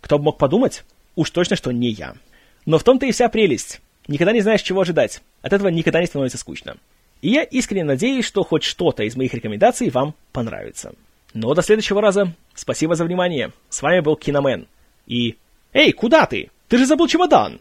[0.00, 0.84] Кто бы мог подумать?
[1.16, 2.14] Уж точно, что не я.
[2.66, 3.80] Но в том-то и вся прелесть.
[4.06, 5.22] Никогда не знаешь, чего ожидать.
[5.42, 6.76] От этого никогда не становится скучно.
[7.22, 10.94] И я искренне надеюсь, что хоть что-то из моих рекомендаций вам понравится.
[11.32, 12.32] Но до следующего раза.
[12.54, 13.52] Спасибо за внимание.
[13.68, 14.66] С вами был Киномен.
[15.06, 15.36] И...
[15.72, 16.50] Эй, куда ты?
[16.68, 17.60] Ты же забыл чемодан!